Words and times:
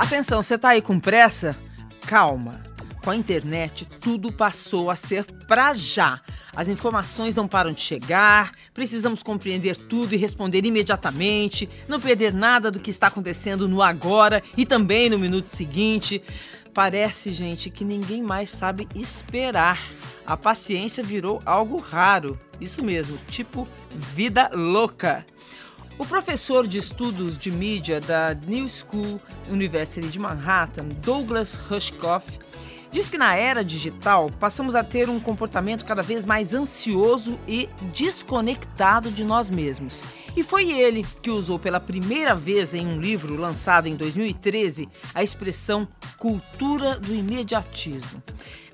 Atenção, 0.00 0.42
você 0.42 0.56
tá 0.56 0.70
aí 0.70 0.80
com 0.80 0.98
pressa? 0.98 1.54
Calma. 2.06 2.62
Com 3.04 3.10
a 3.10 3.16
internet, 3.16 3.84
tudo 3.84 4.32
passou 4.32 4.90
a 4.90 4.96
ser 4.96 5.26
pra 5.46 5.74
já. 5.74 6.22
As 6.56 6.68
informações 6.68 7.36
não 7.36 7.46
param 7.46 7.70
de 7.70 7.82
chegar, 7.82 8.50
precisamos 8.72 9.22
compreender 9.22 9.76
tudo 9.76 10.14
e 10.14 10.16
responder 10.16 10.64
imediatamente, 10.64 11.68
não 11.86 12.00
perder 12.00 12.32
nada 12.32 12.70
do 12.70 12.80
que 12.80 12.88
está 12.88 13.08
acontecendo 13.08 13.68
no 13.68 13.82
agora 13.82 14.42
e 14.56 14.64
também 14.64 15.10
no 15.10 15.18
minuto 15.18 15.54
seguinte. 15.54 16.22
Parece, 16.72 17.30
gente, 17.30 17.68
que 17.68 17.84
ninguém 17.84 18.22
mais 18.22 18.48
sabe 18.48 18.88
esperar. 18.94 19.86
A 20.26 20.34
paciência 20.34 21.04
virou 21.04 21.42
algo 21.44 21.78
raro. 21.78 22.40
Isso 22.58 22.82
mesmo, 22.82 23.18
tipo 23.28 23.68
vida 23.90 24.50
louca. 24.54 25.26
O 26.00 26.06
professor 26.06 26.66
de 26.66 26.78
estudos 26.78 27.36
de 27.36 27.50
mídia 27.50 28.00
da 28.00 28.34
New 28.34 28.66
School 28.66 29.20
University 29.50 30.08
de 30.08 30.18
Manhattan, 30.18 30.88
Douglas 31.04 31.52
Rushkoff, 31.68 32.24
Diz 32.92 33.08
que 33.08 33.16
na 33.16 33.36
era 33.36 33.64
digital 33.64 34.28
passamos 34.40 34.74
a 34.74 34.82
ter 34.82 35.08
um 35.08 35.20
comportamento 35.20 35.84
cada 35.84 36.02
vez 36.02 36.24
mais 36.24 36.52
ansioso 36.52 37.38
e 37.46 37.68
desconectado 37.92 39.12
de 39.12 39.22
nós 39.22 39.48
mesmos. 39.48 40.02
E 40.36 40.42
foi 40.42 40.72
ele 40.72 41.04
que 41.22 41.30
usou 41.30 41.56
pela 41.56 41.78
primeira 41.78 42.34
vez 42.34 42.74
em 42.74 42.84
um 42.86 43.00
livro 43.00 43.36
lançado 43.36 43.86
em 43.86 43.94
2013 43.94 44.88
a 45.14 45.22
expressão 45.22 45.86
cultura 46.18 46.98
do 46.98 47.14
imediatismo. 47.14 48.20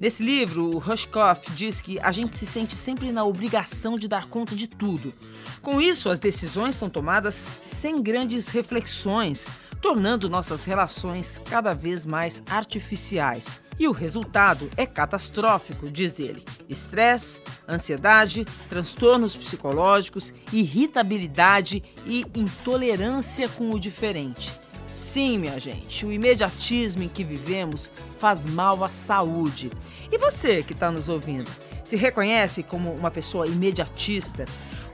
Nesse 0.00 0.22
livro, 0.22 0.74
o 0.74 0.78
Rushkoff 0.78 1.50
diz 1.52 1.82
que 1.82 1.98
a 2.00 2.10
gente 2.10 2.36
se 2.36 2.46
sente 2.46 2.74
sempre 2.74 3.12
na 3.12 3.24
obrigação 3.24 3.98
de 3.98 4.08
dar 4.08 4.28
conta 4.28 4.56
de 4.56 4.66
tudo. 4.66 5.12
Com 5.60 5.80
isso, 5.80 6.08
as 6.08 6.18
decisões 6.18 6.74
são 6.74 6.88
tomadas 6.88 7.44
sem 7.62 8.02
grandes 8.02 8.48
reflexões, 8.48 9.46
tornando 9.86 10.28
nossas 10.28 10.64
relações 10.64 11.40
cada 11.48 11.72
vez 11.72 12.04
mais 12.04 12.42
artificiais. 12.50 13.60
E 13.78 13.86
o 13.86 13.92
resultado 13.92 14.68
é 14.76 14.84
catastrófico, 14.84 15.88
diz 15.88 16.18
ele. 16.18 16.42
Estresse, 16.68 17.40
ansiedade, 17.68 18.44
transtornos 18.68 19.36
psicológicos, 19.36 20.34
irritabilidade 20.52 21.84
e 22.04 22.24
intolerância 22.34 23.48
com 23.48 23.70
o 23.70 23.78
diferente. 23.78 24.50
Sim, 24.88 25.38
minha 25.38 25.60
gente, 25.60 26.04
o 26.04 26.12
imediatismo 26.12 27.04
em 27.04 27.08
que 27.08 27.22
vivemos 27.22 27.88
faz 28.18 28.44
mal 28.44 28.82
à 28.82 28.88
saúde. 28.88 29.70
E 30.10 30.18
você 30.18 30.64
que 30.64 30.72
está 30.72 30.90
nos 30.90 31.08
ouvindo, 31.08 31.48
se 31.84 31.94
reconhece 31.94 32.64
como 32.64 32.92
uma 32.92 33.12
pessoa 33.12 33.46
imediatista? 33.46 34.46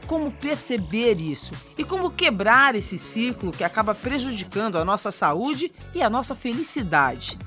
Como 0.06 0.30
perceber 0.30 1.20
isso 1.20 1.52
e 1.78 1.84
como 1.84 2.10
quebrar 2.10 2.74
esse 2.74 2.98
ciclo 2.98 3.50
que 3.50 3.64
acaba 3.64 3.94
prejudicando 3.94 4.76
a 4.76 4.84
nossa 4.84 5.10
saúde 5.10 5.72
e 5.94 6.02
a 6.02 6.10
nossa 6.10 6.34
felicidade? 6.34 7.38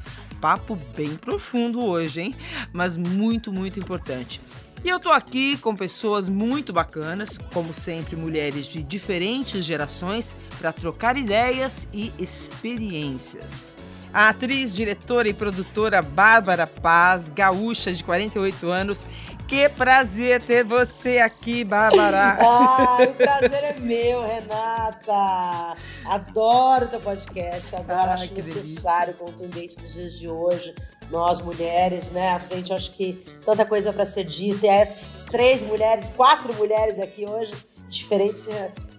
papo 0.45 0.77
bem 0.95 1.15
profundo 1.15 1.83
hoje, 1.83 2.21
hein? 2.21 2.35
Mas 2.71 2.95
muito, 2.97 3.51
muito 3.51 3.79
importante. 3.79 4.39
E 4.83 4.89
eu 4.89 4.99
tô 4.99 5.09
aqui 5.09 5.57
com 5.57 5.75
pessoas 5.75 6.29
muito 6.29 6.71
bacanas, 6.71 7.39
como 7.51 7.73
sempre, 7.73 8.15
mulheres 8.15 8.67
de 8.67 8.83
diferentes 8.83 9.65
gerações, 9.65 10.35
para 10.59 10.71
trocar 10.71 11.17
ideias 11.17 11.89
e 11.91 12.13
experiências. 12.19 13.79
A 14.15 14.29
atriz, 14.29 14.73
diretora 14.73 15.27
e 15.27 15.33
produtora 15.33 16.01
Bárbara 16.01 16.65
Paz, 16.65 17.29
gaúcha 17.29 17.91
de 17.91 18.01
48 18.01 18.69
anos, 18.69 19.05
que 19.45 19.67
prazer 19.67 20.41
ter 20.41 20.63
você 20.63 21.17
aqui, 21.17 21.65
Bárbara. 21.65 22.37
Ai, 22.97 23.07
o 23.07 23.13
prazer 23.13 23.61
é 23.61 23.75
meu, 23.77 24.25
Renata. 24.25 25.75
Adoro 26.05 26.87
teu 26.87 27.01
podcast, 27.01 27.75
adoro, 27.75 28.11
Ai, 28.11 28.13
acho 28.13 28.33
necessário, 28.33 29.15
delícia. 29.15 29.33
contundente 29.33 29.75
para 29.75 29.83
os 29.83 29.93
dias 29.93 30.17
de 30.17 30.29
hoje. 30.29 30.73
Nós, 31.11 31.41
mulheres, 31.41 32.09
né, 32.11 32.29
à 32.29 32.39
frente, 32.39 32.71
acho 32.71 32.93
que 32.93 33.21
tanta 33.45 33.65
coisa 33.65 33.91
para 33.91 34.05
ser 34.05 34.23
dita. 34.23 34.65
E 34.65 34.69
essas 34.69 35.25
três 35.25 35.61
mulheres, 35.63 36.13
quatro 36.15 36.55
mulheres 36.55 36.99
aqui 36.99 37.25
hoje, 37.29 37.51
diferentes 37.89 38.47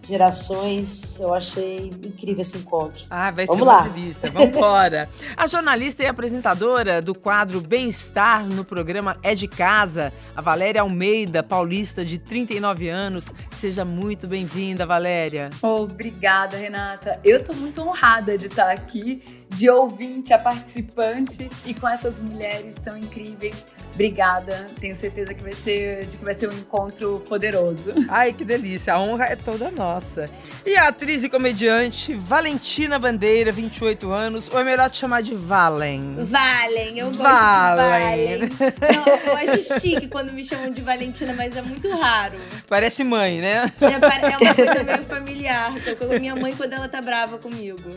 gerações. 0.07 1.19
Eu 1.21 1.35
achei 1.35 1.89
incrível 2.05 2.41
esse 2.41 2.59
encontro. 2.59 3.05
Ah, 3.11 3.31
vai 3.31 3.47
Vamos 3.47 3.63
ser 3.63 3.69
lá. 3.69 3.81
uma 3.83 3.89
delícia. 3.89 4.31
Vamos 4.31 4.49
embora. 4.57 5.09
a 5.37 5.47
jornalista 5.47 6.03
e 6.03 6.07
apresentadora 6.07 7.03
do 7.03 7.15
quadro 7.15 7.61
Bem-Estar 7.61 8.47
no 8.47 8.65
programa 8.65 9.17
É 9.23 9.35
de 9.35 9.49
Casa, 9.49 10.13
a 10.35 10.41
Valéria 10.41 10.81
Almeida, 10.83 11.43
paulista 11.43 12.05
de 12.05 12.19
39 12.19 12.89
anos. 12.89 13.33
Seja 13.57 13.85
muito 13.85 14.27
bem-vinda, 14.27 14.87
Valéria. 14.87 15.51
Obrigada, 15.63 16.57
Renata. 16.57 17.21
Eu 17.25 17.39
estou 17.39 17.55
muito 17.57 17.81
honrada 17.83 18.39
de 18.39 18.47
estar 18.47 18.71
aqui, 18.71 19.23
de 19.49 19.69
ouvinte 19.71 20.33
a 20.33 20.39
participante 20.39 21.49
e 21.65 21.73
com 21.75 21.89
essas 21.89 22.21
mulheres 22.21 22.77
tão 22.77 22.97
incríveis 22.97 23.67
Obrigada. 23.97 24.69
Tenho 24.79 24.95
certeza 24.95 25.33
que 25.33 25.43
vai 25.43 25.55
ser, 25.55 26.05
de 26.05 26.19
que 26.19 26.25
vai 26.25 26.35
ser 26.35 26.51
um 26.51 26.53
encontro 26.53 27.23
poderoso. 27.27 27.95
Ai, 28.11 28.31
que 28.31 28.45
delícia. 28.45 28.93
A 28.93 29.01
honra 29.01 29.25
é 29.25 29.37
toda 29.37 29.71
nossa. 29.71 30.29
E 30.67 30.77
a 30.77 30.89
atriz 30.89 31.25
e 31.25 31.31
comediante 31.31 32.13
Valentina 32.13 32.99
Bandeira, 32.99 33.51
28 33.51 34.13
anos, 34.13 34.51
ou 34.53 34.61
é 34.61 34.65
melhor 34.65 34.91
te 34.91 34.99
chamar 34.99 35.23
de 35.23 35.35
Valen? 35.35 36.17
Valen, 36.19 36.99
eu 36.99 37.07
gosto 37.07 37.23
Valen. 37.23 38.39
de 38.41 38.47
Valen. 38.47 38.75
Não, 38.95 39.33
eu 39.33 39.37
acho 39.39 39.81
chique 39.81 40.09
quando 40.09 40.31
me 40.31 40.45
chamam 40.45 40.71
de 40.71 40.83
Valentina, 40.83 41.33
mas 41.33 41.57
é 41.57 41.63
muito 41.63 41.91
raro. 41.97 42.37
Parece 42.69 43.03
mãe, 43.03 43.41
né? 43.41 43.73
É, 43.81 43.87
é 43.87 44.37
uma 44.37 44.55
coisa 44.55 44.83
meio 44.83 45.03
familiar. 45.05 45.73
Sabe? 45.83 46.21
Minha 46.21 46.37
mãe, 46.37 46.55
quando 46.55 46.75
ela 46.75 46.87
tá 46.87 47.01
brava 47.01 47.39
comigo. 47.39 47.97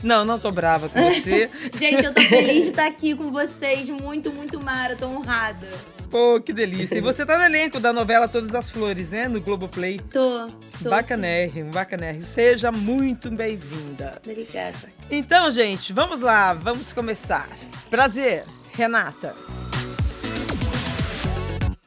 Não, 0.00 0.24
não 0.24 0.38
tô 0.38 0.52
brava 0.52 0.88
com 0.88 1.00
você. 1.10 1.50
Gente, 1.76 2.04
eu 2.04 2.14
tô 2.14 2.20
feliz 2.20 2.64
de 2.64 2.70
estar 2.70 2.86
aqui 2.86 3.16
com 3.16 3.32
vocês. 3.32 3.90
Muito, 3.90 4.30
muito 4.30 4.62
mara. 4.62 4.94
Tô 4.94 5.07
honrada. 5.08 5.66
Pô, 6.10 6.40
que 6.40 6.52
delícia. 6.52 6.96
E 6.96 7.00
você 7.00 7.26
tá 7.26 7.36
no 7.36 7.44
elenco 7.44 7.78
da 7.78 7.92
novela 7.92 8.26
Todas 8.26 8.54
as 8.54 8.70
Flores, 8.70 9.10
né? 9.10 9.28
No 9.28 9.40
Globoplay. 9.40 10.00
Tô. 10.10 10.46
tô 10.82 10.88
bacanérrimo, 10.88 11.70
bacanérrimo. 11.70 12.24
Seja 12.24 12.72
muito 12.72 13.30
bem-vinda. 13.30 14.20
Obrigada. 14.24 14.92
Então, 15.10 15.50
gente, 15.50 15.92
vamos 15.92 16.20
lá, 16.20 16.54
vamos 16.54 16.92
começar. 16.92 17.48
Prazer, 17.90 18.44
Renata. 18.72 19.34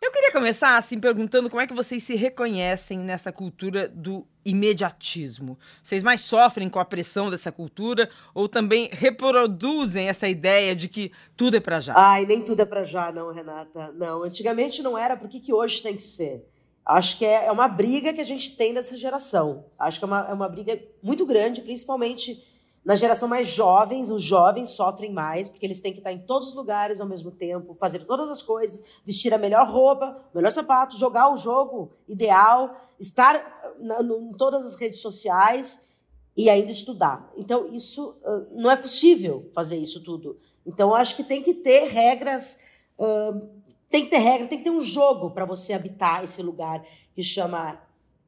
Eu 0.01 0.11
queria 0.11 0.31
começar 0.31 0.77
assim 0.77 0.99
perguntando 0.99 1.47
como 1.47 1.61
é 1.61 1.67
que 1.67 1.75
vocês 1.75 2.01
se 2.01 2.15
reconhecem 2.15 2.97
nessa 2.97 3.31
cultura 3.31 3.87
do 3.87 4.25
imediatismo. 4.43 5.59
Vocês 5.83 6.01
mais 6.01 6.21
sofrem 6.21 6.67
com 6.67 6.79
a 6.79 6.85
pressão 6.85 7.29
dessa 7.29 7.51
cultura 7.51 8.09
ou 8.33 8.49
também 8.49 8.89
reproduzem 8.91 10.09
essa 10.09 10.27
ideia 10.27 10.75
de 10.75 10.87
que 10.87 11.11
tudo 11.37 11.57
é 11.57 11.59
para 11.59 11.79
já? 11.79 11.93
Ai, 11.95 12.25
nem 12.25 12.41
tudo 12.41 12.63
é 12.63 12.65
para 12.65 12.83
já, 12.83 13.11
não, 13.11 13.31
Renata. 13.31 13.91
Não, 13.91 14.23
antigamente 14.23 14.81
não 14.81 14.97
era, 14.97 15.15
por 15.15 15.29
que, 15.29 15.39
que 15.39 15.53
hoje 15.53 15.83
tem 15.83 15.95
que 15.95 16.03
ser? 16.03 16.47
Acho 16.83 17.19
que 17.19 17.23
é, 17.23 17.45
é 17.45 17.51
uma 17.51 17.67
briga 17.67 18.11
que 18.11 18.21
a 18.21 18.25
gente 18.25 18.57
tem 18.57 18.73
nessa 18.73 18.97
geração. 18.97 19.65
Acho 19.77 19.99
que 19.99 20.05
é 20.05 20.07
uma, 20.07 20.27
é 20.31 20.33
uma 20.33 20.49
briga 20.49 20.81
muito 21.03 21.27
grande, 21.27 21.61
principalmente 21.61 22.43
na 22.83 22.95
geração 22.95 23.29
mais 23.29 23.47
jovens, 23.47 24.09
os 24.09 24.23
jovens 24.23 24.69
sofrem 24.69 25.11
mais, 25.11 25.47
porque 25.47 25.65
eles 25.65 25.79
têm 25.79 25.93
que 25.93 25.99
estar 25.99 26.11
em 26.11 26.19
todos 26.19 26.49
os 26.49 26.53
lugares 26.55 26.99
ao 26.99 27.07
mesmo 27.07 27.29
tempo, 27.29 27.75
fazer 27.75 28.05
todas 28.05 28.29
as 28.29 28.41
coisas, 28.41 28.83
vestir 29.05 29.33
a 29.33 29.37
melhor 29.37 29.69
roupa, 29.69 30.19
melhor 30.33 30.51
sapato, 30.51 30.97
jogar 30.97 31.31
o 31.31 31.37
jogo 31.37 31.91
ideal, 32.07 32.75
estar 32.99 33.75
na, 33.79 34.01
no, 34.01 34.19
em 34.19 34.33
todas 34.33 34.65
as 34.65 34.75
redes 34.75 34.99
sociais 34.99 35.87
e 36.35 36.49
ainda 36.49 36.71
estudar. 36.71 37.31
Então, 37.37 37.67
isso 37.67 38.17
uh, 38.23 38.47
não 38.51 38.71
é 38.71 38.75
possível 38.75 39.49
fazer 39.53 39.77
isso 39.77 40.01
tudo. 40.03 40.39
Então, 40.65 40.95
acho 40.95 41.15
que 41.15 41.23
tem 41.23 41.43
que 41.43 41.53
ter 41.53 41.87
regras, 41.87 42.57
uh, 42.97 43.47
tem 43.91 44.05
que 44.05 44.09
ter 44.09 44.17
regra, 44.17 44.47
tem 44.47 44.57
que 44.57 44.63
ter 44.63 44.71
um 44.71 44.79
jogo 44.79 45.31
para 45.31 45.45
você 45.45 45.73
habitar 45.73 46.23
esse 46.23 46.41
lugar 46.41 46.83
que 47.13 47.21
chama 47.21 47.79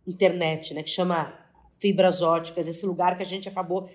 internet, 0.05 0.73
né? 0.73 0.83
que 0.83 0.89
chama 0.89 1.33
fibras 1.79 2.21
óticas, 2.21 2.67
esse 2.67 2.85
lugar 2.85 3.17
que 3.17 3.23
a 3.23 3.25
gente 3.25 3.49
acabou 3.49 3.89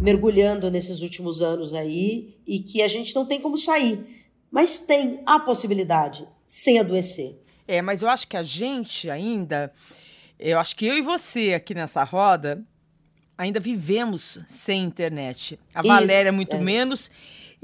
mergulhando 0.00 0.70
nesses 0.70 1.02
últimos 1.02 1.42
anos 1.42 1.74
aí 1.74 2.36
e 2.46 2.58
que 2.58 2.82
a 2.82 2.88
gente 2.88 3.14
não 3.14 3.24
tem 3.24 3.40
como 3.40 3.56
sair. 3.56 4.24
Mas 4.50 4.80
tem 4.80 5.20
a 5.26 5.38
possibilidade, 5.38 6.26
sem 6.46 6.78
adoecer. 6.78 7.40
É, 7.66 7.80
mas 7.82 8.02
eu 8.02 8.08
acho 8.08 8.28
que 8.28 8.36
a 8.36 8.42
gente 8.42 9.10
ainda, 9.10 9.72
eu 10.38 10.58
acho 10.58 10.76
que 10.76 10.86
eu 10.86 10.94
e 10.94 11.00
você 11.00 11.54
aqui 11.54 11.74
nessa 11.74 12.04
roda, 12.04 12.62
ainda 13.36 13.58
vivemos 13.58 14.38
sem 14.46 14.84
internet. 14.84 15.58
A 15.74 15.80
Isso, 15.80 15.88
Valéria 15.88 16.32
muito 16.32 16.56
é. 16.56 16.60
menos. 16.60 17.10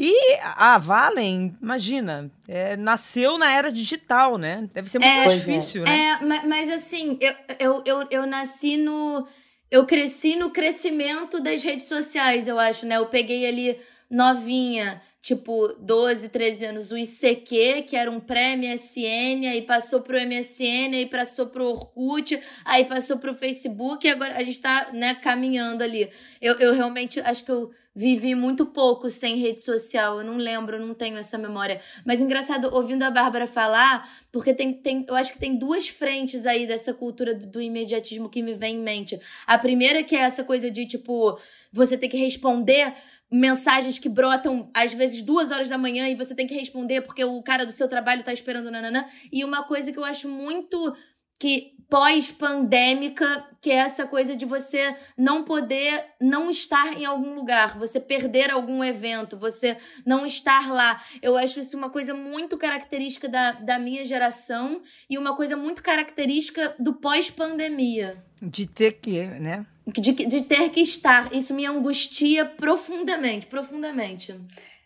E 0.03 0.39
a 0.43 0.79
Valen, 0.79 1.55
imagina, 1.61 2.31
é, 2.49 2.75
nasceu 2.75 3.37
na 3.37 3.53
era 3.53 3.71
digital, 3.71 4.39
né? 4.39 4.67
Deve 4.73 4.89
ser 4.89 4.99
muito 4.99 5.11
é, 5.11 5.27
mais 5.27 5.45
difícil, 5.45 5.85
é. 5.85 5.87
né? 5.87 6.41
É, 6.41 6.47
mas 6.47 6.71
assim, 6.71 7.19
eu, 7.21 7.35
eu, 7.59 7.83
eu, 7.85 8.07
eu 8.11 8.27
nasci 8.27 8.79
no 8.79 9.29
eu 9.71 9.87
cresci 9.87 10.37
no 10.37 10.51
crescimento 10.51 11.41
das 11.41 11.63
redes 11.63 11.87
sociais, 11.87 12.49
eu 12.49 12.59
acho, 12.59 12.87
né? 12.87 12.97
Eu 12.97 13.07
peguei 13.07 13.47
ali 13.47 13.79
novinha, 14.11 15.01
tipo 15.23 15.69
12, 15.79 16.31
13 16.31 16.65
anos, 16.67 16.93
o 16.93 16.97
ICQ, 16.97 17.83
que 17.83 17.95
era 17.95 18.11
um 18.11 18.19
pré-MSN, 18.19 19.47
aí 19.51 19.63
passou 19.63 20.01
pro 20.01 20.17
MSN, 20.17 20.95
aí 20.95 21.07
passou 21.07 21.47
pro 21.47 21.67
Orkut, 21.67 22.41
aí 22.65 22.85
passou 22.85 23.19
pro 23.19 23.35
Facebook, 23.35 24.07
e 24.07 24.11
agora 24.11 24.37
a 24.37 24.43
gente 24.43 24.61
tá, 24.61 24.91
né, 24.93 25.15
caminhando 25.15 25.85
ali. 25.85 26.11
Eu, 26.41 26.55
eu 26.55 26.75
realmente 26.75 27.21
acho 27.21 27.45
que 27.45 27.53
eu 27.53 27.71
vivi 27.95 28.35
muito 28.35 28.65
pouco 28.67 29.11
sem 29.11 29.37
rede 29.37 29.63
social. 29.63 30.19
Eu 30.19 30.25
não 30.25 30.37
lembro, 30.37 30.77
eu 30.77 30.87
não 30.87 30.95
tenho 30.95 31.19
essa 31.19 31.37
memória. 31.37 31.81
Mas 32.05 32.21
engraçado, 32.21 32.71
ouvindo 32.73 33.03
a 33.03 33.11
Bárbara 33.11 33.47
falar, 33.47 34.09
porque 34.31 34.55
tem, 34.55 34.73
tem, 34.73 35.05
eu 35.09 35.15
acho 35.15 35.33
que 35.33 35.39
tem 35.39 35.57
duas 35.57 35.89
frentes 35.89 36.47
aí 36.47 36.67
dessa 36.67 36.95
cultura 36.95 37.35
do, 37.35 37.47
do 37.47 37.61
imediatismo 37.61 38.29
que 38.29 38.43
me 38.43 38.55
vem 38.55 38.77
em 38.77 38.81
mente. 38.81 39.21
A 39.47 39.59
primeira 39.59 40.03
que 40.03 40.15
é 40.15 40.21
essa 40.21 40.45
coisa 40.45 40.71
de, 40.71 40.87
tipo, 40.87 41.39
você 41.73 41.99
ter 41.99 42.09
que 42.09 42.17
responder 42.17 42.95
mensagens 43.31 43.99
que 43.99 44.09
brotam 44.09 44.71
às 44.75 44.93
vezes 44.93 45.23
duas 45.23 45.51
horas 45.51 45.69
da 45.69 45.79
manhã 45.79 46.09
e 46.09 46.15
você 46.15 46.35
tem 46.35 46.47
que 46.47 46.55
responder 46.55 47.03
porque 47.03 47.25
o 47.25 47.43
cara 47.43 47.65
do 47.65 47.73
seu 47.73 47.89
trabalho 47.89 48.25
tá 48.25 48.33
esperando 48.33 48.71
nananã. 48.71 49.05
E 49.33 49.45
uma 49.45 49.63
coisa 49.63 49.93
que 49.93 49.99
eu 49.99 50.05
acho 50.05 50.29
muito 50.29 50.95
que 51.39 51.75
pós-pandêmica, 51.89 53.45
que 53.61 53.73
é 53.73 53.77
essa 53.77 54.07
coisa 54.07 54.37
de 54.37 54.45
você 54.45 54.95
não 55.19 55.43
poder 55.43 56.05
não 56.21 56.49
estar 56.49 56.97
em 56.97 57.05
algum 57.05 57.35
lugar, 57.35 57.77
você 57.77 57.99
perder 57.99 58.51
algum 58.51 58.85
evento, 58.85 59.37
você 59.37 59.77
não 60.07 60.25
estar 60.25 60.71
lá. 60.71 61.03
Eu 61.21 61.37
acho 61.37 61.59
isso 61.59 61.77
uma 61.77 61.91
coisa 61.91 62.15
muito 62.15 62.57
característica 62.57 63.29
da, 63.29 63.53
da 63.53 63.79
minha 63.79 64.05
geração 64.05 64.83
e 65.09 65.19
uma 65.19 65.35
coisa 65.35 65.57
muito 65.57 65.83
característica 65.83 66.77
do 66.79 66.95
pós-pandemia. 66.95 68.23
De 68.41 68.67
ter 68.67 68.93
que, 68.93 69.25
né? 69.25 69.67
De, 69.93 70.13
de 70.13 70.43
ter 70.43 70.69
que 70.71 70.81
estar. 70.81 71.33
Isso 71.33 71.55
me 71.55 71.67
angustia 71.67 72.45
profundamente, 72.45 73.47
profundamente. 73.47 74.35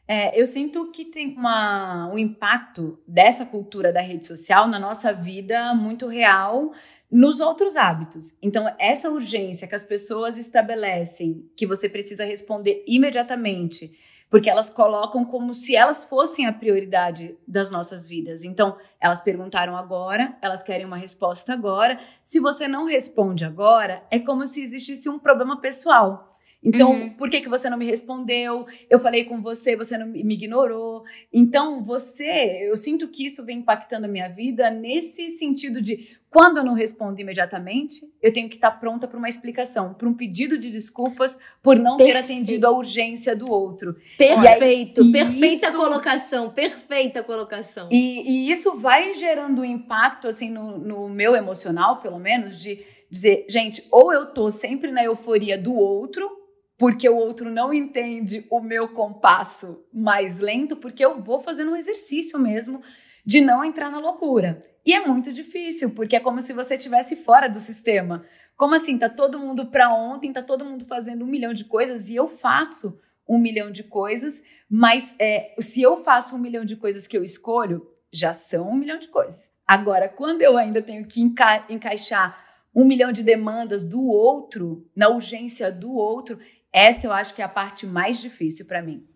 É, 0.07 0.39
eu 0.39 0.47
sinto 0.47 0.91
que 0.91 1.07
tem 1.07 1.35
uma, 1.35 2.11
um 2.13 2.19
impacto 2.19 2.99
dessa 3.09 3.47
cultura 3.47 3.91
da 3.91 4.03
rede 4.03 4.27
social 4.27 4.69
na 4.69 4.79
nossa 4.79 5.13
vida 5.13 5.73
muito 5.75 6.07
real 6.07 6.73
nos 7.11 7.41
outros 7.41 7.77
hábitos. 7.77 8.37
Então, 8.43 8.71
essa 8.79 9.09
urgência 9.09 9.67
que 9.67 9.75
as 9.75 9.85
pessoas 9.85 10.37
estabelecem, 10.37 11.49
que 11.57 11.67
você 11.67 11.89
precisa 11.89 12.25
responder 12.25 12.85
imediatamente, 12.87 13.97
porque 14.35 14.51
elas 14.51 14.69
colocam 14.69 15.25
como 15.25 15.55
se 15.55 15.77
elas 15.77 16.03
fossem 16.03 16.45
a 16.45 16.53
prioridade 16.53 17.39
das 17.47 17.71
nossas 17.71 18.05
vidas. 18.05 18.43
Então, 18.43 18.77
elas 18.99 19.21
perguntaram 19.21 19.77
agora, 19.77 20.37
elas 20.43 20.61
querem 20.61 20.85
uma 20.85 20.97
resposta 20.97 21.53
agora. 21.53 22.01
Se 22.21 22.41
você 22.41 22.67
não 22.67 22.85
responde 22.85 23.45
agora, 23.45 24.03
é 24.11 24.19
como 24.19 24.45
se 24.45 24.61
existisse 24.61 25.09
um 25.09 25.21
problema 25.21 25.61
pessoal. 25.61 26.34
Então, 26.65 26.93
uhum. 26.93 27.11
por 27.15 27.29
que, 27.29 27.43
que 27.43 27.49
você 27.49 27.69
não 27.69 27.77
me 27.77 27.85
respondeu? 27.85 28.67
Eu 28.89 28.99
falei 28.99 29.25
com 29.25 29.41
você, 29.43 29.77
você 29.77 29.99
não 29.99 30.07
me 30.07 30.35
ignorou. 30.35 31.05
Então, 31.33 31.83
você, 31.83 32.69
eu 32.69 32.77
sinto 32.77 33.09
que 33.09 33.27
isso 33.27 33.45
vem 33.45 33.59
impactando 33.59 34.07
a 34.07 34.09
minha 34.09 34.29
vida 34.29 34.71
nesse 34.71 35.31
sentido 35.31 35.83
de 35.83 36.17
quando 36.35 36.59
eu 36.59 36.65
não 36.65 36.75
respondo 36.75 37.21
imediatamente, 37.21 38.01
eu 38.21 38.33
tenho 38.33 38.49
que 38.49 38.57
estar 38.57 38.73
pronta 38.73 39.07
para 39.07 39.17
uma 39.17 39.29
explicação, 39.29 39.95
para 39.95 40.09
um 40.09 40.13
pedido 40.13 40.59
de 40.59 40.69
desculpas 40.69 41.39
por 41.63 41.77
não 41.77 41.97
Perfeito. 41.97 42.13
ter 42.13 42.25
atendido 42.25 42.67
a 42.67 42.73
urgência 42.73 43.37
do 43.37 43.49
outro. 43.49 43.95
Perfeito, 44.19 45.01
aí, 45.01 45.13
perfeita 45.13 45.69
isso, 45.69 45.77
colocação, 45.77 46.51
perfeita 46.51 47.23
colocação. 47.23 47.89
E, 47.89 48.49
e, 48.49 48.51
isso 48.51 48.75
vai 48.81 49.15
gerando 49.15 49.61
um 49.61 49.65
impacto, 49.65 50.27
assim, 50.27 50.51
no, 50.51 50.77
no 50.77 51.09
meu 51.09 51.37
emocional, 51.37 52.01
pelo 52.01 52.19
menos, 52.19 52.61
de 52.61 52.85
dizer, 53.09 53.47
gente, 53.49 53.87
ou 53.89 54.13
eu 54.13 54.27
tô 54.27 54.51
sempre 54.51 54.91
na 54.91 55.05
euforia 55.05 55.57
do 55.57 55.73
outro, 55.73 56.29
porque 56.77 57.09
o 57.09 57.17
outro 57.17 57.51
não 57.51 57.73
entende 57.73 58.47
o 58.51 58.61
meu 58.61 58.89
compasso 58.89 59.85
mais 59.93 60.39
lento, 60.39 60.77
porque 60.77 61.05
eu 61.05 61.23
vou 61.23 61.41
fazendo 61.41 61.73
um 61.73 61.77
exercício 61.77 62.39
mesmo 62.39 62.83
de 63.25 63.41
não 63.41 63.65
entrar 63.65 63.91
na 63.91 63.99
loucura. 63.99 64.59
E 64.85 64.93
é 64.93 65.07
muito 65.07 65.33
difícil, 65.33 65.91
porque 65.91 66.17
é 66.17 66.21
como 66.21 66.43
se 66.43 66.53
você 66.53 66.75
estivesse 66.75 67.17
fora 67.17 67.49
do 67.49 67.59
sistema. 67.59 68.25
Como 68.57 68.75
assim? 68.75 68.99
Tá 68.99 69.09
todo 69.09 69.39
mundo 69.39 69.67
para 69.67 69.93
ontem, 69.93 70.33
tá 70.33 70.43
todo 70.43 70.65
mundo 70.65 70.85
fazendo 70.85 71.25
um 71.25 71.29
milhão 71.29 71.53
de 71.53 71.65
coisas 71.65 72.09
e 72.09 72.17
eu 72.17 72.29
faço 72.29 72.99
um 73.27 73.39
milhão 73.39 73.71
de 73.71 73.83
coisas, 73.83 74.43
mas 74.69 75.15
é, 75.19 75.55
se 75.59 75.81
eu 75.81 76.05
faço 76.05 76.37
um 76.37 76.39
milhão 76.39 76.65
de 76.65 76.77
coisas 76.77 77.07
que 77.07 77.17
eu 77.17 77.25
escolho, 77.25 77.89
já 78.13 78.33
são 78.33 78.69
um 78.69 78.75
milhão 78.75 78.99
de 78.99 79.09
coisas. 79.09 79.51
Agora, 79.67 80.09
quando 80.09 80.43
eu 80.43 80.59
ainda 80.59 80.83
tenho 80.83 81.07
que 81.07 81.23
enca 81.23 81.65
encaixar 81.71 82.45
um 82.75 82.85
milhão 82.85 83.13
de 83.13 83.23
demandas 83.23 83.85
do 83.85 84.05
outro, 84.05 84.87
na 84.95 85.09
urgência 85.09 85.71
do 85.71 85.95
outro, 85.95 86.39
essa 86.75 87.07
eu 87.07 87.13
acho 87.13 87.33
que 87.35 87.41
é 87.41 87.45
a 87.45 87.49
parte 87.49 87.87
mais 87.87 88.21
difícil 88.21 88.67
para 88.67 88.83
mim. 88.83 89.07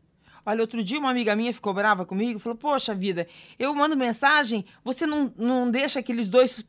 Olha, 0.47 0.61
outro 0.61 0.83
dia 0.83 0.99
uma 0.99 1.11
amiga 1.11 1.35
minha 1.35 1.53
ficou 1.53 1.75
brava 1.75 2.07
comigo, 2.07 2.39
falou: 2.39 2.57
Poxa 2.57 2.95
vida, 2.95 3.27
eu 3.59 3.75
mando 3.75 3.97
mensagem, 3.97 4.65
você 4.85 5.07
não, 5.07 5.33
não 5.37 5.69
deixa 5.69 5.99
aqueles 5.99 6.29
dois 6.29 6.65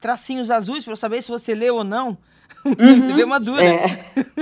tracinhos 0.00 0.50
azuis 0.50 0.84
para 0.84 0.92
eu 0.92 0.96
saber 0.96 1.22
se 1.22 1.28
você 1.28 1.54
leu 1.54 1.76
ou 1.76 1.84
não? 1.84 2.18
Uhum. 2.64 3.16
Deu 3.16 3.26
uma 3.26 3.40
dura. 3.40 3.60
É, 3.60 3.86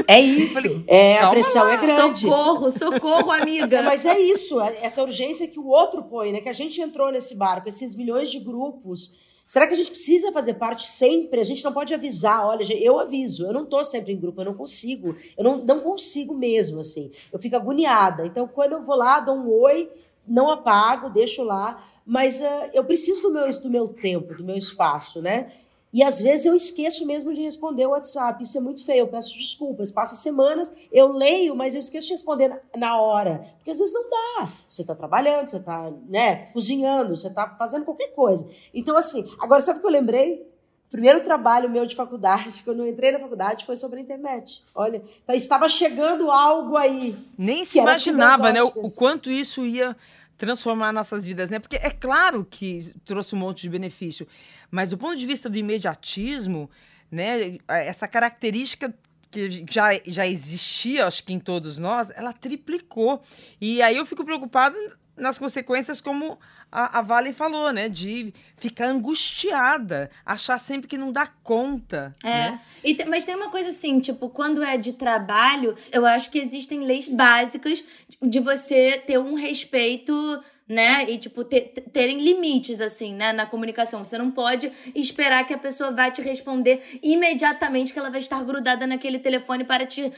é 0.07 0.21
isso. 0.21 0.53
Falei, 0.53 0.85
é, 0.87 1.19
a 1.21 1.31
pressão 1.31 1.65
lá. 1.65 1.73
é 1.73 1.77
grande. 1.79 2.21
Socorro, 2.21 2.71
socorro, 2.71 3.31
amiga. 3.31 3.81
Mas 3.81 4.05
é 4.05 4.21
isso, 4.21 4.61
é, 4.61 4.77
essa 4.83 5.01
urgência 5.01 5.49
que 5.49 5.59
o 5.59 5.67
outro 5.67 6.03
põe, 6.03 6.31
né? 6.31 6.43
Que 6.43 6.51
a 6.51 6.53
gente 6.53 6.83
entrou 6.83 7.11
nesse 7.11 7.35
barco, 7.35 7.67
esses 7.67 7.95
milhões 7.95 8.31
de 8.31 8.39
grupos 8.39 9.17
Será 9.51 9.67
que 9.67 9.73
a 9.73 9.77
gente 9.77 9.91
precisa 9.91 10.31
fazer 10.31 10.55
parte 10.55 10.87
sempre? 10.87 11.41
A 11.41 11.45
gente 11.45 11.65
não 11.65 11.73
pode 11.73 11.93
avisar, 11.93 12.47
olha, 12.47 12.65
eu 12.73 13.01
aviso, 13.01 13.45
eu 13.45 13.53
não 13.53 13.67
tô 13.67 13.83
sempre 13.83 14.13
em 14.13 14.17
grupo, 14.17 14.41
eu 14.41 14.45
não 14.45 14.55
consigo, 14.55 15.17
eu 15.37 15.43
não, 15.43 15.57
não 15.57 15.81
consigo 15.81 16.33
mesmo, 16.33 16.79
assim. 16.79 17.11
Eu 17.33 17.39
fico 17.41 17.57
agoniada. 17.57 18.25
Então, 18.25 18.47
quando 18.47 18.75
eu 18.75 18.85
vou 18.85 18.95
lá, 18.95 19.19
dou 19.19 19.35
um 19.35 19.51
oi, 19.51 19.91
não 20.25 20.53
apago, 20.53 21.11
deixo 21.11 21.43
lá, 21.43 21.85
mas 22.07 22.41
uh, 22.41 22.71
eu 22.73 22.85
preciso 22.85 23.23
do 23.23 23.33
meu, 23.33 23.61
do 23.61 23.69
meu 23.69 23.89
tempo, 23.89 24.37
do 24.37 24.45
meu 24.45 24.55
espaço, 24.57 25.21
né? 25.21 25.51
E 25.93 26.05
às 26.05 26.21
vezes 26.21 26.47
eu 26.47 26.55
esqueço 26.55 27.05
mesmo 27.05 27.35
de 27.35 27.43
responder 27.43 27.87
o 27.87 27.91
WhatsApp. 27.91 28.43
Isso 28.43 28.57
é 28.57 28.61
muito 28.61 28.85
feio. 28.85 29.01
Eu 29.01 29.09
peço 29.09 29.37
desculpas. 29.37 29.91
Passa 29.91 30.15
semanas, 30.15 30.73
eu 30.93 31.13
leio, 31.13 31.57
mas 31.57 31.75
eu 31.75 31.81
esqueço 31.81 32.09
de 32.09 32.13
responder 32.13 32.61
na 32.77 33.01
hora. 33.01 33.45
Porque 33.57 33.73
às 33.73 33.79
vezes 33.79 33.93
não 33.93 34.09
dá. 34.09 34.49
Você 34.69 34.83
está 34.83 34.95
trabalhando, 34.95 35.49
você 35.49 35.57
está 35.57 35.91
né, 36.09 36.47
cozinhando, 36.53 37.17
você 37.17 37.27
está 37.29 37.49
fazendo 37.59 37.85
qualquer 37.85 38.13
coisa. 38.15 38.49
Então, 38.73 38.97
assim, 38.97 39.29
agora 39.41 39.61
sabe 39.61 39.79
o 39.79 39.83
que 39.83 39.87
eu 39.87 39.93
lembrei? 39.93 40.49
O 40.87 40.91
primeiro 40.91 41.23
trabalho 41.23 41.71
meu 41.71 41.87
de 41.87 41.97
faculdade, 41.97 42.63
quando 42.65 42.81
eu 42.81 42.89
entrei 42.89 43.11
na 43.11 43.19
faculdade, 43.19 43.67
foi 43.67 43.77
sobre 43.77 43.99
a 43.99 44.03
internet. 44.03 44.63
Olha, 44.75 45.03
então 45.25 45.35
estava 45.35 45.69
chegando 45.69 46.31
algo 46.31 46.77
aí. 46.77 47.17
Nem 47.37 47.65
se 47.65 47.79
imaginava, 47.79 48.53
né? 48.53 48.63
O, 48.63 48.69
o 48.69 48.91
quanto 48.93 49.31
isso 49.31 49.67
ia 49.67 49.97
transformar 50.41 50.91
nossas 50.91 51.27
vidas, 51.27 51.51
né? 51.51 51.59
Porque 51.59 51.77
é 51.77 51.91
claro 51.91 52.47
que 52.49 52.95
trouxe 53.05 53.35
um 53.35 53.39
monte 53.39 53.61
de 53.61 53.69
benefício, 53.69 54.27
mas 54.71 54.89
do 54.89 54.99
ponto 54.99 55.17
de 55.17 55.27
vista 55.27 55.49
do 55.49 55.59
imediatismo, 55.59 56.71
né, 57.11 57.59
essa 57.69 58.07
característica 58.07 58.95
que 59.31 59.65
já, 59.71 59.91
já 60.07 60.27
existia, 60.27 61.07
acho 61.07 61.25
que 61.25 61.33
em 61.33 61.39
todos 61.39 61.79
nós, 61.79 62.11
ela 62.11 62.33
triplicou. 62.33 63.23
E 63.61 63.81
aí 63.81 63.97
eu 63.97 64.05
fico 64.05 64.25
preocupada 64.25 64.77
nas 65.17 65.39
consequências, 65.39 66.01
como 66.01 66.39
a, 66.73 66.99
a 66.99 67.03
Vale 67.03 67.33
falou, 67.33 67.73
né? 67.73 67.89
De 67.89 68.33
ficar 68.57 68.87
angustiada, 68.87 70.11
achar 70.25 70.59
sempre 70.59 70.89
que 70.89 70.99
não 70.99 71.13
dá 71.13 71.27
conta. 71.27 72.15
É. 72.25 72.51
Né? 72.51 72.61
Te, 72.83 73.05
mas 73.05 73.25
tem 73.25 73.37
uma 73.37 73.51
coisa 73.51 73.69
assim, 73.69 74.01
tipo, 74.01 74.31
quando 74.31 74.63
é 74.63 74.77
de 74.77 74.95
trabalho, 74.95 75.77
eu 75.93 76.07
acho 76.07 76.31
que 76.31 76.39
existem 76.39 76.81
leis 76.81 77.09
básicas 77.09 77.85
de 78.21 78.41
você 78.41 78.99
ter 79.07 79.19
um 79.19 79.35
respeito 79.35 80.43
né? 80.71 81.05
E, 81.11 81.19
tipo, 81.19 81.43
ter, 81.43 81.73
terem 81.93 82.21
limites, 82.21 82.81
assim, 82.81 83.13
né? 83.13 83.33
Na 83.33 83.45
comunicação. 83.45 84.05
Você 84.05 84.17
não 84.17 84.31
pode 84.31 84.71
esperar 84.95 85.45
que 85.45 85.53
a 85.53 85.59
pessoa 85.59 85.91
vai 85.91 86.13
te 86.13 86.23
responder 86.23 87.01
imediatamente 87.03 87.93
que 87.93 87.99
ela 87.99 88.09
vai 88.09 88.21
estar 88.21 88.41
grudada 88.45 88.87
naquele 88.87 89.19
telefone 89.19 89.65
para 89.65 89.85
te 89.85 90.13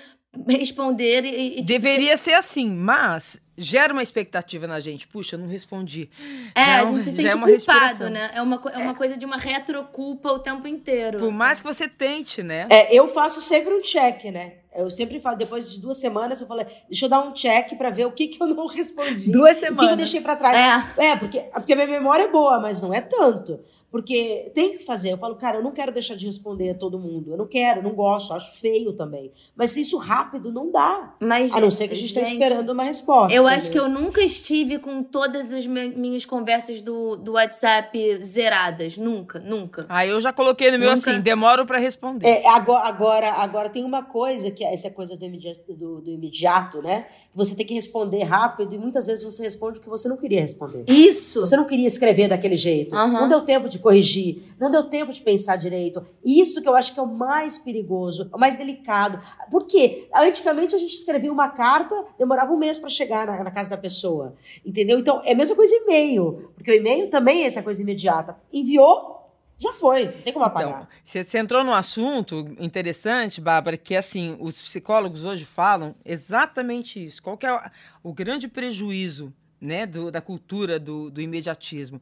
responder 0.46 1.24
e. 1.24 1.60
e 1.60 1.62
Deveria 1.62 2.18
ser 2.18 2.34
assim, 2.34 2.68
mas 2.68 3.40
gera 3.56 3.94
uma 3.94 4.02
expectativa 4.02 4.66
na 4.66 4.78
gente. 4.78 5.08
Puxa, 5.08 5.36
eu 5.36 5.40
não 5.40 5.48
respondi. 5.48 6.10
É, 6.54 6.64
já 6.64 6.82
a 6.82 6.84
gente 6.84 7.00
é, 7.00 7.02
se 7.02 7.12
sente 7.12 7.28
é 7.28 7.38
culpado, 7.38 8.10
né? 8.10 8.30
É 8.34 8.42
uma, 8.42 8.60
é 8.74 8.78
uma 8.78 8.94
coisa 8.94 9.16
de 9.16 9.24
uma 9.24 9.38
retroculpa 9.38 10.30
o 10.32 10.38
tempo 10.38 10.68
inteiro. 10.68 11.18
Por 11.18 11.32
mais 11.32 11.62
que 11.62 11.66
você 11.66 11.88
tente, 11.88 12.42
né? 12.42 12.66
É, 12.68 12.94
eu 12.94 13.08
faço 13.08 13.40
sempre 13.40 13.72
um 13.72 13.80
check, 13.80 14.24
né? 14.24 14.61
Eu 14.74 14.90
sempre 14.90 15.20
falo, 15.20 15.36
depois 15.36 15.72
de 15.72 15.80
duas 15.80 15.98
semanas, 15.98 16.40
eu 16.40 16.46
falei, 16.46 16.66
deixa 16.88 17.04
eu 17.04 17.08
dar 17.08 17.20
um 17.20 17.32
check 17.32 17.76
para 17.76 17.90
ver 17.90 18.06
o 18.06 18.12
que, 18.12 18.28
que 18.28 18.42
eu 18.42 18.46
não 18.46 18.66
respondi. 18.68 19.30
Duas 19.30 19.58
semanas. 19.58 19.84
O 19.84 19.86
que 19.86 19.92
eu 19.92 19.96
deixei 19.96 20.20
para 20.20 20.36
trás. 20.36 20.94
É, 20.98 21.06
é 21.06 21.16
porque, 21.16 21.40
porque 21.40 21.72
a 21.72 21.76
minha 21.76 21.88
memória 21.88 22.24
é 22.24 22.28
boa, 22.28 22.58
mas 22.58 22.80
não 22.80 22.92
é 22.92 23.00
tanto. 23.00 23.60
Porque 23.92 24.50
tem 24.54 24.70
que 24.70 24.78
fazer. 24.78 25.12
Eu 25.12 25.18
falo, 25.18 25.36
cara, 25.36 25.58
eu 25.58 25.62
não 25.62 25.70
quero 25.70 25.92
deixar 25.92 26.16
de 26.16 26.24
responder 26.24 26.70
a 26.70 26.74
todo 26.74 26.98
mundo. 26.98 27.32
Eu 27.32 27.36
não 27.36 27.46
quero, 27.46 27.82
não 27.82 27.90
gosto, 27.90 28.32
acho 28.32 28.58
feio 28.58 28.94
também. 28.94 29.30
Mas 29.54 29.76
isso 29.76 29.98
rápido 29.98 30.50
não 30.50 30.72
dá. 30.72 31.14
Mas, 31.20 31.52
a 31.52 31.60
não 31.60 31.70
ser 31.70 31.88
que 31.88 31.92
a 31.92 31.96
gente 31.96 32.06
esteja 32.06 32.32
esperando 32.32 32.70
uma 32.70 32.84
resposta. 32.84 33.36
Eu 33.36 33.46
acho 33.46 33.66
né? 33.66 33.72
que 33.72 33.78
eu 33.78 33.90
nunca 33.90 34.22
estive 34.22 34.78
com 34.78 35.02
todas 35.02 35.52
as 35.52 35.66
minhas 35.66 36.24
conversas 36.24 36.80
do, 36.80 37.16
do 37.16 37.32
WhatsApp 37.32 38.24
zeradas. 38.24 38.96
Nunca, 38.96 39.38
nunca. 39.40 39.84
Ah, 39.90 40.06
eu 40.06 40.18
já 40.22 40.32
coloquei 40.32 40.70
no 40.70 40.78
meu 40.78 40.94
nunca. 40.94 41.10
assim, 41.10 41.20
demoro 41.20 41.66
para 41.66 41.76
responder. 41.76 42.26
É, 42.26 42.48
agora, 42.48 42.88
agora, 42.88 43.32
agora 43.32 43.68
tem 43.68 43.84
uma 43.84 44.02
coisa, 44.02 44.50
que 44.50 44.64
é 44.64 44.72
essa 44.72 44.90
coisa 44.90 45.18
do 45.18 45.24
imediato, 45.26 45.74
do, 45.74 46.00
do 46.00 46.10
imediato, 46.10 46.80
né? 46.80 47.04
Que 47.30 47.36
você 47.36 47.54
tem 47.54 47.66
que 47.66 47.74
responder 47.74 48.22
rápido 48.22 48.74
e 48.74 48.78
muitas 48.78 49.06
vezes 49.06 49.22
você 49.22 49.42
responde 49.42 49.78
o 49.78 49.82
que 49.82 49.88
você 49.90 50.08
não 50.08 50.16
queria 50.16 50.40
responder. 50.40 50.84
Isso! 50.88 51.40
Você 51.40 51.56
não 51.58 51.66
queria 51.66 51.86
escrever 51.86 52.28
daquele 52.28 52.56
jeito. 52.56 52.96
Uhum. 52.96 53.12
Não 53.12 53.28
deu 53.28 53.42
tempo 53.42 53.68
de 53.68 53.81
corrigir, 53.82 54.42
não 54.58 54.70
deu 54.70 54.84
tempo 54.84 55.12
de 55.12 55.20
pensar 55.20 55.56
direito. 55.56 56.06
Isso 56.24 56.62
que 56.62 56.68
eu 56.68 56.74
acho 56.74 56.94
que 56.94 57.00
é 57.00 57.02
o 57.02 57.06
mais 57.06 57.58
perigoso, 57.58 58.30
o 58.32 58.38
mais 58.38 58.56
delicado. 58.56 59.20
Por 59.50 59.66
quê? 59.66 60.08
Antigamente 60.14 60.74
a 60.74 60.78
gente 60.78 60.94
escrevia 60.94 61.32
uma 61.32 61.48
carta, 61.48 62.06
demorava 62.18 62.52
um 62.52 62.56
mês 62.56 62.78
para 62.78 62.88
chegar 62.88 63.26
na, 63.26 63.44
na, 63.44 63.50
casa 63.50 63.70
da 63.70 63.76
pessoa. 63.76 64.34
Entendeu? 64.64 64.98
Então 64.98 65.20
é 65.24 65.32
a 65.32 65.36
mesma 65.36 65.56
coisa 65.56 65.74
e-mail, 65.74 66.52
porque 66.54 66.70
o 66.70 66.74
e-mail 66.74 67.10
também 67.10 67.42
é 67.42 67.46
essa 67.46 67.62
coisa 67.62 67.82
imediata. 67.82 68.36
Enviou, 68.52 69.12
já 69.58 69.72
foi, 69.72 70.06
não 70.06 70.22
tem 70.22 70.32
como 70.32 70.44
apagar. 70.44 70.88
Então, 71.04 71.22
você 71.24 71.38
entrou 71.38 71.62
num 71.62 71.72
assunto 71.72 72.48
interessante, 72.58 73.40
Bárbara, 73.40 73.76
que 73.76 73.94
assim, 73.94 74.36
os 74.40 74.60
psicólogos 74.60 75.24
hoje 75.24 75.44
falam 75.44 75.94
exatamente 76.04 77.04
isso. 77.04 77.22
Qual 77.22 77.36
que 77.36 77.46
é 77.46 77.52
o, 77.52 77.60
o 78.02 78.12
grande 78.12 78.48
prejuízo 78.48 79.32
né, 79.60 79.86
do, 79.86 80.10
da 80.10 80.20
cultura 80.20 80.80
do, 80.80 81.10
do 81.10 81.20
imediatismo? 81.20 82.00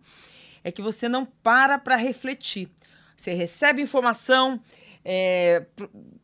É 0.63 0.71
que 0.71 0.83
você 0.83 1.09
não 1.09 1.25
para 1.25 1.79
para 1.79 1.97
refletir. 1.97 2.69
Você 3.17 3.33
recebe 3.33 3.83
informação, 3.83 4.61
é, 5.05 5.67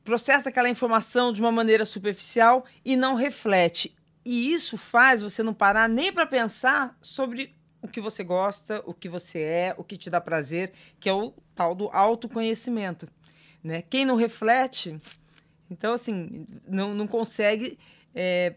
processa 0.02 0.48
aquela 0.48 0.68
informação 0.68 1.32
de 1.32 1.40
uma 1.40 1.52
maneira 1.52 1.84
superficial 1.84 2.64
e 2.84 2.96
não 2.96 3.14
reflete. 3.14 3.94
E 4.24 4.52
isso 4.52 4.76
faz 4.76 5.22
você 5.22 5.42
não 5.42 5.54
parar 5.54 5.88
nem 5.88 6.12
para 6.12 6.26
pensar 6.26 6.96
sobre 7.00 7.54
o 7.80 7.88
que 7.88 8.00
você 8.00 8.24
gosta, 8.24 8.82
o 8.84 8.92
que 8.92 9.08
você 9.08 9.40
é, 9.40 9.74
o 9.76 9.84
que 9.84 9.96
te 9.96 10.10
dá 10.10 10.20
prazer, 10.20 10.72
que 10.98 11.08
é 11.08 11.12
o 11.12 11.32
tal 11.54 11.74
do 11.74 11.88
autoconhecimento. 11.92 13.08
Né? 13.62 13.82
Quem 13.82 14.04
não 14.04 14.16
reflete, 14.16 14.98
então, 15.70 15.92
assim, 15.92 16.46
não, 16.66 16.94
não 16.94 17.06
consegue 17.06 17.78
é, 18.14 18.54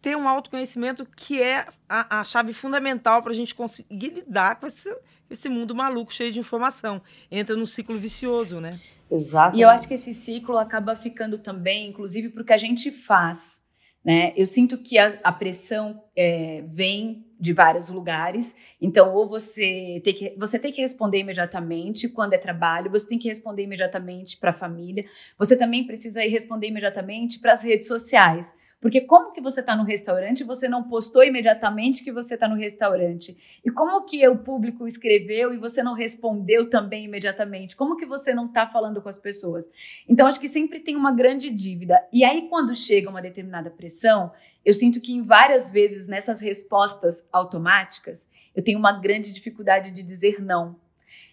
ter 0.00 0.16
um 0.16 0.28
autoconhecimento 0.28 1.06
que 1.16 1.42
é 1.42 1.66
a, 1.88 2.20
a 2.20 2.24
chave 2.24 2.52
fundamental 2.52 3.22
para 3.22 3.32
a 3.32 3.34
gente 3.34 3.54
conseguir 3.54 4.08
lidar 4.08 4.56
com 4.56 4.66
esse, 4.66 4.94
esse 5.28 5.48
mundo 5.48 5.74
maluco 5.74 6.12
cheio 6.12 6.32
de 6.32 6.38
informação. 6.38 7.00
Entra 7.30 7.56
num 7.56 7.66
ciclo 7.66 7.98
vicioso, 7.98 8.60
né? 8.60 8.70
Exato. 9.10 9.56
E 9.56 9.60
eu 9.60 9.68
acho 9.68 9.86
que 9.86 9.94
esse 9.94 10.14
ciclo 10.14 10.56
acaba 10.56 10.96
ficando 10.96 11.38
também, 11.38 11.88
inclusive, 11.88 12.30
porque 12.30 12.52
a 12.52 12.58
gente 12.58 12.90
faz. 12.90 13.60
Né? 14.04 14.32
Eu 14.36 14.46
sinto 14.46 14.78
que 14.78 14.98
a, 14.98 15.18
a 15.22 15.32
pressão 15.32 16.02
é, 16.16 16.62
vem 16.66 17.26
de 17.38 17.52
vários 17.52 17.88
lugares. 17.88 18.54
Então, 18.80 19.14
ou 19.14 19.26
você 19.26 20.00
tem 20.04 20.14
que 20.14 20.34
você 20.36 20.58
tem 20.58 20.72
que 20.72 20.80
responder 20.80 21.18
imediatamente 21.18 22.08
quando 22.08 22.34
é 22.34 22.38
trabalho, 22.38 22.90
você 22.90 23.08
tem 23.08 23.18
que 23.18 23.28
responder 23.28 23.62
imediatamente 23.62 24.36
para 24.36 24.50
a 24.50 24.54
família, 24.54 25.04
você 25.38 25.56
também 25.56 25.86
precisa 25.86 26.24
ir 26.24 26.28
responder 26.28 26.68
imediatamente 26.68 27.38
para 27.38 27.52
as 27.52 27.62
redes 27.62 27.86
sociais. 27.86 28.54
Porque 28.80 29.02
como 29.02 29.32
que 29.32 29.42
você 29.42 29.60
está 29.60 29.76
no 29.76 29.84
restaurante 29.84 30.40
e 30.40 30.44
você 30.44 30.66
não 30.66 30.84
postou 30.84 31.22
imediatamente 31.22 32.02
que 32.02 32.10
você 32.10 32.34
está 32.34 32.48
no 32.48 32.56
restaurante? 32.56 33.36
E 33.62 33.70
como 33.70 34.04
que 34.06 34.26
o 34.26 34.38
público 34.38 34.86
escreveu 34.86 35.52
e 35.52 35.58
você 35.58 35.82
não 35.82 35.92
respondeu 35.92 36.70
também 36.70 37.04
imediatamente? 37.04 37.76
Como 37.76 37.96
que 37.96 38.06
você 38.06 38.32
não 38.32 38.46
está 38.46 38.66
falando 38.66 39.02
com 39.02 39.08
as 39.08 39.18
pessoas? 39.18 39.68
Então, 40.08 40.26
acho 40.26 40.40
que 40.40 40.48
sempre 40.48 40.80
tem 40.80 40.96
uma 40.96 41.12
grande 41.12 41.50
dívida. 41.50 42.02
E 42.10 42.24
aí, 42.24 42.48
quando 42.48 42.74
chega 42.74 43.10
uma 43.10 43.20
determinada 43.20 43.70
pressão, 43.70 44.32
eu 44.64 44.72
sinto 44.72 44.98
que 44.98 45.12
em 45.12 45.22
várias 45.22 45.70
vezes 45.70 46.08
nessas 46.08 46.40
respostas 46.40 47.22
automáticas, 47.30 48.26
eu 48.56 48.64
tenho 48.64 48.78
uma 48.78 48.98
grande 48.98 49.30
dificuldade 49.30 49.90
de 49.90 50.02
dizer 50.02 50.42
não. 50.42 50.76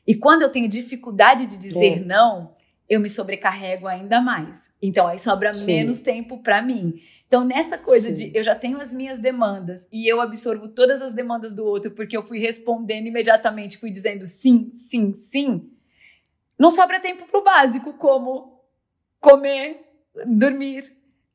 E 0.05 0.15
quando 0.15 0.41
eu 0.41 0.51
tenho 0.51 0.67
dificuldade 0.67 1.45
de 1.45 1.57
dizer 1.57 2.01
é. 2.01 2.05
não, 2.05 2.56
eu 2.89 3.01
me 3.01 3.09
sobrecarrego 3.09 3.87
ainda 3.87 4.21
mais. 4.21 4.71
Então 4.81 5.07
aí 5.07 5.19
sobra 5.19 5.53
Sim. 5.53 5.65
menos 5.65 5.99
tempo 5.99 6.37
para 6.41 6.61
mim. 6.61 7.01
Então 7.27 7.43
nessa 7.43 7.77
coisa 7.77 8.09
Sim. 8.09 8.13
de 8.13 8.31
eu 8.33 8.43
já 8.43 8.55
tenho 8.55 8.79
as 8.79 8.93
minhas 8.93 9.19
demandas 9.19 9.89
e 9.91 10.09
eu 10.11 10.21
absorvo 10.21 10.69
todas 10.69 11.01
as 11.01 11.13
demandas 11.13 11.53
do 11.53 11.65
outro 11.65 11.91
porque 11.91 12.15
eu 12.15 12.23
fui 12.23 12.39
respondendo 12.39 13.07
imediatamente, 13.07 13.77
fui 13.77 13.91
dizendo 13.91 14.25
sim, 14.25 14.71
sim, 14.73 15.13
sim. 15.13 15.69
Não 16.57 16.71
sobra 16.71 16.99
tempo 16.99 17.27
para 17.27 17.39
o 17.39 17.43
básico, 17.43 17.93
como 17.93 18.61
comer, 19.19 19.81
dormir, 20.25 20.83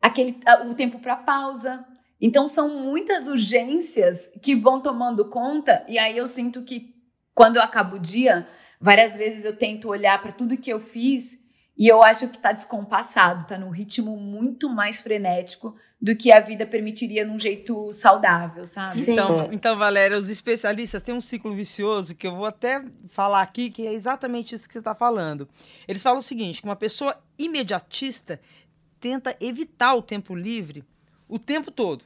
aquele 0.01 0.39
o 0.69 0.75
tempo 0.75 0.99
para 0.99 1.17
pausa. 1.17 1.85
Então 2.21 2.49
são 2.49 2.69
muitas 2.69 3.29
urgências 3.29 4.31
que 4.41 4.57
vão 4.57 4.81
tomando 4.81 5.27
conta 5.27 5.85
e 5.87 5.99
aí 5.99 6.17
eu 6.17 6.27
sinto 6.27 6.63
que 6.63 6.95
quando 7.35 7.57
eu 7.57 7.63
acabo 7.63 7.97
o 7.97 8.01
dia, 8.01 8.47
várias 8.81 9.17
vezes 9.17 9.45
eu 9.45 9.57
tento 9.57 9.89
olhar 9.89 10.21
para 10.23 10.33
tudo 10.33 10.57
que 10.57 10.71
eu 10.71 10.81
fiz 10.81 11.42
e 11.77 11.89
eu 11.89 12.03
acho 12.03 12.29
que 12.29 12.37
está 12.37 12.53
descompassado, 12.53 13.43
está 13.43 13.59
num 13.59 13.71
ritmo 13.71 14.17
muito 14.17 14.69
mais 14.69 15.01
frenético 15.01 15.75
do 16.01 16.15
que 16.17 16.33
a 16.33 16.41
vida 16.41 16.67
permitiria 16.67 17.25
num 17.25 17.39
jeito 17.39 17.91
saudável, 17.93 18.67
sabe? 18.67 18.91
Sim. 18.91 19.13
Então, 19.13 19.49
então, 19.53 19.79
Valéria, 19.79 20.19
os 20.19 20.29
especialistas 20.29 21.03
têm 21.03 21.15
um 21.15 21.21
ciclo 21.21 21.55
vicioso 21.55 22.15
que 22.15 22.27
eu 22.27 22.37
vou 22.37 22.47
até 22.47 22.85
falar 23.09 23.41
aqui, 23.41 23.71
que 23.71 23.87
é 23.87 23.93
exatamente 23.93 24.55
isso 24.55 24.67
que 24.67 24.73
você 24.73 24.81
está 24.81 24.95
falando. 24.95 25.49
Eles 25.89 26.03
falam 26.03 26.19
o 26.19 26.23
seguinte: 26.23 26.61
que 26.61 26.69
uma 26.69 26.77
pessoa 26.77 27.17
imediatista 27.39 28.41
tenta 29.01 29.37
evitar 29.41 29.95
o 29.95 30.03
tempo 30.03 30.35
livre 30.35 30.85
o 31.33 31.39
tempo 31.39 31.71
todo 31.71 32.05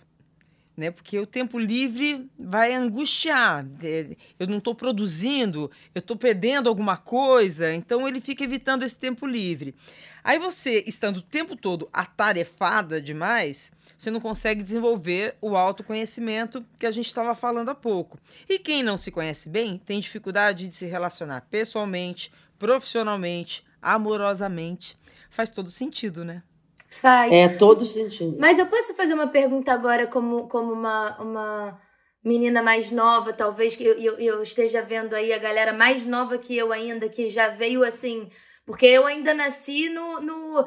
né? 0.77 0.91
Porque 0.91 1.19
o 1.19 1.27
tempo 1.27 1.59
livre 1.59 2.29
vai 2.39 2.75
angustiar. 2.75 3.67
É, 3.83 4.17
eu 4.39 4.47
não 4.47 4.59
estou 4.59 4.75
produzindo, 4.75 5.71
eu 5.95 6.01
estou 6.01 6.17
perdendo 6.17 6.69
alguma 6.69 6.97
coisa, 6.97 7.73
então 7.73 8.07
ele 8.07 8.21
fica 8.21 8.45
evitando 8.45 8.83
esse 8.83 8.99
tempo 8.99 9.27
livre. 9.27 9.75
Aí 10.23 10.39
você, 10.39 10.85
estando 10.87 11.19
o 11.19 11.23
tempo 11.23 11.57
todo 11.57 11.89
atarefada 11.93 13.01
demais, 13.01 13.71
você 13.97 14.11
não 14.11 14.21
consegue 14.21 14.63
desenvolver 14.63 15.37
o 15.41 15.57
autoconhecimento 15.57 16.65
que 16.79 16.87
a 16.87 16.91
gente 16.91 17.07
estava 17.07 17.35
falando 17.35 17.71
há 17.71 17.75
pouco. 17.75 18.19
E 18.49 18.59
quem 18.59 18.83
não 18.83 18.97
se 18.97 19.11
conhece 19.11 19.49
bem 19.49 19.79
tem 19.79 20.01
dificuldade 20.01 20.69
de 20.69 20.75
se 20.75 20.87
relacionar 20.87 21.47
pessoalmente, 21.51 22.31
profissionalmente, 22.59 23.65
amorosamente. 23.81 24.99
Faz 25.31 25.49
todo 25.49 25.71
sentido, 25.71 26.25
né? 26.25 26.43
Faz. 26.89 27.33
É 27.33 27.49
todo 27.49 27.85
sentido. 27.85 28.37
Mas 28.39 28.59
eu 28.59 28.67
posso 28.67 28.95
fazer 28.95 29.15
uma 29.15 29.29
pergunta 29.29 29.73
agora 29.73 30.07
como, 30.07 30.49
como 30.49 30.73
uma, 30.73 31.21
uma 31.21 31.81
menina 32.25 32.63
mais 32.63 32.91
nova, 32.91 33.33
talvez, 33.33 33.77
que 33.77 33.85
eu, 33.85 33.95
eu, 33.99 34.19
eu 34.19 34.43
esteja 34.43 34.83
vendo 34.83 35.15
aí 35.15 35.33
a 35.33 35.39
galera 35.39 35.73
mais 35.73 36.05
nova 36.05 36.39
que 36.39 36.57
eu 36.57 36.73
ainda, 36.73 37.09
que 37.09 37.29
já 37.29 37.49
veio 37.49 37.85
assim. 37.85 38.29
Porque 38.65 38.87
eu 38.87 39.07
ainda 39.07 39.33
nasci 39.33 39.89
no, 39.89 40.21
no 40.21 40.67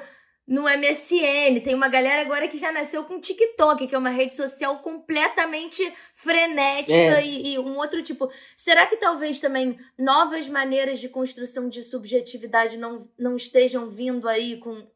no 0.50 0.64
MSN. 0.64 1.62
Tem 1.64 1.76
uma 1.76 1.88
galera 1.88 2.22
agora 2.22 2.48
que 2.48 2.58
já 2.58 2.72
nasceu 2.72 3.04
com 3.04 3.20
TikTok, 3.20 3.86
que 3.86 3.94
é 3.94 3.98
uma 3.98 4.10
rede 4.10 4.36
social 4.36 4.80
completamente 4.80 5.94
frenética 6.12 7.22
é. 7.22 7.26
e, 7.26 7.54
e, 7.54 7.60
um 7.60 7.78
outro 7.78 8.02
tipo. 8.02 8.28
Será 8.56 8.88
que 8.88 8.98
talvez 8.98 9.40
também 9.40 9.78
novas 9.96 10.50
maneiras 10.50 11.00
de 11.00 11.08
construção 11.08 11.70
de 11.70 11.84
subjetividade 11.84 12.78
não, 12.78 13.08
não 13.18 13.36
estejam 13.36 13.88
vindo 13.88 14.28
aí 14.28 14.58
com, 14.58 14.88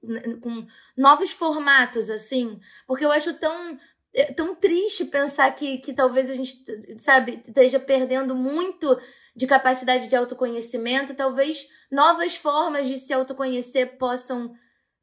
com 0.41 0.65
novos 0.97 1.31
formatos, 1.31 2.09
assim? 2.09 2.59
Porque 2.87 3.05
eu 3.05 3.11
acho 3.11 3.33
tão. 3.35 3.77
É 4.15 4.31
tão 4.31 4.53
triste 4.53 5.05
pensar 5.05 5.49
que, 5.55 5.79
que 5.79 5.91
talvez 5.91 6.29
a 6.29 6.35
gente, 6.35 6.63
sabe, 6.99 7.41
esteja 7.43 7.79
perdendo 7.79 8.35
muito 8.35 8.95
de 9.35 9.47
capacidade 9.47 10.07
de 10.07 10.15
autoconhecimento. 10.15 11.15
Talvez 11.15 11.67
novas 11.91 12.35
formas 12.35 12.87
de 12.87 12.95
se 12.95 13.11
autoconhecer 13.11 13.97
possam 13.97 14.53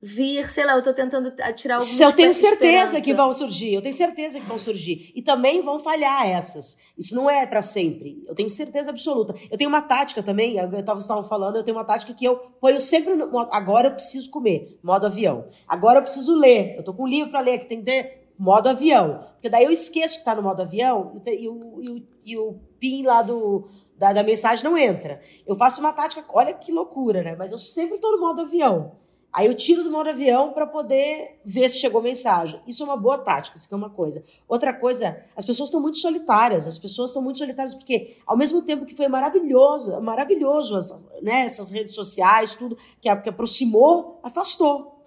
vir, 0.02 0.48
sei 0.48 0.64
lá, 0.64 0.74
eu 0.74 0.82
tô 0.82 0.94
tentando 0.94 1.30
tirar 1.54 1.74
algumas 1.74 2.00
Eu 2.00 2.12
tenho 2.12 2.32
certeza 2.32 2.54
esperança. 2.54 3.00
que 3.04 3.12
vão 3.12 3.32
surgir, 3.32 3.74
eu 3.74 3.82
tenho 3.82 3.94
certeza 3.94 4.40
que 4.40 4.46
vão 4.46 4.58
surgir. 4.58 5.12
E 5.14 5.20
também 5.20 5.60
vão 5.60 5.78
falhar 5.78 6.26
essas. 6.26 6.78
Isso 6.96 7.14
não 7.14 7.28
é 7.28 7.46
para 7.46 7.60
sempre. 7.60 8.24
Eu 8.26 8.34
tenho 8.34 8.48
certeza 8.48 8.90
absoluta. 8.90 9.34
Eu 9.50 9.58
tenho 9.58 9.68
uma 9.68 9.82
tática 9.82 10.22
também, 10.22 10.56
eu 10.56 10.82
tava 10.82 11.00
estavam 11.00 11.22
falando, 11.22 11.56
eu 11.56 11.62
tenho 11.62 11.76
uma 11.76 11.84
tática 11.84 12.14
que 12.14 12.24
eu 12.24 12.36
ponho 12.60 12.80
sempre 12.80 13.14
no, 13.14 13.38
agora 13.50 13.88
eu 13.88 13.92
preciso 13.92 14.30
comer, 14.30 14.78
modo 14.82 15.06
avião. 15.06 15.46
Agora 15.68 15.98
eu 15.98 16.02
preciso 16.02 16.34
ler. 16.34 16.76
Eu 16.76 16.82
tô 16.82 16.94
com 16.94 17.02
um 17.02 17.08
livro 17.08 17.30
para 17.30 17.40
ler 17.40 17.58
que 17.58 17.66
tem 17.66 17.80
que 17.80 17.84
ter 17.84 18.28
modo 18.38 18.70
avião. 18.70 19.26
Porque 19.32 19.50
daí 19.50 19.64
eu 19.64 19.70
esqueço 19.70 20.18
que 20.18 20.24
tá 20.24 20.34
no 20.34 20.42
modo 20.42 20.62
avião 20.62 21.12
e, 21.26 21.44
e, 21.44 21.48
o, 21.48 21.80
e, 21.82 21.90
o, 21.90 22.02
e 22.24 22.36
o 22.38 22.58
pin 22.78 23.02
lá 23.02 23.20
do 23.20 23.68
da, 23.98 24.14
da 24.14 24.22
mensagem 24.22 24.64
não 24.64 24.78
entra. 24.78 25.20
Eu 25.46 25.54
faço 25.54 25.78
uma 25.78 25.92
tática, 25.92 26.24
olha 26.30 26.54
que 26.54 26.72
loucura, 26.72 27.22
né? 27.22 27.36
Mas 27.36 27.52
eu 27.52 27.58
sempre 27.58 27.98
tô 27.98 28.12
no 28.12 28.20
modo 28.20 28.40
avião. 28.40 28.92
Aí 29.32 29.46
eu 29.46 29.54
tiro 29.54 29.84
do 29.84 29.90
modo 29.92 30.08
avião 30.08 30.52
para 30.52 30.66
poder 30.66 31.40
ver 31.44 31.68
se 31.68 31.78
chegou 31.78 32.02
mensagem. 32.02 32.60
Isso 32.66 32.82
é 32.82 32.86
uma 32.86 32.96
boa 32.96 33.16
tática, 33.16 33.56
isso 33.56 33.68
é 33.72 33.76
uma 33.76 33.88
coisa. 33.88 34.24
Outra 34.48 34.72
coisa, 34.72 35.24
as 35.36 35.44
pessoas 35.44 35.68
estão 35.68 35.80
muito 35.80 35.98
solitárias, 35.98 36.66
as 36.66 36.78
pessoas 36.78 37.10
estão 37.10 37.22
muito 37.22 37.38
solitárias 37.38 37.74
porque 37.74 38.16
ao 38.26 38.36
mesmo 38.36 38.60
tempo 38.62 38.84
que 38.84 38.94
foi 38.94 39.06
maravilhoso, 39.06 40.00
maravilhoso 40.00 40.76
as, 40.76 41.06
né, 41.22 41.42
essas 41.42 41.70
redes 41.70 41.94
sociais, 41.94 42.56
tudo 42.56 42.76
que, 43.00 43.14
que 43.16 43.28
aproximou, 43.28 44.18
afastou, 44.20 45.00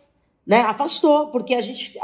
né? 0.47 0.61
Afastou, 0.61 1.27
porque 1.27 1.53
a 1.53 1.61
gente 1.61 1.99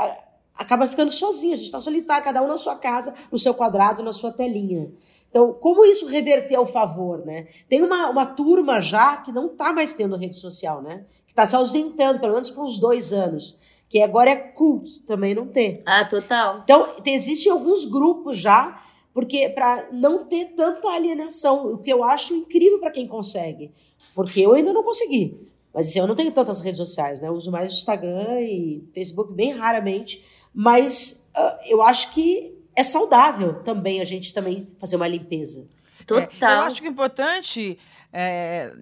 acaba 0.54 0.90
ficando 0.90 1.12
sozinho, 1.12 1.54
a 1.54 1.56
gente 1.56 1.68
está 1.68 1.80
solitário, 1.80 2.26
cada 2.26 2.42
um 2.42 2.48
na 2.48 2.58
sua 2.58 2.76
casa, 2.76 3.14
no 3.32 3.38
seu 3.38 3.54
quadrado, 3.54 4.04
na 4.04 4.12
sua 4.12 4.32
telinha. 4.32 4.92
Então, 5.30 5.54
como 5.54 5.86
isso 5.86 6.08
reverter 6.08 6.56
ao 6.56 6.66
favor, 6.66 7.26
né? 7.26 7.48
Tem 7.70 7.82
uma, 7.82 8.10
uma 8.10 8.26
turma 8.26 8.82
já 8.82 9.18
que 9.18 9.32
não 9.32 9.46
está 9.46 9.72
mais 9.72 9.94
tendo 9.94 10.18
rede 10.18 10.36
social, 10.36 10.82
né? 10.82 11.06
Está 11.40 11.46
se 11.46 11.56
ausentando, 11.56 12.20
pelo 12.20 12.34
menos 12.34 12.50
por 12.50 12.64
uns 12.64 12.80
dois 12.80 13.14
anos. 13.14 13.58
Que 13.88 14.02
agora 14.02 14.30
é 14.30 14.36
culto 14.36 15.00
também 15.08 15.34
não 15.34 15.48
ter. 15.48 15.82
Ah, 15.86 16.06
total. 16.06 16.62
Então, 16.64 16.96
existem 17.06 17.52
alguns 17.52 17.86
grupos 17.86 18.38
já 18.38 18.84
porque 19.14 19.50
para 19.50 19.90
não 19.92 20.26
ter 20.26 20.54
tanta 20.56 20.88
alienação, 20.90 21.74
o 21.74 21.78
que 21.78 21.92
eu 21.92 22.04
acho 22.04 22.34
incrível 22.34 22.80
para 22.80 22.92
quem 22.92 23.08
consegue, 23.08 23.72
porque 24.14 24.40
eu 24.40 24.54
ainda 24.54 24.72
não 24.72 24.84
consegui. 24.84 25.48
Mas 25.74 25.88
assim, 25.90 26.00
eu 26.00 26.08
não 26.08 26.16
tenho 26.16 26.32
tantas 26.32 26.62
redes 26.62 26.78
sociais, 26.78 27.20
né? 27.22 27.28
Eu 27.28 27.34
uso 27.34 27.52
mais 27.52 27.72
o 27.72 27.76
Instagram 27.76 28.42
e 28.42 28.88
Facebook 28.94 29.34
bem 29.34 29.52
raramente, 29.52 30.26
mas 30.54 31.30
uh, 31.36 31.60
eu 31.66 31.82
acho 31.82 32.12
que 32.14 32.58
é 32.76 32.84
saudável 32.84 33.62
também 33.64 34.00
a 34.00 34.04
gente 34.04 34.34
também 34.34 34.68
fazer 34.80 34.96
uma 34.96 35.08
limpeza. 35.08 35.68
Total. 36.06 36.50
É, 36.50 36.56
eu 36.56 36.60
acho 36.62 36.82
que 36.82 36.88
o 36.88 36.92
importante, 36.92 37.78
é, 38.12 38.74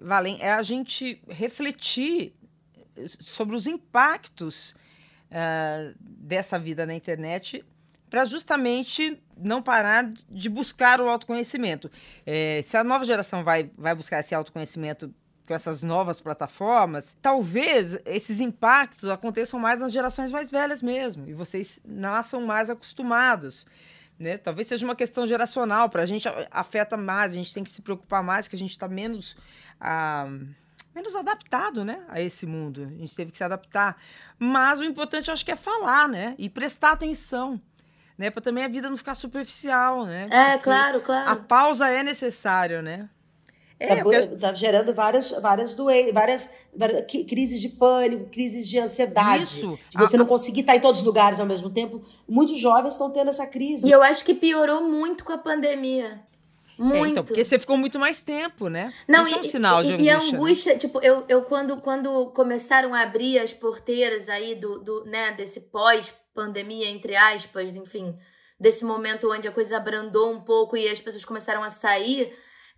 Valen, 0.00 0.38
é 0.40 0.52
a 0.52 0.62
gente 0.62 1.20
refletir 1.28 2.34
sobre 3.20 3.56
os 3.56 3.66
impactos 3.66 4.74
uh, 5.30 5.94
dessa 6.00 6.58
vida 6.58 6.86
na 6.86 6.94
internet 6.94 7.64
para 8.08 8.24
justamente 8.24 9.20
não 9.36 9.60
parar 9.60 10.08
de 10.30 10.48
buscar 10.48 11.00
o 11.00 11.08
autoconhecimento. 11.08 11.90
É, 12.24 12.60
se 12.62 12.76
a 12.76 12.84
nova 12.84 13.04
geração 13.04 13.42
vai, 13.42 13.70
vai 13.76 13.94
buscar 13.94 14.20
esse 14.20 14.34
autoconhecimento 14.34 15.12
com 15.46 15.52
essas 15.52 15.82
novas 15.82 16.20
plataformas, 16.20 17.16
talvez 17.20 17.98
esses 18.06 18.40
impactos 18.40 19.08
aconteçam 19.08 19.58
mais 19.60 19.80
nas 19.80 19.92
gerações 19.92 20.32
mais 20.32 20.50
velhas 20.50 20.80
mesmo, 20.80 21.28
e 21.28 21.34
vocês 21.34 21.80
nasçam 21.84 22.46
mais 22.46 22.70
acostumados. 22.70 23.66
Né? 24.18 24.38
Talvez 24.38 24.68
seja 24.68 24.84
uma 24.84 24.94
questão 24.94 25.26
geracional, 25.26 25.88
para 25.88 26.02
a 26.02 26.06
gente 26.06 26.28
afeta 26.50 26.96
mais, 26.96 27.32
a 27.32 27.34
gente 27.34 27.52
tem 27.52 27.64
que 27.64 27.70
se 27.70 27.82
preocupar 27.82 28.22
mais, 28.22 28.46
que 28.46 28.54
a 28.54 28.58
gente 28.58 28.70
está 28.70 28.86
menos. 28.86 29.36
Ah, 29.80 30.28
menos 30.94 31.16
adaptado, 31.16 31.84
né, 31.84 32.04
a 32.08 32.20
esse 32.20 32.46
mundo. 32.46 32.84
A 32.84 33.00
gente 33.00 33.16
teve 33.16 33.32
que 33.32 33.36
se 33.36 33.44
adaptar. 33.44 33.96
Mas 34.38 34.78
o 34.78 34.84
importante, 34.84 35.28
eu 35.28 35.34
acho 35.34 35.44
que 35.44 35.50
é 35.50 35.56
falar, 35.56 36.08
né, 36.08 36.34
e 36.38 36.48
prestar 36.48 36.92
atenção, 36.92 37.58
né, 38.16 38.30
para 38.30 38.40
também 38.40 38.64
a 38.64 38.68
vida 38.68 38.88
não 38.88 38.96
ficar 38.96 39.16
superficial, 39.16 40.06
né. 40.06 40.22
É, 40.30 40.52
Porque 40.52 40.64
claro, 40.64 41.00
claro. 41.00 41.30
A 41.30 41.36
pausa 41.36 41.88
é 41.88 42.02
necessária, 42.02 42.80
né. 42.80 43.08
É, 43.78 43.96
tá, 43.96 44.02
porque... 44.02 44.26
tá 44.36 44.54
gerando 44.54 44.94
várias, 44.94 45.30
várias 45.32 45.74
doenças, 45.74 46.14
várias, 46.14 46.54
várias, 46.74 47.04
crises 47.28 47.60
de 47.60 47.68
pânico, 47.68 48.30
crises 48.30 48.68
de 48.68 48.78
ansiedade. 48.78 49.42
Isso. 49.42 49.78
De 49.90 49.98
você 49.98 50.16
a... 50.16 50.18
não 50.18 50.26
conseguir 50.26 50.60
estar 50.60 50.76
em 50.76 50.80
todos 50.80 51.00
os 51.00 51.06
lugares 51.06 51.40
ao 51.40 51.46
mesmo 51.46 51.68
tempo. 51.70 52.02
Muitos 52.28 52.58
jovens 52.58 52.94
estão 52.94 53.10
tendo 53.10 53.28
essa 53.28 53.46
crise. 53.46 53.86
E 53.86 53.90
eu 53.90 54.02
acho 54.02 54.24
que 54.24 54.34
piorou 54.34 54.88
muito 54.88 55.24
com 55.24 55.32
a 55.32 55.38
pandemia. 55.38 56.22
Muito. 56.78 57.06
É, 57.06 57.08
então, 57.10 57.24
porque 57.24 57.44
você 57.44 57.58
ficou 57.58 57.76
muito 57.76 57.98
mais 57.98 58.20
tempo, 58.20 58.68
né? 58.68 58.92
Não, 59.08 59.22
Isso 59.22 59.30
e, 59.30 59.34
é 59.34 59.40
um 59.40 59.44
sinal 59.44 59.80
e, 59.80 59.86
de 59.86 59.92
angústia. 59.92 60.04
E 60.04 60.10
a 60.10 60.18
angústia, 60.18 60.72
né? 60.72 60.78
tipo, 60.78 61.00
eu, 61.02 61.24
eu 61.28 61.42
quando, 61.42 61.76
quando 61.76 62.26
começaram 62.26 62.94
a 62.94 63.02
abrir 63.02 63.38
as 63.38 63.52
porteiras 63.52 64.28
aí 64.28 64.54
do, 64.54 64.78
do 64.80 65.04
né, 65.04 65.32
desse 65.32 65.62
pós-pandemia, 65.62 66.88
entre 66.88 67.14
aspas, 67.14 67.76
enfim, 67.76 68.16
desse 68.58 68.84
momento 68.84 69.32
onde 69.32 69.46
a 69.46 69.52
coisa 69.52 69.76
abrandou 69.76 70.32
um 70.32 70.40
pouco 70.40 70.76
e 70.76 70.88
as 70.88 71.00
pessoas 71.00 71.24
começaram 71.24 71.62
a 71.62 71.70
sair, 71.70 72.32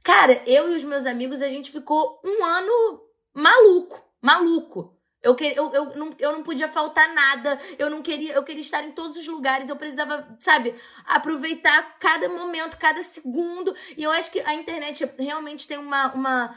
cara, 0.07 0.41
eu 0.47 0.71
e 0.71 0.77
os 0.77 0.85
meus 0.85 1.05
amigos, 1.05 1.43
a 1.43 1.49
gente 1.49 1.73
ficou 1.73 2.21
um 2.25 2.45
ano 2.45 3.03
maluco, 3.35 4.01
maluco. 4.23 4.97
Eu, 5.21 5.35
que, 5.35 5.47
eu, 5.47 5.73
eu, 5.73 5.97
não, 5.97 6.11
eu 6.21 6.31
não 6.31 6.45
podia 6.45 6.69
faltar 6.69 7.13
nada, 7.13 7.59
eu 7.77 7.91
não 7.91 8.01
queria, 8.01 8.35
eu 8.35 8.45
queria 8.45 8.61
estar 8.61 8.85
em 8.85 8.93
todos 8.93 9.17
os 9.17 9.27
lugares, 9.27 9.69
eu 9.69 9.75
precisava, 9.75 10.25
sabe, 10.39 10.73
aproveitar 11.07 11.99
cada 11.99 12.29
momento, 12.29 12.79
cada 12.79 13.03
segundo. 13.03 13.75
E 13.97 14.05
eu 14.05 14.13
acho 14.13 14.31
que 14.31 14.39
a 14.43 14.55
internet 14.55 15.11
realmente 15.19 15.67
tem 15.67 15.77
uma, 15.77 16.15
uma 16.15 16.55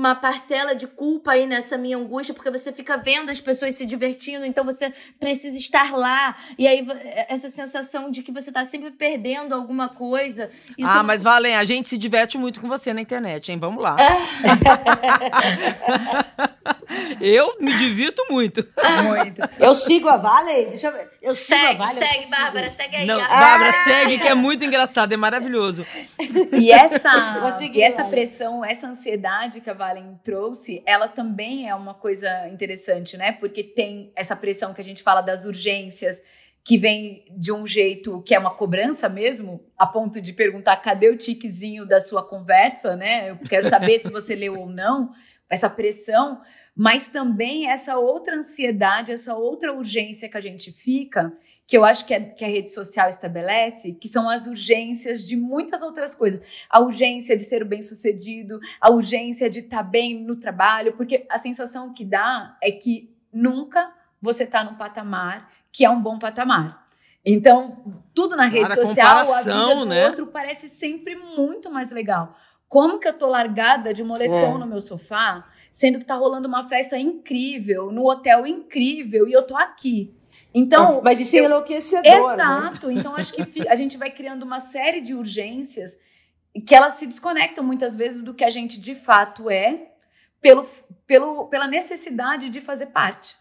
uma 0.00 0.14
parcela 0.14 0.74
de 0.74 0.86
culpa 0.86 1.32
aí 1.32 1.46
nessa 1.46 1.76
minha 1.76 1.98
angústia, 1.98 2.32
porque 2.32 2.50
você 2.50 2.72
fica 2.72 2.96
vendo 2.96 3.28
as 3.28 3.38
pessoas 3.38 3.74
se 3.74 3.84
divertindo, 3.84 4.46
então 4.46 4.64
você 4.64 4.90
precisa 5.18 5.58
estar 5.58 5.92
lá. 5.92 6.34
E 6.58 6.66
aí, 6.66 6.86
essa 7.28 7.50
sensação 7.50 8.10
de 8.10 8.22
que 8.22 8.32
você 8.32 8.50
tá 8.50 8.64
sempre 8.64 8.92
perdendo 8.92 9.54
alguma 9.54 9.90
coisa. 9.90 10.50
Isso... 10.78 10.88
Ah, 10.88 11.02
mas 11.02 11.22
Valen, 11.22 11.54
a 11.54 11.64
gente 11.64 11.86
se 11.86 11.98
diverte 11.98 12.38
muito 12.38 12.62
com 12.62 12.66
você 12.66 12.94
na 12.94 13.02
internet, 13.02 13.52
hein? 13.52 13.58
Vamos 13.58 13.82
lá. 13.82 13.96
eu 17.20 17.56
me 17.60 17.72
divirto 17.76 18.22
muito. 18.30 18.66
Muito. 19.04 19.42
Eu 19.58 19.74
sigo 19.74 20.08
a 20.08 20.16
Valen, 20.16 20.70
deixa 20.70 20.88
eu 20.88 20.92
ver. 20.92 21.10
Eu 21.22 21.34
sigo 21.34 21.60
segue, 21.60 21.74
a 21.74 21.86
Valen. 21.86 21.94
Segue, 21.94 22.30
Bárbara, 22.30 22.70
segue 22.70 22.96
aí. 22.96 23.06
Não, 23.06 23.18
Bárbara, 23.18 23.72
segue, 23.84 24.18
que 24.18 24.28
é 24.28 24.34
muito 24.34 24.64
engraçado, 24.64 25.12
é 25.12 25.16
maravilhoso. 25.16 25.86
E 26.52 26.72
essa, 26.72 27.10
e 27.72 27.82
essa 27.82 28.04
pressão, 28.04 28.64
essa 28.64 28.88
ansiedade 28.88 29.60
que 29.60 29.70
a 29.70 29.74
Valen 29.74 30.18
trouxe, 30.24 30.82
ela 30.86 31.08
também 31.08 31.68
é 31.68 31.74
uma 31.74 31.94
coisa 31.94 32.48
interessante, 32.48 33.16
né? 33.16 33.32
Porque 33.32 33.62
tem 33.62 34.12
essa 34.16 34.34
pressão 34.34 34.74
que 34.74 34.80
a 34.80 34.84
gente 34.84 35.02
fala 35.02 35.20
das 35.20 35.44
urgências, 35.44 36.20
que 36.64 36.76
vem 36.76 37.24
de 37.30 37.52
um 37.52 37.66
jeito 37.66 38.22
que 38.22 38.34
é 38.34 38.38
uma 38.38 38.54
cobrança 38.54 39.08
mesmo, 39.08 39.64
a 39.78 39.86
ponto 39.86 40.20
de 40.20 40.32
perguntar 40.32 40.76
cadê 40.76 41.08
o 41.08 41.16
tiquezinho 41.16 41.86
da 41.86 42.00
sua 42.00 42.22
conversa, 42.22 42.96
né? 42.96 43.30
Eu 43.30 43.36
quero 43.38 43.66
saber 43.66 43.98
se 43.98 44.10
você 44.10 44.34
leu 44.34 44.58
ou 44.58 44.68
não. 44.68 45.10
Essa 45.48 45.68
pressão, 45.68 46.40
mas 46.74 47.08
também 47.08 47.68
essa 47.68 47.98
outra 47.98 48.36
ansiedade, 48.36 49.12
essa 49.12 49.34
outra 49.34 49.72
urgência 49.72 50.28
que 50.28 50.36
a 50.36 50.40
gente 50.40 50.72
fica, 50.72 51.32
que 51.66 51.76
eu 51.76 51.84
acho 51.84 52.06
que, 52.06 52.14
é, 52.14 52.20
que 52.20 52.44
a 52.44 52.48
rede 52.48 52.72
social 52.72 53.08
estabelece, 53.08 53.92
que 53.92 54.08
são 54.08 54.28
as 54.28 54.46
urgências 54.46 55.26
de 55.26 55.36
muitas 55.36 55.82
outras 55.82 56.14
coisas. 56.14 56.40
A 56.68 56.80
urgência 56.80 57.36
de 57.36 57.44
ser 57.44 57.64
bem-sucedido, 57.64 58.58
a 58.80 58.90
urgência 58.90 59.48
de 59.48 59.60
estar 59.60 59.78
tá 59.78 59.82
bem 59.82 60.22
no 60.22 60.36
trabalho, 60.36 60.94
porque 60.94 61.26
a 61.28 61.38
sensação 61.38 61.92
que 61.92 62.04
dá 62.04 62.56
é 62.62 62.70
que 62.70 63.14
nunca 63.32 63.92
você 64.20 64.44
está 64.44 64.64
num 64.64 64.74
patamar 64.74 65.50
que 65.72 65.84
é 65.84 65.90
um 65.90 66.00
bom 66.00 66.18
patamar. 66.18 66.88
Então, 67.24 67.84
tudo 68.14 68.34
na 68.34 68.46
rede 68.46 68.68
Cara, 68.68 68.86
social, 68.86 69.18
a 69.18 69.42
vida 69.42 69.74
do 69.74 69.84
né? 69.84 70.06
outro 70.08 70.26
parece 70.26 70.68
sempre 70.68 71.14
muito 71.14 71.70
mais 71.70 71.90
legal. 71.90 72.34
Como 72.66 72.98
que 72.98 73.08
eu 73.08 73.12
tô 73.12 73.26
largada 73.26 73.92
de 73.92 74.02
moletom 74.02 74.54
é. 74.54 74.58
no 74.58 74.66
meu 74.66 74.80
sofá, 74.80 75.44
sendo 75.70 75.98
que 75.98 76.04
tá 76.04 76.14
rolando 76.14 76.48
uma 76.48 76.68
festa 76.68 76.98
incrível, 76.98 77.92
no 77.92 78.08
hotel 78.08 78.46
incrível, 78.46 79.28
e 79.28 79.32
eu 79.32 79.42
tô 79.42 79.56
aqui. 79.56 80.14
Então, 80.54 80.98
é, 80.98 81.02
mas 81.02 81.20
isso 81.20 81.36
é 81.36 81.44
enlouquecedor. 81.44 82.02
Né? 82.02 82.18
Exato. 82.18 82.88
Né? 82.88 82.94
Então, 82.94 83.14
acho 83.14 83.32
que 83.32 83.68
a 83.68 83.74
gente 83.74 83.96
vai 83.96 84.10
criando 84.10 84.42
uma 84.42 84.58
série 84.58 85.00
de 85.00 85.14
urgências 85.14 85.96
que 86.66 86.74
elas 86.74 86.94
se 86.94 87.06
desconectam 87.06 87.62
muitas 87.62 87.96
vezes 87.96 88.22
do 88.22 88.34
que 88.34 88.42
a 88.42 88.50
gente 88.50 88.80
de 88.80 88.94
fato 88.94 89.48
é, 89.48 89.92
pelo, 90.40 90.66
pelo, 91.06 91.46
pela 91.46 91.68
necessidade 91.68 92.48
de 92.48 92.60
fazer 92.60 92.86
parte. 92.86 93.36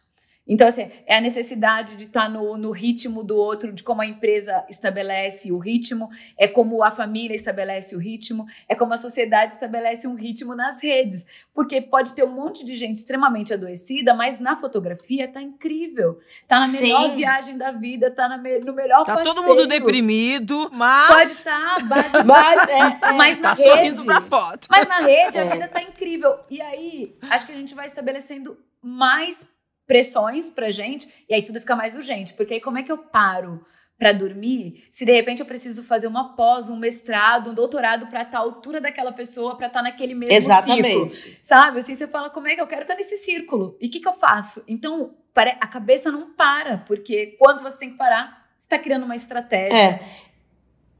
Então, 0.49 0.67
assim, 0.67 0.89
é 1.05 1.15
a 1.15 1.21
necessidade 1.21 1.95
de 1.95 2.05
estar 2.05 2.23
tá 2.23 2.29
no, 2.29 2.57
no 2.57 2.71
ritmo 2.71 3.23
do 3.23 3.37
outro, 3.37 3.71
de 3.71 3.83
como 3.83 4.01
a 4.01 4.05
empresa 4.07 4.65
estabelece 4.67 5.51
o 5.51 5.59
ritmo, 5.59 6.09
é 6.35 6.47
como 6.47 6.83
a 6.83 6.89
família 6.89 7.35
estabelece 7.35 7.95
o 7.95 7.99
ritmo, 7.99 8.47
é 8.67 8.73
como 8.73 8.91
a 8.91 8.97
sociedade 8.97 9.53
estabelece 9.53 10.07
um 10.07 10.15
ritmo 10.15 10.55
nas 10.55 10.81
redes. 10.81 11.23
Porque 11.53 11.79
pode 11.79 12.15
ter 12.15 12.23
um 12.23 12.31
monte 12.31 12.65
de 12.65 12.75
gente 12.75 12.95
extremamente 12.95 13.53
adoecida, 13.53 14.15
mas 14.15 14.39
na 14.39 14.55
fotografia 14.55 15.27
tá 15.27 15.39
incrível. 15.39 16.19
Tá 16.47 16.61
na 16.61 16.67
melhor 16.69 17.11
Sim. 17.11 17.15
viagem 17.15 17.57
da 17.57 17.71
vida, 17.71 18.09
tá 18.09 18.35
me, 18.35 18.57
no 18.59 18.73
melhor 18.73 19.05
tá 19.05 19.13
passeio. 19.13 19.35
Tá 19.35 19.41
todo 19.41 19.47
mundo 19.47 19.67
deprimido, 19.67 20.67
mas... 20.73 21.07
Pode 21.07 21.31
estar, 21.31 21.75
tá, 21.77 21.83
base... 21.83 22.23
mas, 22.25 22.69
é, 22.69 22.79
é, 22.79 23.11
mas 23.11 23.37
tá 23.37 23.49
na 23.49 23.55
sorrindo 23.55 24.03
pra 24.03 24.19
foto. 24.19 24.67
Mas 24.67 24.87
na 24.87 25.01
rede 25.01 25.37
a 25.37 25.45
é. 25.45 25.49
vida 25.51 25.67
tá 25.67 25.83
incrível. 25.83 26.39
E 26.49 26.59
aí, 26.59 27.15
acho 27.29 27.45
que 27.45 27.51
a 27.51 27.55
gente 27.55 27.75
vai 27.75 27.85
estabelecendo 27.85 28.57
mais 28.81 29.47
pressões 29.89 30.51
pra 30.51 30.69
gente, 30.69 31.09
e 31.27 31.33
aí 31.33 31.41
tudo 31.41 31.59
fica 31.59 31.75
mais 31.75 31.95
urgente. 31.95 32.35
Porque 32.35 32.53
aí 32.53 32.61
como 32.61 32.77
é 32.77 32.83
que 32.83 32.91
eu 32.91 32.97
paro 32.99 33.55
para 33.97 34.11
dormir 34.13 34.87
se 34.91 35.03
de 35.03 35.11
repente 35.11 35.39
eu 35.39 35.47
preciso 35.47 35.83
fazer 35.83 36.05
uma 36.05 36.35
pós, 36.35 36.69
um 36.69 36.77
mestrado, 36.77 37.49
um 37.49 37.53
doutorado 37.55 38.05
para 38.05 38.21
estar 38.21 38.37
à 38.37 38.41
altura 38.41 38.79
daquela 38.79 39.11
pessoa, 39.11 39.57
para 39.57 39.65
estar 39.65 39.81
naquele 39.81 40.13
mesmo 40.13 40.31
Exatamente. 40.31 41.15
círculo? 41.15 41.37
Sabe? 41.41 41.79
Assim, 41.79 41.95
você 41.95 42.07
fala, 42.07 42.29
como 42.29 42.47
é 42.47 42.53
que 42.53 42.61
eu 42.61 42.67
quero 42.67 42.83
estar 42.83 42.93
nesse 42.93 43.17
círculo? 43.17 43.75
E 43.81 43.87
o 43.87 43.89
que, 43.89 43.99
que 43.99 44.07
eu 44.07 44.13
faço? 44.13 44.63
Então, 44.67 45.15
a 45.59 45.67
cabeça 45.67 46.11
não 46.11 46.33
para, 46.33 46.77
porque 46.77 47.35
quando 47.39 47.63
você 47.63 47.79
tem 47.79 47.89
que 47.89 47.97
parar, 47.97 48.47
você 48.57 48.65
está 48.65 48.77
criando 48.77 49.05
uma 49.05 49.15
estratégia. 49.15 49.75
É. 49.75 50.07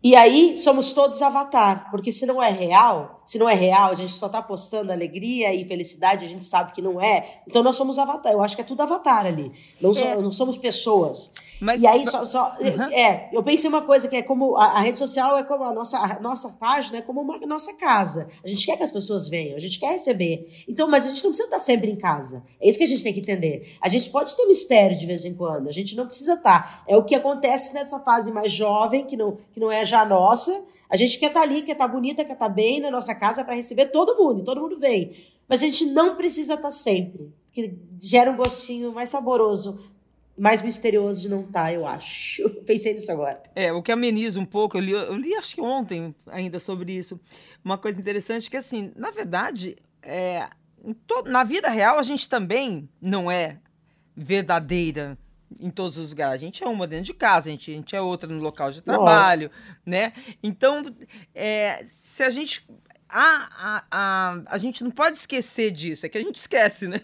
E 0.04 0.16
aí 0.16 0.58
somos 0.58 0.94
todos 0.94 1.22
avatar, 1.22 1.92
porque 1.92 2.12
se 2.12 2.26
não 2.26 2.42
é 2.42 2.50
real, 2.50 3.19
se 3.30 3.38
não 3.38 3.48
é 3.48 3.54
real, 3.54 3.92
a 3.92 3.94
gente 3.94 4.12
só 4.12 4.28
tá 4.28 4.42
postando 4.42 4.92
alegria 4.92 5.54
e 5.54 5.64
felicidade, 5.64 6.26
a 6.26 6.28
gente 6.28 6.44
sabe 6.44 6.72
que 6.72 6.82
não 6.82 7.00
é. 7.00 7.42
Então 7.48 7.62
nós 7.62 7.76
somos 7.76 8.00
avatar. 8.00 8.34
Eu 8.34 8.42
acho 8.42 8.56
que 8.56 8.62
é 8.64 8.66
tudo 8.66 8.82
avatar 8.82 9.24
ali. 9.24 9.52
Não, 9.80 9.92
é. 9.92 9.94
so, 9.94 10.22
não 10.24 10.32
somos 10.32 10.58
pessoas. 10.58 11.32
Mas, 11.62 11.80
e 11.80 11.86
aí, 11.86 12.08
só, 12.08 12.26
só 12.26 12.58
uhum. 12.60 12.92
é, 12.92 13.30
eu 13.32 13.44
pensei 13.44 13.70
uma 13.70 13.84
coisa 13.84 14.08
que 14.08 14.16
é 14.16 14.24
como 14.24 14.58
a, 14.58 14.66
a, 14.66 14.80
rede 14.80 14.98
social 14.98 15.38
é 15.38 15.44
como 15.44 15.64
a 15.64 15.72
nossa, 15.72 16.00
a 16.00 16.20
nossa 16.20 16.50
página, 16.50 16.98
é 16.98 17.02
como 17.04 17.22
uma 17.22 17.38
nossa 17.46 17.72
casa. 17.76 18.30
A 18.44 18.48
gente 18.48 18.66
quer 18.66 18.76
que 18.78 18.82
as 18.82 18.92
pessoas 18.92 19.28
venham, 19.28 19.56
a 19.56 19.60
gente 19.60 19.80
quer 19.80 19.92
receber. 19.92 20.66
Então, 20.68 20.90
mas 20.90 21.06
a 21.06 21.10
gente 21.10 21.24
não 21.24 21.30
precisa 21.30 21.50
estar 21.50 21.60
sempre 21.60 21.92
em 21.92 21.96
casa. 21.96 22.42
É 22.60 22.68
isso 22.68 22.80
que 22.80 22.86
a 22.86 22.88
gente 22.88 23.04
tem 23.04 23.14
que 23.14 23.20
entender. 23.20 23.76
A 23.80 23.90
gente 23.90 24.10
pode 24.10 24.36
ter 24.36 24.48
mistério 24.48 24.98
de 24.98 25.06
vez 25.06 25.24
em 25.24 25.36
quando, 25.36 25.70
a 25.70 25.72
gente 25.72 25.96
não 25.96 26.08
precisa 26.08 26.34
estar. 26.34 26.84
É 26.88 26.98
o 26.98 27.04
que 27.04 27.14
acontece 27.14 27.76
nessa 27.76 28.00
fase 28.00 28.32
mais 28.32 28.52
jovem, 28.52 29.06
que 29.06 29.16
não, 29.16 29.38
que 29.54 29.60
não 29.60 29.72
é 29.72 29.86
já 29.86 30.04
nossa. 30.04 30.66
A 30.90 30.98
gente 30.98 31.20
quer 31.20 31.28
estar 31.28 31.42
ali, 31.42 31.62
quer 31.62 31.74
estar 31.74 31.88
bonita, 31.88 32.26
quer 32.26 32.34
estar 32.34 32.50
bem 32.50 32.80
na 32.80 32.90
nossa 32.90 33.14
casa 33.14 33.44
para 33.44 33.54
receber 33.54 33.88
todo 33.88 34.18
mundo, 34.18 34.44
todo 34.44 34.62
mundo 34.62 34.80
vem. 34.80 35.16
Mas 35.48 35.62
a 35.62 35.68
gente 35.68 35.86
não 35.86 36.16
precisa 36.16 36.56
estar 36.56 36.72
sempre, 36.72 37.32
que 37.52 37.74
gera 38.00 38.32
um 38.32 38.36
gostinho 38.36 38.92
mais 38.92 39.10
saboroso 39.10 39.80
mais 40.40 40.62
misterioso 40.62 41.22
de 41.22 41.28
não 41.28 41.42
estar, 41.42 41.66
tá, 41.66 41.74
eu 41.74 41.86
acho. 41.86 42.50
Pensei 42.66 42.94
nisso 42.94 43.12
agora. 43.12 43.44
É, 43.54 43.74
o 43.74 43.84
que 43.84 43.92
ameniza 43.92 44.40
um 44.40 44.46
pouco, 44.46 44.78
eu 44.78 44.82
li, 44.82 44.92
eu 44.92 45.16
li 45.16 45.36
acho 45.36 45.54
que 45.54 45.62
ontem 45.62 46.16
ainda 46.28 46.60
sobre 46.60 46.94
isso, 46.94 47.20
uma 47.64 47.78
coisa 47.78 48.00
interessante 48.00 48.50
que, 48.50 48.56
assim, 48.56 48.92
na 48.96 49.12
verdade, 49.12 49.76
é, 50.02 50.48
na 51.26 51.44
vida 51.44 51.70
real 51.70 52.00
a 52.00 52.04
gente 52.04 52.30
também 52.30 52.88
não 53.02 53.30
é 53.30 53.58
verdadeira 54.16 55.18
em 55.60 55.70
todos 55.70 55.98
os 55.98 56.10
lugares. 56.10 56.36
A 56.36 56.46
gente 56.46 56.64
é 56.64 56.68
uma 56.68 56.86
dentro 56.86 57.06
de 57.06 57.14
casa, 57.14 57.50
a 57.50 57.52
gente, 57.52 57.72
a 57.72 57.74
gente 57.74 57.96
é 57.96 58.02
outra 58.02 58.30
no 58.30 58.42
local 58.42 58.72
de 58.72 58.82
trabalho, 58.82 59.50
Nossa. 59.50 59.82
né? 59.86 60.14
Então, 60.44 60.84
é, 61.34 61.82
se 61.86 62.24
a 62.24 62.30
gente 62.30 62.68
a, 63.12 63.50
a, 63.58 63.84
a, 63.90 64.42
a 64.46 64.58
gente 64.60 64.84
não 64.84 64.92
pode 64.92 65.18
esquecer 65.18 65.72
disso, 65.72 66.06
é 66.06 66.10
que 66.10 66.18
a 66.18 66.22
gente 66.22 66.36
esquece, 66.36 66.88
né? 66.88 67.02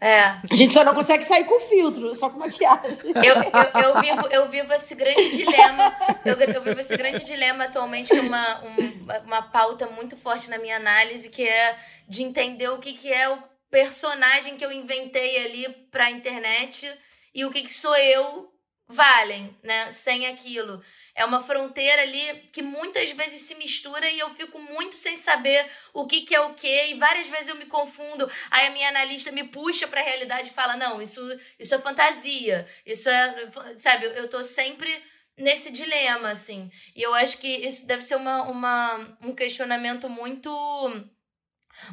É. 0.00 0.22
A 0.22 0.54
gente 0.54 0.72
só 0.72 0.82
não 0.82 0.94
consegue 0.94 1.22
sair 1.22 1.44
com 1.44 1.60
filtro, 1.60 2.14
só 2.14 2.30
com 2.30 2.38
maquiagem. 2.38 3.12
Eu, 3.14 3.34
eu, 3.34 3.82
eu, 3.82 4.00
vivo, 4.00 4.26
eu 4.28 4.48
vivo 4.48 4.72
esse 4.72 4.94
grande 4.94 5.36
dilema. 5.36 5.94
Eu, 6.24 6.34
eu 6.34 6.62
vivo 6.62 6.80
esse 6.80 6.96
grande 6.96 7.24
dilema 7.26 7.64
atualmente, 7.64 8.08
que 8.08 8.18
é 8.18 8.22
uma, 8.22 8.64
um, 8.64 9.06
uma 9.26 9.42
pauta 9.42 9.86
muito 9.86 10.16
forte 10.16 10.48
na 10.48 10.56
minha 10.56 10.76
análise, 10.76 11.30
que 11.30 11.46
é 11.46 11.76
de 12.08 12.22
entender 12.22 12.68
o 12.68 12.78
que, 12.78 12.94
que 12.94 13.12
é 13.12 13.28
o 13.28 13.38
personagem 13.70 14.56
que 14.56 14.64
eu 14.64 14.72
inventei 14.72 15.44
ali 15.44 15.68
pra 15.90 16.10
internet 16.10 16.90
e 17.34 17.44
o 17.44 17.50
que, 17.50 17.62
que 17.62 17.72
sou 17.72 17.96
eu 17.96 18.52
valem, 18.86 19.56
né? 19.62 19.90
Sem 19.90 20.26
aquilo. 20.26 20.82
É 21.14 21.24
uma 21.24 21.40
fronteira 21.40 22.02
ali 22.02 22.48
que 22.52 22.60
muitas 22.62 23.10
vezes 23.12 23.42
se 23.42 23.54
mistura 23.54 24.10
e 24.10 24.18
eu 24.18 24.34
fico 24.34 24.58
muito 24.58 24.96
sem 24.96 25.16
saber 25.16 25.70
o 25.92 26.06
que, 26.06 26.22
que 26.22 26.34
é 26.34 26.40
o 26.40 26.54
que. 26.54 26.86
E 26.90 26.94
várias 26.94 27.26
vezes 27.28 27.48
eu 27.48 27.56
me 27.56 27.66
confundo. 27.66 28.30
Aí 28.50 28.66
a 28.66 28.70
minha 28.70 28.88
analista 28.88 29.30
me 29.30 29.44
puxa 29.44 29.86
para 29.86 30.00
a 30.00 30.04
realidade 30.04 30.48
e 30.48 30.52
fala: 30.52 30.76
não, 30.76 31.00
isso, 31.00 31.20
isso 31.58 31.74
é 31.74 31.78
fantasia. 31.78 32.68
Isso 32.84 33.08
é. 33.08 33.50
Sabe, 33.78 34.06
eu 34.06 34.28
tô 34.28 34.42
sempre 34.42 34.90
nesse 35.36 35.72
dilema, 35.72 36.30
assim. 36.30 36.70
E 36.94 37.02
eu 37.02 37.14
acho 37.14 37.38
que 37.38 37.48
isso 37.48 37.86
deve 37.86 38.02
ser 38.02 38.16
uma, 38.16 38.42
uma, 38.42 39.18
um 39.20 39.34
questionamento 39.34 40.08
muito 40.08 40.50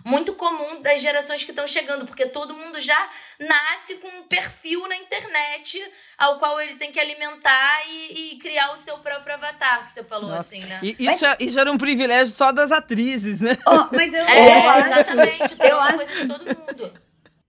muito 0.05 0.33
comum 0.33 0.81
das 0.81 1.01
gerações 1.01 1.43
que 1.43 1.51
estão 1.51 1.67
chegando, 1.67 2.05
porque 2.05 2.25
todo 2.25 2.53
mundo 2.53 2.79
já 2.79 3.09
nasce 3.39 3.95
com 3.97 4.07
um 4.07 4.23
perfil 4.23 4.87
na 4.87 4.95
internet 4.95 5.81
ao 6.17 6.37
qual 6.39 6.59
ele 6.59 6.75
tem 6.75 6.91
que 6.91 6.99
alimentar 6.99 7.81
e, 7.89 8.33
e 8.33 8.39
criar 8.39 8.71
o 8.71 8.77
seu 8.77 8.97
próprio 8.99 9.35
avatar, 9.35 9.85
que 9.85 9.91
você 9.91 10.03
falou 10.03 10.29
Nossa. 10.29 10.55
assim, 10.55 10.63
né? 10.65 10.79
E, 10.81 10.91
isso, 10.91 11.03
mas... 11.03 11.23
É, 11.23 11.37
isso 11.39 11.59
era 11.59 11.71
um 11.71 11.77
privilégio 11.77 12.33
só 12.33 12.51
das 12.51 12.71
atrizes, 12.71 13.41
né? 13.41 13.57
Oh, 13.67 13.87
mas 13.91 14.13
eu, 14.13 14.23
é, 14.25 14.57
eu 14.57 14.69
acho, 14.69 14.99
exatamente, 14.99 15.55
eu 15.59 15.79
acho 15.79 16.17
de 16.17 16.27
todo 16.27 16.45
mundo. 16.45 17.01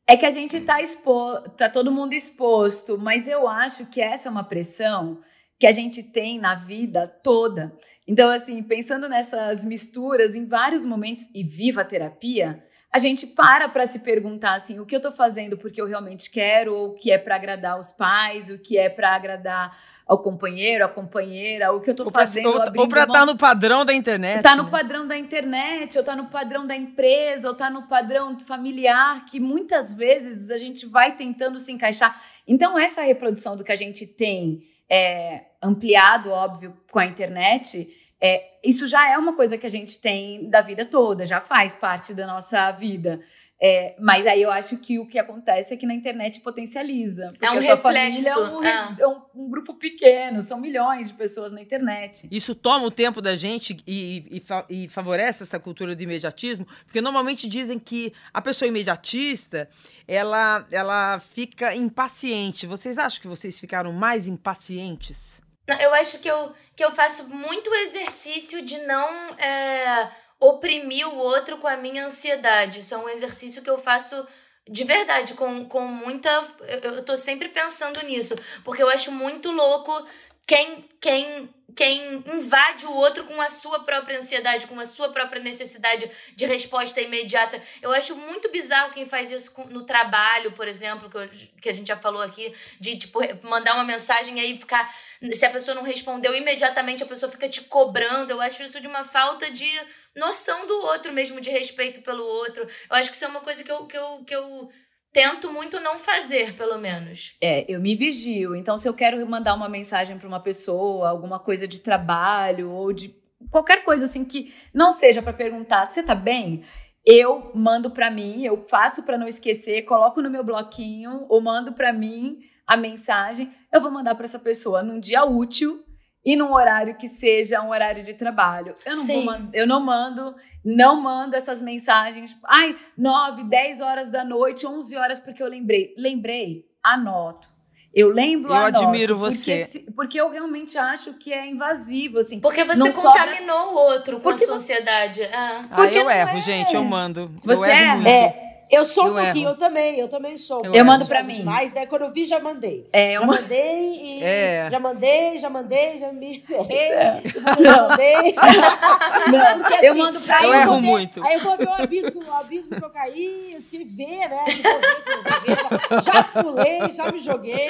É 0.06 0.16
que 0.16 0.26
a 0.26 0.30
gente 0.30 0.60
tá 0.60 0.82
exposto, 0.82 1.50
tá 1.50 1.68
todo 1.68 1.90
mundo 1.90 2.12
exposto, 2.12 2.98
mas 2.98 3.28
eu 3.28 3.48
acho 3.48 3.86
que 3.86 4.00
essa 4.00 4.28
é 4.28 4.30
uma 4.30 4.44
pressão 4.44 5.22
que 5.62 5.66
a 5.68 5.70
gente 5.70 6.02
tem 6.02 6.40
na 6.40 6.56
vida 6.56 7.06
toda. 7.06 7.72
Então, 8.04 8.28
assim, 8.30 8.60
pensando 8.64 9.08
nessas 9.08 9.64
misturas 9.64 10.34
em 10.34 10.44
vários 10.44 10.84
momentos 10.84 11.30
e 11.32 11.44
viva 11.44 11.82
a 11.82 11.84
terapia, 11.84 12.60
a 12.92 12.98
gente 12.98 13.28
para 13.28 13.68
para 13.68 13.86
se 13.86 14.00
perguntar 14.00 14.54
assim, 14.54 14.80
o 14.80 14.84
que 14.84 14.92
eu 14.92 14.96
estou 14.96 15.12
fazendo 15.12 15.56
porque 15.56 15.80
eu 15.80 15.86
realmente 15.86 16.28
quero, 16.32 16.74
ou 16.74 16.88
o 16.88 16.94
que 16.94 17.12
é 17.12 17.16
para 17.16 17.36
agradar 17.36 17.78
os 17.78 17.92
pais, 17.92 18.50
o 18.50 18.58
que 18.58 18.76
é 18.76 18.88
para 18.88 19.14
agradar 19.14 19.70
ao 20.04 20.18
companheiro, 20.18 20.84
a 20.84 20.88
companheira, 20.88 21.72
o 21.72 21.80
que 21.80 21.90
eu 21.90 21.92
estou 21.92 22.10
fazendo. 22.10 22.48
Ou, 22.48 22.54
ou 22.78 22.88
para 22.88 23.04
estar 23.04 23.20
tá 23.20 23.24
no 23.24 23.36
padrão 23.36 23.84
da 23.84 23.94
internet. 23.94 24.42
Tá 24.42 24.56
né? 24.56 24.62
no 24.62 24.68
padrão 24.68 25.06
da 25.06 25.16
internet, 25.16 25.96
ou 25.96 26.02
tá 26.02 26.16
no 26.16 26.26
padrão 26.26 26.66
da 26.66 26.74
empresa, 26.74 27.46
ou 27.48 27.54
tá 27.54 27.70
no 27.70 27.86
padrão 27.86 28.36
familiar, 28.40 29.26
que 29.26 29.38
muitas 29.38 29.94
vezes 29.94 30.50
a 30.50 30.58
gente 30.58 30.86
vai 30.86 31.14
tentando 31.14 31.60
se 31.60 31.70
encaixar. 31.70 32.20
Então, 32.48 32.76
essa 32.76 33.02
reprodução 33.02 33.56
do 33.56 33.62
que 33.62 33.70
a 33.70 33.76
gente 33.76 34.08
tem 34.08 34.71
é, 34.92 35.46
ampliado, 35.62 36.30
óbvio, 36.30 36.76
com 36.90 36.98
a 36.98 37.06
internet, 37.06 37.88
é, 38.20 38.58
isso 38.62 38.86
já 38.86 39.10
é 39.10 39.16
uma 39.16 39.34
coisa 39.34 39.56
que 39.56 39.66
a 39.66 39.70
gente 39.70 39.98
tem 39.98 40.50
da 40.50 40.60
vida 40.60 40.84
toda, 40.84 41.24
já 41.24 41.40
faz 41.40 41.74
parte 41.74 42.12
da 42.12 42.26
nossa 42.26 42.70
vida. 42.72 43.22
É, 43.64 43.94
mas 43.96 44.26
aí 44.26 44.42
eu 44.42 44.50
acho 44.50 44.76
que 44.78 44.98
o 44.98 45.06
que 45.06 45.16
acontece 45.20 45.72
é 45.72 45.76
que 45.76 45.86
na 45.86 45.94
internet 45.94 46.40
potencializa. 46.40 47.28
Porque 47.28 47.46
é 47.46 47.50
um 47.52 47.58
a 47.58 47.62
sua 47.62 47.74
reflexo. 47.76 48.24
família 48.24 48.28
é 48.28 48.36
um, 48.36 48.64
é. 48.64 48.96
é 48.98 49.06
um, 49.06 49.22
um, 49.36 49.48
grupo 49.48 49.74
pequeno, 49.74 50.42
são 50.42 50.58
milhões 50.58 51.06
de 51.06 51.14
pessoas 51.14 51.52
na 51.52 51.62
internet. 51.62 52.26
Isso 52.28 52.56
toma 52.56 52.84
o 52.84 52.90
tempo 52.90 53.22
da 53.22 53.36
gente 53.36 53.76
e, 53.86 54.42
e, 54.68 54.84
e, 54.84 54.88
favorece 54.88 55.44
essa 55.44 55.60
cultura 55.60 55.94
do 55.94 56.02
imediatismo, 56.02 56.66
porque 56.84 57.00
normalmente 57.00 57.46
dizem 57.46 57.78
que 57.78 58.12
a 58.34 58.42
pessoa 58.42 58.68
imediatista 58.68 59.68
ela, 60.08 60.66
ela 60.72 61.20
fica 61.20 61.72
impaciente. 61.72 62.66
Vocês 62.66 62.98
acham 62.98 63.22
que 63.22 63.28
vocês 63.28 63.60
ficaram 63.60 63.92
mais 63.92 64.26
impacientes? 64.26 65.40
Eu 65.80 65.94
acho 65.94 66.18
que 66.18 66.28
eu, 66.28 66.52
que 66.74 66.84
eu 66.84 66.90
faço 66.90 67.28
muito 67.28 67.72
exercício 67.72 68.64
de 68.64 68.78
não 68.78 69.08
é, 69.38 70.10
oprimir 70.42 71.08
o 71.08 71.16
outro 71.16 71.56
com 71.58 71.68
a 71.68 71.76
minha 71.76 72.06
ansiedade. 72.06 72.80
Isso 72.80 72.94
é 72.94 72.98
um 72.98 73.08
exercício 73.08 73.62
que 73.62 73.70
eu 73.70 73.78
faço 73.78 74.26
de 74.68 74.84
verdade, 74.84 75.34
com, 75.34 75.64
com 75.66 75.86
muita. 75.86 76.30
Eu, 76.60 76.94
eu 76.94 77.04
tô 77.04 77.16
sempre 77.16 77.48
pensando 77.48 78.04
nisso, 78.04 78.34
porque 78.64 78.82
eu 78.82 78.88
acho 78.88 79.12
muito 79.12 79.50
louco 79.50 80.06
quem, 80.46 80.84
quem 81.00 81.48
quem 81.74 82.22
invade 82.26 82.86
o 82.86 82.92
outro 82.92 83.24
com 83.24 83.40
a 83.40 83.48
sua 83.48 83.80
própria 83.80 84.18
ansiedade, 84.18 84.66
com 84.66 84.78
a 84.78 84.86
sua 84.86 85.10
própria 85.10 85.42
necessidade 85.42 86.10
de 86.34 86.46
resposta 86.46 87.00
imediata. 87.00 87.60
Eu 87.80 87.92
acho 87.92 88.16
muito 88.16 88.50
bizarro 88.50 88.92
quem 88.92 89.06
faz 89.06 89.30
isso 89.30 89.54
no 89.70 89.84
trabalho, 89.84 90.52
por 90.52 90.68
exemplo, 90.68 91.08
que, 91.08 91.16
eu, 91.16 91.28
que 91.60 91.68
a 91.68 91.72
gente 91.72 91.88
já 91.88 91.96
falou 91.96 92.22
aqui, 92.22 92.54
de 92.78 92.98
tipo 92.98 93.20
mandar 93.42 93.74
uma 93.74 93.84
mensagem 93.84 94.38
e 94.38 94.40
aí 94.40 94.58
ficar. 94.58 94.94
Se 95.32 95.44
a 95.46 95.50
pessoa 95.50 95.74
não 95.74 95.82
respondeu 95.82 96.34
imediatamente, 96.34 97.02
a 97.02 97.06
pessoa 97.06 97.30
fica 97.30 97.48
te 97.48 97.62
cobrando. 97.62 98.32
Eu 98.32 98.40
acho 98.40 98.62
isso 98.62 98.80
de 98.80 98.88
uma 98.88 99.04
falta 99.04 99.50
de 99.50 99.70
noção 100.16 100.66
do 100.66 100.74
outro 100.86 101.12
mesmo, 101.12 101.40
de 101.40 101.50
respeito 101.50 102.02
pelo 102.02 102.24
outro. 102.24 102.62
Eu 102.62 102.96
acho 102.96 103.10
que 103.10 103.16
isso 103.16 103.24
é 103.24 103.28
uma 103.28 103.40
coisa 103.40 103.64
que 103.64 103.70
eu, 103.70 103.86
que 103.86 103.96
eu, 103.96 104.24
que 104.24 104.34
eu 104.34 104.70
tento 105.12 105.52
muito 105.52 105.78
não 105.80 105.98
fazer, 105.98 106.54
pelo 106.56 106.78
menos. 106.78 107.36
É, 107.40 107.64
eu 107.72 107.80
me 107.80 107.94
vigio. 107.94 108.54
Então, 108.54 108.78
se 108.78 108.88
eu 108.88 108.94
quero 108.94 109.24
mandar 109.28 109.54
uma 109.54 109.68
mensagem 109.68 110.18
para 110.18 110.28
uma 110.28 110.40
pessoa, 110.40 111.08
alguma 111.08 111.38
coisa 111.38 111.68
de 111.68 111.80
trabalho 111.80 112.70
ou 112.70 112.92
de 112.92 113.14
qualquer 113.50 113.84
coisa 113.84 114.04
assim 114.04 114.24
que 114.24 114.52
não 114.72 114.92
seja 114.92 115.22
para 115.22 115.32
perguntar, 115.32 115.88
você 115.88 116.02
tá 116.02 116.14
bem? 116.14 116.64
Eu 117.04 117.50
mando 117.54 117.90
para 117.90 118.10
mim, 118.10 118.44
eu 118.44 118.64
faço 118.68 119.02
para 119.02 119.18
não 119.18 119.26
esquecer, 119.26 119.82
coloco 119.82 120.22
no 120.22 120.30
meu 120.30 120.44
bloquinho 120.44 121.26
ou 121.28 121.40
mando 121.40 121.72
para 121.72 121.92
mim 121.92 122.38
a 122.66 122.76
mensagem. 122.76 123.52
Eu 123.72 123.80
vou 123.80 123.90
mandar 123.90 124.14
para 124.14 124.24
essa 124.24 124.38
pessoa 124.38 124.82
num 124.82 125.00
dia 125.00 125.24
útil 125.24 125.84
e 126.24 126.36
num 126.36 126.52
horário 126.52 126.94
que 126.96 127.08
seja 127.08 127.60
um 127.62 127.70
horário 127.70 128.02
de 128.02 128.14
trabalho. 128.14 128.76
Eu 128.86 128.96
não, 128.96 129.02
Sim. 129.02 129.24
vou, 129.24 129.34
eu 129.52 129.66
não 129.66 129.80
mando, 129.80 130.34
não 130.64 131.00
mando 131.00 131.34
essas 131.34 131.60
mensagens. 131.60 132.36
Ai, 132.44 132.76
9, 132.96 133.44
10 133.44 133.80
horas 133.80 134.10
da 134.10 134.24
noite, 134.24 134.66
11 134.66 134.96
horas 134.96 135.20
porque 135.20 135.42
eu 135.42 135.48
lembrei. 135.48 135.94
Lembrei, 135.96 136.64
anoto. 136.82 137.50
Eu 137.94 138.08
lembro, 138.08 138.50
Eu 138.50 138.56
anoto, 138.56 138.84
admiro 138.84 139.18
você. 139.18 139.66
Porque, 139.66 139.92
porque, 139.92 140.20
eu 140.20 140.30
realmente 140.30 140.78
acho 140.78 141.12
que 141.14 141.30
é 141.30 141.50
invasivo, 141.50 142.20
assim. 142.20 142.40
Porque 142.40 142.64
você 142.64 142.90
contaminou 142.90 143.58
sobra... 143.58 143.72
o 143.72 143.74
outro 143.74 144.16
com 144.16 144.22
porque 144.22 144.44
a 144.44 144.46
sociedade. 144.46 145.22
Ah. 145.24 145.68
ah 145.70 145.86
eu 145.86 146.08
erro, 146.08 146.38
é. 146.38 146.40
gente, 146.40 146.74
eu 146.74 146.84
mando. 146.84 147.30
Você 147.44 147.68
eu 147.68 147.70
erra? 147.70 148.08
É, 148.08 148.51
eu 148.70 148.84
sou 148.84 149.06
eu 149.06 149.12
um 149.12 149.16
pouquinho, 149.16 149.48
erro. 149.48 149.54
eu 149.54 149.58
também, 149.58 149.98
eu 149.98 150.08
também 150.08 150.36
sou. 150.36 150.62
Eu, 150.64 150.74
eu 150.74 150.84
mando 150.84 151.06
pra 151.06 151.22
mim. 151.22 151.34
Demais, 151.34 151.72
daí 151.72 151.86
quando 151.86 152.02
eu 152.02 152.12
vi, 152.12 152.24
já 152.24 152.40
mandei. 152.40 152.86
É, 152.92 153.16
eu 153.16 153.20
já 153.20 153.26
mandei 153.26 153.94
e. 154.02 154.22
É. 154.32 154.68
Já 154.70 154.78
mandei, 154.78 155.38
já 155.38 155.50
mandei, 155.50 155.98
já 155.98 156.12
me 156.12 156.40
ferrei. 156.40 156.92
É. 156.92 157.22
Já 157.60 157.88
mandei. 157.88 158.34
Não, 159.32 159.58
Porque, 159.58 159.74
assim, 159.74 159.86
eu 159.86 159.94
mando 159.96 160.20
pra 160.20 160.42
Eu, 160.42 160.48
eu 160.48 160.54
erro 160.54 160.74
ver, 160.76 160.80
muito. 160.80 161.24
Aí 161.24 161.34
eu 161.34 161.40
vou 161.40 161.56
ver 161.56 161.68
o 161.68 161.72
abismo, 161.72 162.24
o 162.24 162.32
abismo 162.32 162.76
que 162.76 162.84
eu 162.84 162.90
caí, 162.90 163.56
se 163.60 163.84
ver, 163.84 164.28
né? 164.28 164.44
Se 164.46 164.62
ver, 164.62 165.02
se 165.02 165.22
ver, 165.46 166.02
já, 166.02 166.12
já 166.12 166.24
pulei, 166.24 166.92
já 166.92 167.12
me 167.12 167.20
joguei, 167.20 167.68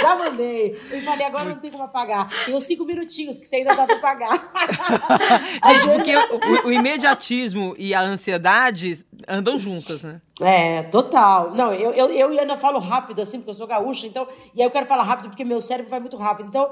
já 0.00 0.16
mandei. 0.16 0.80
E 0.92 1.00
falei, 1.02 1.26
agora 1.26 1.44
não 1.44 1.56
tem 1.56 1.70
como 1.70 1.84
apagar. 1.84 2.28
Tem 2.44 2.54
uns 2.54 2.64
cinco 2.64 2.84
minutinhos 2.84 3.38
que 3.38 3.46
você 3.46 3.56
ainda 3.56 3.74
dá 3.74 3.86
pra 3.86 3.98
pagar. 3.98 4.52
Gente, 5.66 5.88
porque 5.94 6.16
o, 6.16 6.68
o 6.68 6.72
imediatismo 6.72 7.74
e 7.78 7.94
a 7.94 8.00
ansiedade 8.00 9.04
andam 9.28 9.58
juntas, 9.58 10.02
né? 10.02 10.20
É, 10.40 10.82
total. 10.84 11.52
Não, 11.52 11.72
eu, 11.72 11.92
eu, 11.92 12.10
eu 12.10 12.32
e 12.32 12.38
Ana 12.38 12.56
falo 12.56 12.78
rápido, 12.78 13.22
assim, 13.22 13.38
porque 13.38 13.50
eu 13.50 13.54
sou 13.54 13.66
gaúcha, 13.66 14.06
então, 14.06 14.26
e 14.54 14.60
aí 14.60 14.66
eu 14.66 14.70
quero 14.70 14.86
falar 14.86 15.04
rápido 15.04 15.28
porque 15.28 15.44
meu 15.44 15.62
cérebro 15.62 15.90
vai 15.90 16.00
muito 16.00 16.16
rápido. 16.16 16.48
Então, 16.48 16.70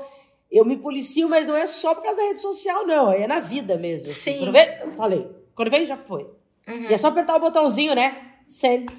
eu 0.50 0.64
me 0.64 0.76
policio, 0.76 1.28
mas 1.28 1.46
não 1.46 1.56
é 1.56 1.64
só 1.64 1.94
por 1.94 2.02
causa 2.02 2.20
da 2.20 2.26
rede 2.26 2.40
social, 2.40 2.86
não. 2.86 3.10
É 3.10 3.26
na 3.26 3.40
vida 3.40 3.78
mesmo. 3.78 4.08
Assim. 4.08 4.32
Sim. 4.32 4.38
Quando 4.38 4.52
vem, 4.52 4.68
eu 4.80 4.92
falei. 4.92 5.30
Quando 5.54 5.70
vem, 5.70 5.86
já 5.86 5.96
foi. 5.96 6.24
Uhum. 6.68 6.90
E 6.90 6.94
é 6.94 6.98
só 6.98 7.08
apertar 7.08 7.36
o 7.36 7.40
botãozinho, 7.40 7.94
né? 7.94 8.20
Sempre. 8.46 8.94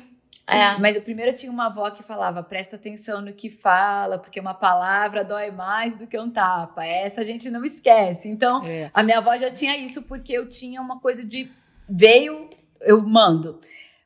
É. 0.48 0.78
Mas 0.78 0.98
o 0.98 1.02
primeiro 1.02 1.34
tinha 1.34 1.52
uma 1.52 1.68
avó 1.68 1.90
que 1.92 2.04
falava: 2.04 2.44
presta 2.44 2.76
atenção 2.76 3.22
no 3.22 3.34
que 3.34 3.50
fala, 3.50 4.18
porque 4.18 4.40
uma 4.40 4.54
palavra 4.54 5.24
dói 5.24 5.52
mais 5.52 5.96
do 5.96 6.08
que 6.08 6.20
um 6.20 6.30
tapa. 6.30 6.86
Essa 6.86 7.22
a 7.22 7.24
gente 7.24 7.50
não 7.50 7.64
esquece. 7.64 8.28
Então, 8.28 8.66
é. 8.66 8.90
a 8.94 9.04
minha 9.04 9.20
avó 9.20 9.38
já 9.38 9.52
tinha 9.52 9.78
isso, 9.78 10.02
porque 10.02 10.34
eu 10.34 10.50
tinha 10.50 10.82
uma 10.82 11.00
coisa 11.00 11.24
de 11.24 11.50
veio, 11.88 12.50
eu 12.82 13.02
mando. 13.02 13.60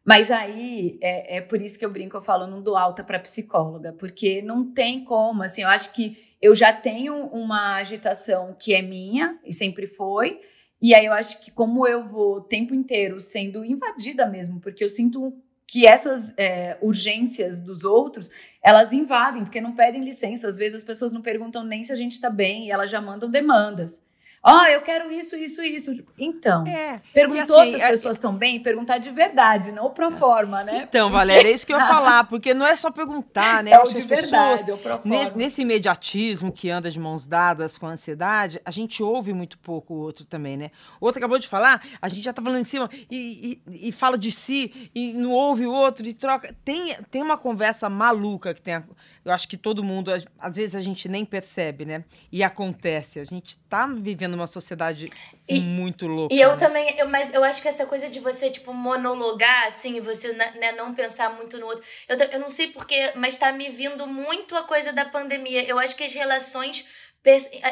Mas 0.08 0.32
aí 0.32 0.98
é, 1.02 1.36
é 1.36 1.42
por 1.42 1.62
isso 1.62 1.78
que 1.78 1.86
eu 1.86 1.92
brinco, 1.92 2.16
eu 2.16 2.22
falo, 2.22 2.48
não 2.48 2.62
dou 2.62 2.78
alta 2.78 3.04
para 3.04 3.20
psicóloga, 3.20 3.92
porque 3.92 4.42
não 4.42 4.72
tem 4.72 5.04
como, 5.04 5.44
assim, 5.44 5.64
eu 5.64 5.68
acho 5.68 5.92
que 5.92 6.18
eu 6.42 6.56
já 6.56 6.72
tenho 6.72 7.26
uma 7.26 7.76
agitação 7.76 8.56
que 8.58 8.74
é 8.74 8.82
minha 8.82 9.38
e 9.44 9.52
sempre 9.52 9.86
foi. 9.86 10.40
E 10.82 10.96
aí 10.96 11.06
eu 11.06 11.12
acho 11.12 11.42
que 11.42 11.52
como 11.52 11.86
eu 11.86 12.06
vou 12.06 12.38
o 12.38 12.42
tempo 12.42 12.74
inteiro 12.74 13.20
sendo 13.20 13.66
invadida 13.66 14.26
mesmo, 14.26 14.62
porque 14.62 14.82
eu 14.82 14.90
sinto 14.90 15.34
que 15.68 15.86
essas 15.86 16.34
é, 16.38 16.78
urgências 16.82 17.60
dos 17.60 17.84
outros, 17.84 18.30
elas 18.64 18.94
invadem, 18.94 19.44
porque 19.44 19.60
não 19.60 19.76
pedem 19.76 20.06
licença. 20.06 20.48
Às 20.48 20.56
vezes 20.56 20.76
as 20.76 20.84
pessoas 20.84 21.12
não 21.12 21.22
perguntam 21.22 21.66
nem 21.66 21.84
se 21.84 21.92
a 21.92 21.98
gente 21.98 22.14
está 22.14 22.30
bem 22.30 22.68
e 22.68 22.72
elas 22.72 22.90
já 22.90 23.02
mandam 23.02 23.30
demandas. 23.30 24.02
Ó, 24.48 24.62
oh, 24.62 24.66
eu 24.68 24.82
quero 24.82 25.12
isso, 25.12 25.36
isso, 25.36 25.62
isso. 25.62 25.94
Então, 26.18 26.66
é, 26.66 27.02
perguntou 27.14 27.60
assim, 27.60 27.72
se 27.72 27.76
as 27.76 27.82
é 27.82 27.90
pessoas 27.90 28.16
estão 28.16 28.34
bem? 28.34 28.64
Perguntar 28.64 28.98
de 28.98 29.12
verdade, 29.12 29.74
não 29.74 29.90
pro 29.90 30.10
forma, 30.10 30.64
né? 30.64 30.88
Então, 30.88 31.12
Valéria, 31.12 31.50
é 31.50 31.52
isso 31.52 31.68
que 31.68 31.74
eu 31.74 31.78
ia 31.78 31.86
falar, 31.92 32.24
porque 32.24 32.54
não 32.54 32.66
é 32.66 32.74
só 32.74 32.90
perguntar, 32.90 33.62
né? 33.62 33.72
É 33.72 33.80
o 33.80 33.84
de 33.84 34.00
verdade, 34.08 34.72
é 34.72 34.74
o 34.74 34.78
pro 34.78 35.00
forma. 35.00 35.32
Nesse 35.36 35.64
imediatismo 35.64 36.50
que 36.50 36.70
anda 36.70 36.90
de 36.90 36.98
mãos 36.98 37.28
dadas 37.28 37.78
com 37.78 37.88
a 37.88 37.90
ansiedade, 37.90 38.62
a 38.64 38.72
gente 38.72 39.04
ouve 39.04 39.34
muito 39.34 39.58
pouco 39.58 39.94
o 39.94 39.98
outro 39.98 40.24
também, 40.24 40.56
né? 40.56 40.72
O 41.02 41.06
outro 41.06 41.20
acabou 41.20 41.38
de 41.38 41.48
falar, 41.50 41.86
a 42.02 42.08
gente 42.08 42.24
já 42.24 42.32
tá 42.32 42.42
falando 42.42 42.62
em 42.62 42.64
cima 42.64 42.90
e, 43.12 43.62
e, 43.68 43.90
e 43.90 43.92
fala 43.92 44.18
de 44.18 44.32
si 44.32 44.90
e 44.96 45.12
não 45.12 45.32
ouve 45.32 45.66
o 45.66 45.74
outro 45.74 46.08
e 46.08 46.14
troca. 46.14 46.56
Tem, 46.64 46.96
tem 47.12 47.22
uma 47.22 47.38
conversa 47.38 47.90
maluca 47.90 48.54
que 48.54 48.62
tem... 48.62 48.76
A, 48.76 48.84
eu 49.26 49.34
acho 49.34 49.46
que 49.50 49.58
todo 49.58 49.84
mundo, 49.84 50.10
às 50.40 50.56
vezes 50.56 50.74
a 50.74 50.80
gente 50.80 51.10
nem 51.10 51.26
percebe, 51.26 51.84
né? 51.84 52.06
E 52.32 52.42
acontece. 52.42 53.20
A 53.20 53.26
gente 53.26 53.50
está 53.50 53.86
vivendo 53.86 54.37
uma 54.38 54.48
sociedade 54.48 55.10
e, 55.48 55.60
muito 55.60 56.08
louca. 56.08 56.34
E 56.34 56.40
eu 56.40 56.52
né? 56.52 56.58
também, 56.58 56.98
eu, 56.98 57.08
mas 57.08 57.34
eu 57.34 57.44
acho 57.44 57.62
que 57.62 57.68
essa 57.68 57.86
coisa 57.86 58.10
de 58.10 58.20
você, 58.20 58.50
tipo, 58.50 58.74
monologar, 58.74 59.68
assim, 59.68 60.00
você 60.00 60.34
né, 60.34 60.72
não 60.74 60.94
pensar 60.94 61.34
muito 61.34 61.58
no 61.58 61.66
outro. 61.66 61.84
Eu, 62.08 62.18
eu 62.18 62.40
não 62.40 62.50
sei 62.50 62.68
porquê, 62.68 63.12
mas 63.16 63.34
está 63.34 63.52
me 63.52 63.70
vindo 63.70 64.06
muito 64.08 64.56
a 64.56 64.64
coisa 64.64 64.94
da 64.94 65.06
pandemia. 65.06 65.64
Eu 65.64 65.80
acho 65.80 65.96
que 65.96 66.04
as 66.04 66.14
relações 66.14 66.88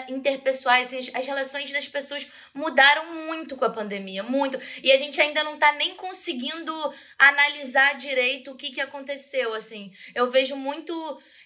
interpessoais, 0.09 0.91
as 1.13 1.25
relações 1.25 1.71
das 1.71 1.87
pessoas 1.87 2.29
mudaram 2.53 3.27
muito 3.27 3.55
com 3.55 3.65
a 3.65 3.69
pandemia, 3.69 4.21
muito. 4.21 4.59
E 4.83 4.91
a 4.91 4.97
gente 4.97 5.19
ainda 5.21 5.43
não 5.43 5.57
tá 5.57 5.71
nem 5.73 5.95
conseguindo 5.95 6.73
analisar 7.17 7.95
direito 7.95 8.51
o 8.51 8.55
que, 8.55 8.71
que 8.71 8.81
aconteceu, 8.81 9.53
assim. 9.53 9.93
Eu 10.13 10.29
vejo 10.29 10.55
muito 10.55 10.93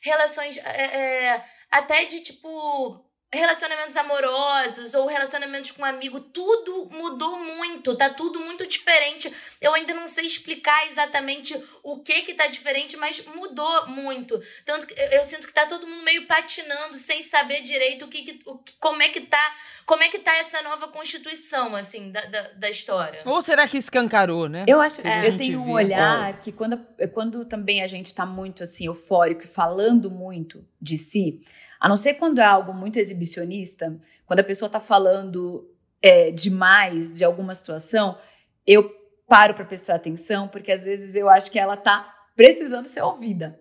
relações 0.01 0.58
é, 0.58 0.97
é, 1.36 1.45
até 1.69 2.05
de 2.05 2.21
tipo 2.21 3.05
relacionamentos 3.31 3.95
amorosos 3.95 4.95
ou 4.95 5.05
relacionamentos 5.05 5.69
com 5.69 5.83
um 5.83 5.85
amigo, 5.85 6.19
tudo 6.19 6.89
mudou 6.91 7.37
muito, 7.37 7.95
tá 7.95 8.09
tudo 8.09 8.39
muito 8.39 8.65
diferente. 8.65 9.31
Eu 9.61 9.73
ainda 9.75 9.93
não 9.93 10.07
sei 10.07 10.25
explicar 10.25 10.87
exatamente 10.87 11.55
o 11.83 11.99
que 11.99 12.23
que 12.23 12.33
tá 12.33 12.47
diferente, 12.47 12.97
mas 12.97 13.23
mudou 13.27 13.87
muito. 13.87 14.41
Tanto 14.65 14.87
que 14.87 14.95
eu 15.11 15.23
sinto 15.23 15.45
que 15.45 15.53
tá 15.53 15.67
todo 15.67 15.85
mundo 15.85 16.03
meio 16.03 16.25
patinando 16.25 16.95
sem 16.95 17.21
saber 17.21 17.61
direito 17.61 18.05
o 18.05 18.07
que, 18.07 18.23
que 18.23 18.41
o, 18.49 18.59
como 18.79 19.03
é 19.03 19.09
que 19.09 19.21
tá, 19.21 19.55
como 19.85 20.01
é 20.01 20.09
que 20.09 20.17
tá 20.17 20.35
essa 20.37 20.63
nova 20.63 20.87
constituição 20.87 21.75
assim 21.75 22.11
da, 22.11 22.25
da, 22.25 22.41
da 22.53 22.69
história. 22.69 23.21
Ou 23.25 23.43
será 23.43 23.67
que 23.67 23.77
escancarou, 23.77 24.49
né? 24.49 24.65
Eu 24.67 24.81
acho, 24.81 25.05
é. 25.05 25.27
eu 25.27 25.37
tenho 25.37 25.61
um 25.61 25.71
olhar 25.71 26.39
que 26.39 26.51
quando 26.51 26.79
quando 27.13 27.45
também 27.45 27.83
a 27.83 27.87
gente 27.87 28.11
tá 28.11 28.25
muito 28.25 28.63
assim 28.63 28.87
eufórico 28.87 29.43
e 29.43 29.47
falando 29.47 30.09
muito 30.09 30.65
de 30.81 30.97
si, 30.97 31.41
a 31.79 31.87
não 31.87 31.97
ser 31.97 32.15
quando 32.15 32.39
é 32.39 32.45
algo 32.45 32.73
muito 32.73 32.97
exibicionista, 32.97 33.97
quando 34.25 34.39
a 34.39 34.43
pessoa 34.43 34.67
está 34.67 34.79
falando 34.79 35.69
é, 36.01 36.31
demais 36.31 37.15
de 37.15 37.23
alguma 37.23 37.55
situação, 37.55 38.17
eu 38.65 38.89
paro 39.27 39.53
para 39.53 39.65
prestar 39.65 39.95
atenção, 39.95 40.47
porque 40.47 40.71
às 40.71 40.83
vezes 40.83 41.15
eu 41.15 41.29
acho 41.29 41.49
que 41.51 41.59
ela 41.59 41.75
está 41.75 42.13
precisando 42.35 42.85
ser 42.85 43.01
ouvida. 43.01 43.59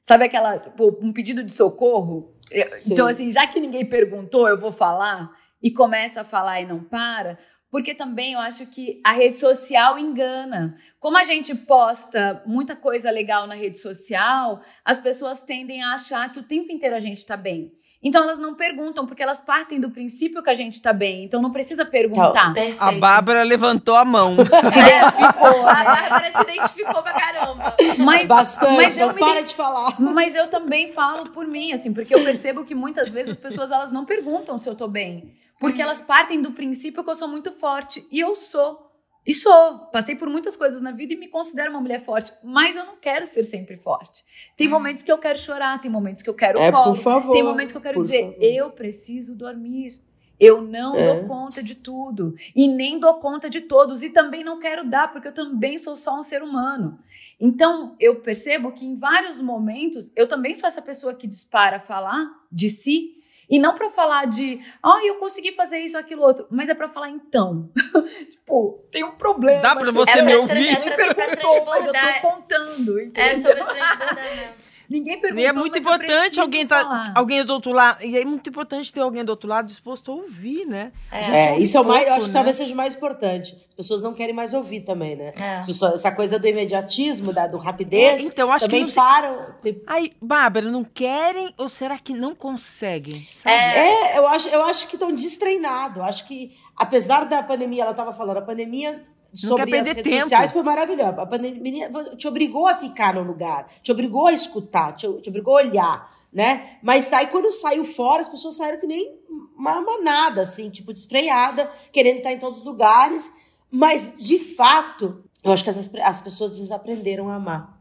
Sabe 0.00 0.24
aquela, 0.24 0.58
tipo, 0.58 0.96
um 1.02 1.12
pedido 1.12 1.42
de 1.42 1.52
socorro? 1.52 2.34
Sim. 2.68 2.92
Então, 2.92 3.06
assim, 3.06 3.30
já 3.30 3.46
que 3.46 3.60
ninguém 3.60 3.84
perguntou, 3.84 4.48
eu 4.48 4.58
vou 4.58 4.72
falar, 4.72 5.30
e 5.62 5.70
começa 5.70 6.22
a 6.22 6.24
falar 6.24 6.60
e 6.60 6.66
não 6.66 6.82
para, 6.82 7.38
porque 7.70 7.94
também 7.94 8.32
eu 8.32 8.40
acho 8.40 8.66
que 8.66 9.00
a 9.04 9.12
rede 9.12 9.38
social 9.38 9.98
engana. 9.98 10.74
Como 10.98 11.18
a 11.18 11.24
gente 11.24 11.54
posta 11.54 12.42
muita 12.46 12.74
coisa 12.74 13.10
legal 13.10 13.46
na 13.46 13.54
rede 13.54 13.78
social, 13.78 14.62
as 14.84 14.98
pessoas 14.98 15.42
tendem 15.42 15.82
a 15.82 15.94
achar 15.94 16.32
que 16.32 16.40
o 16.40 16.46
tempo 16.46 16.72
inteiro 16.72 16.96
a 16.96 17.00
gente 17.00 17.18
está 17.18 17.36
bem. 17.36 17.72
Então 18.02 18.22
elas 18.22 18.38
não 18.38 18.54
perguntam, 18.54 19.06
porque 19.06 19.22
elas 19.22 19.40
partem 19.40 19.80
do 19.80 19.90
princípio 19.90 20.42
que 20.42 20.50
a 20.50 20.54
gente 20.54 20.74
está 20.74 20.92
bem. 20.92 21.24
Então 21.24 21.42
não 21.42 21.50
precisa 21.50 21.84
perguntar. 21.84 22.52
Então, 22.52 22.74
a 22.78 22.92
Bárbara 22.92 23.42
levantou 23.42 23.96
a 23.96 24.04
mão. 24.04 24.36
Se 24.70 24.78
identificou. 24.78 25.64
Né? 25.64 25.68
A 25.78 25.84
Bárbara 25.84 26.32
se 26.36 26.42
identificou 26.42 27.02
pra 27.02 27.12
caramba. 27.12 27.76
Mas, 27.98 28.28
Bastante, 28.28 28.76
mas 28.76 28.98
eu 28.98 29.12
me 29.12 29.18
para 29.20 29.42
de 29.42 29.54
falar. 29.54 30.00
Mas 30.00 30.34
eu 30.34 30.48
também 30.48 30.92
falo 30.92 31.30
por 31.30 31.46
mim, 31.46 31.72
assim, 31.72 31.92
porque 31.92 32.14
eu 32.14 32.22
percebo 32.24 32.64
que 32.64 32.74
muitas 32.74 33.12
vezes 33.12 33.32
as 33.32 33.38
pessoas 33.38 33.70
elas 33.70 33.92
não 33.92 34.04
perguntam 34.04 34.58
se 34.58 34.68
eu 34.68 34.74
tô 34.74 34.86
bem. 34.88 35.34
Porque 35.58 35.82
elas 35.82 36.00
partem 36.00 36.40
do 36.40 36.52
princípio 36.52 37.02
que 37.02 37.10
eu 37.10 37.14
sou 37.14 37.28
muito 37.28 37.50
forte. 37.50 38.06
E 38.10 38.20
eu 38.20 38.34
sou. 38.34 38.87
E 39.28 39.34
sou. 39.34 39.80
Passei 39.92 40.16
por 40.16 40.30
muitas 40.30 40.56
coisas 40.56 40.80
na 40.80 40.90
vida 40.90 41.12
e 41.12 41.16
me 41.16 41.28
considero 41.28 41.68
uma 41.70 41.82
mulher 41.82 42.02
forte. 42.02 42.32
Mas 42.42 42.74
eu 42.74 42.86
não 42.86 42.96
quero 42.96 43.26
ser 43.26 43.44
sempre 43.44 43.76
forte. 43.76 44.24
Tem 44.56 44.66
hum. 44.66 44.70
momentos 44.70 45.02
que 45.02 45.12
eu 45.12 45.18
quero 45.18 45.38
chorar, 45.38 45.78
tem 45.82 45.90
momentos 45.90 46.22
que 46.22 46.30
eu 46.30 46.34
quero 46.34 46.58
é, 46.58 46.72
colo. 46.72 46.94
Por 46.94 47.02
favor, 47.02 47.32
tem 47.32 47.42
momentos 47.42 47.70
que 47.72 47.76
eu 47.76 47.82
quero 47.82 48.00
dizer, 48.00 48.22
favor. 48.22 48.42
eu 48.42 48.70
preciso 48.70 49.34
dormir. 49.34 50.00
Eu 50.40 50.62
não 50.62 50.96
é. 50.96 51.14
dou 51.14 51.28
conta 51.28 51.62
de 51.62 51.74
tudo. 51.74 52.34
E 52.56 52.68
nem 52.68 52.98
dou 52.98 53.16
conta 53.16 53.50
de 53.50 53.60
todos. 53.60 54.02
E 54.02 54.08
também 54.08 54.42
não 54.42 54.58
quero 54.58 54.88
dar, 54.88 55.12
porque 55.12 55.28
eu 55.28 55.34
também 55.34 55.76
sou 55.76 55.94
só 55.94 56.18
um 56.18 56.22
ser 56.22 56.42
humano. 56.42 56.98
Então, 57.38 57.96
eu 58.00 58.20
percebo 58.20 58.72
que 58.72 58.86
em 58.86 58.96
vários 58.96 59.42
momentos, 59.42 60.10
eu 60.16 60.26
também 60.26 60.54
sou 60.54 60.66
essa 60.66 60.80
pessoa 60.80 61.12
que 61.12 61.26
dispara 61.26 61.78
falar 61.78 62.30
de 62.50 62.70
si 62.70 63.17
e 63.48 63.58
não 63.58 63.74
para 63.74 63.90
falar 63.90 64.26
de, 64.26 64.60
ah, 64.82 64.96
oh, 64.96 65.06
eu 65.06 65.14
consegui 65.16 65.52
fazer 65.52 65.78
isso, 65.78 65.96
aquilo, 65.96 66.22
outro, 66.22 66.46
mas 66.50 66.68
é 66.68 66.74
para 66.74 66.88
falar 66.88 67.08
então. 67.08 67.70
tipo, 68.30 68.84
tem 68.90 69.04
um 69.04 69.12
problema. 69.12 69.62
Dá 69.62 69.74
para 69.74 69.90
você 69.90 70.18
é 70.18 70.22
me 70.22 70.36
ouvir? 70.36 70.68
É 70.68 70.90
pra, 70.90 71.14
pra, 71.14 71.36
pra 71.36 71.64
mas 71.66 71.86
eu 71.86 71.92
tô 71.92 72.28
contando, 72.28 73.00
entendeu? 73.00 73.22
É 73.22 73.36
sobre 73.36 73.64
transbordar 73.64 74.14
mesmo. 74.14 74.67
Ninguém 74.88 75.20
perguntou, 75.20 75.44
E 75.44 75.46
é 75.46 75.52
muito 75.52 75.78
importante 75.78 76.40
alguém 76.40 76.66
tá, 76.66 77.12
alguém 77.14 77.44
do 77.44 77.52
outro 77.52 77.72
lado. 77.72 78.02
E 78.02 78.16
é 78.16 78.24
muito 78.24 78.48
importante 78.48 78.90
ter 78.90 79.00
alguém 79.00 79.22
do 79.22 79.28
outro 79.28 79.46
lado 79.46 79.66
disposto 79.66 80.10
a 80.10 80.14
ouvir, 80.14 80.64
né? 80.64 80.92
É, 81.12 81.48
é 81.50 81.58
isso 81.58 81.76
é 81.76 81.80
o 81.80 81.84
mais, 81.84 82.08
eu 82.08 82.14
acho 82.14 82.26
que 82.28 82.32
talvez 82.32 82.58
né? 82.58 82.64
seja 82.64 82.74
o 82.74 82.76
mais 82.76 82.94
importante. 82.94 83.54
As 83.68 83.74
pessoas 83.74 84.00
não 84.00 84.14
querem 84.14 84.34
mais 84.34 84.54
ouvir 84.54 84.80
também, 84.80 85.14
né? 85.14 85.34
É. 85.36 85.62
Pessoas, 85.66 85.94
essa 85.94 86.10
coisa 86.10 86.38
do 86.38 86.46
imediatismo, 86.46 87.34
da 87.34 87.46
do 87.46 87.58
rapidez, 87.58 88.22
é, 88.22 88.24
então, 88.24 88.50
acho 88.50 88.64
também 88.64 88.86
que 88.86 88.88
não 88.88 88.94
param. 88.94 89.46
Tem... 89.60 89.82
Aí, 89.86 90.12
Bárbara, 90.22 90.70
não 90.70 90.82
querem 90.82 91.52
ou 91.58 91.68
será 91.68 91.98
que 91.98 92.14
não 92.14 92.34
conseguem? 92.34 93.26
É, 93.44 94.16
eu 94.16 94.26
acho, 94.26 94.48
eu 94.48 94.62
acho 94.62 94.88
que 94.88 94.96
estão 94.96 95.14
destreinados. 95.14 96.02
Acho 96.02 96.26
que, 96.26 96.56
apesar 96.74 97.26
da 97.26 97.42
pandemia, 97.42 97.82
ela 97.82 97.90
estava 97.90 98.14
falando, 98.14 98.38
a 98.38 98.42
pandemia 98.42 99.04
sobre 99.32 99.76
as 99.78 99.86
redes 99.86 100.02
tempo. 100.02 100.22
sociais 100.22 100.52
foi 100.52 100.62
maravilhosa. 100.62 101.22
A 101.22 101.26
pandemia 101.26 101.90
te 102.16 102.26
obrigou 102.26 102.66
a 102.66 102.78
ficar 102.78 103.14
no 103.14 103.22
lugar, 103.22 103.68
te 103.82 103.92
obrigou 103.92 104.26
a 104.26 104.32
escutar, 104.32 104.92
te, 104.92 105.06
te 105.20 105.28
obrigou 105.28 105.56
a 105.56 105.62
olhar, 105.62 106.10
né? 106.32 106.78
Mas 106.82 107.12
aí 107.12 107.26
quando 107.26 107.50
saiu 107.52 107.84
fora, 107.84 108.22
as 108.22 108.28
pessoas 108.28 108.56
saíram 108.56 108.80
que 108.80 108.86
nem 108.86 109.18
uma 109.56 109.80
manada, 109.80 110.42
assim, 110.42 110.70
tipo, 110.70 110.92
desfreada, 110.92 111.70
querendo 111.92 112.18
estar 112.18 112.32
em 112.32 112.38
todos 112.38 112.60
os 112.60 112.64
lugares. 112.64 113.30
Mas, 113.70 114.16
de 114.16 114.38
fato, 114.38 115.24
eu 115.44 115.52
acho 115.52 115.64
que 115.64 115.70
as, 115.70 115.94
as 116.02 116.20
pessoas 116.20 116.56
desaprenderam 116.58 117.28
a 117.28 117.34
amar. 117.34 117.78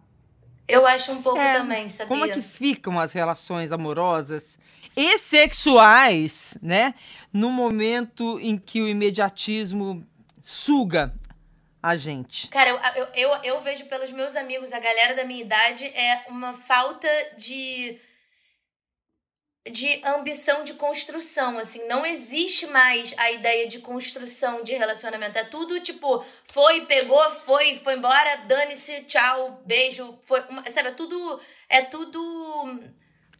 Eu 0.67 0.85
acho 0.85 1.13
um 1.13 1.21
pouco 1.21 1.39
é, 1.39 1.57
também, 1.57 1.87
sabia? 1.87 2.07
Como 2.07 2.25
é 2.25 2.29
que 2.29 2.41
ficam 2.41 2.99
as 2.99 3.13
relações 3.13 3.71
amorosas 3.71 4.59
e 4.97 5.17
sexuais, 5.17 6.57
né? 6.61 6.93
No 7.31 7.51
momento 7.51 8.37
em 8.41 8.57
que 8.57 8.81
o 8.81 8.87
imediatismo 8.87 10.05
suga 10.41 11.13
a 11.81 11.95
gente. 11.95 12.47
Cara, 12.49 12.69
eu, 12.69 12.77
eu, 12.95 13.05
eu, 13.13 13.43
eu, 13.43 13.61
vejo 13.61 13.85
pelos 13.85 14.11
meus 14.11 14.35
amigos, 14.35 14.73
a 14.73 14.79
galera 14.79 15.15
da 15.15 15.23
minha 15.23 15.41
idade, 15.41 15.85
é 15.85 16.25
uma 16.29 16.53
falta 16.53 17.07
de 17.37 17.99
de 19.69 20.01
ambição 20.05 20.63
de 20.63 20.73
construção, 20.75 21.57
assim, 21.57 21.87
não 21.87 22.05
existe 22.05 22.67
mais 22.67 23.13
a 23.17 23.31
ideia 23.31 23.67
de 23.67 23.79
construção 23.79 24.63
de 24.63 24.73
relacionamento, 24.73 25.37
é 25.37 25.43
tudo 25.43 25.79
tipo, 25.79 26.23
foi, 26.45 26.85
pegou, 26.85 27.29
foi, 27.31 27.75
foi 27.75 27.95
embora, 27.95 28.37
dane-se, 28.47 29.01
tchau, 29.01 29.61
beijo, 29.65 30.17
foi, 30.23 30.41
sabe, 30.69 30.89
é 30.89 30.91
tudo, 30.91 31.41
é 31.67 31.81
tudo 31.81 32.79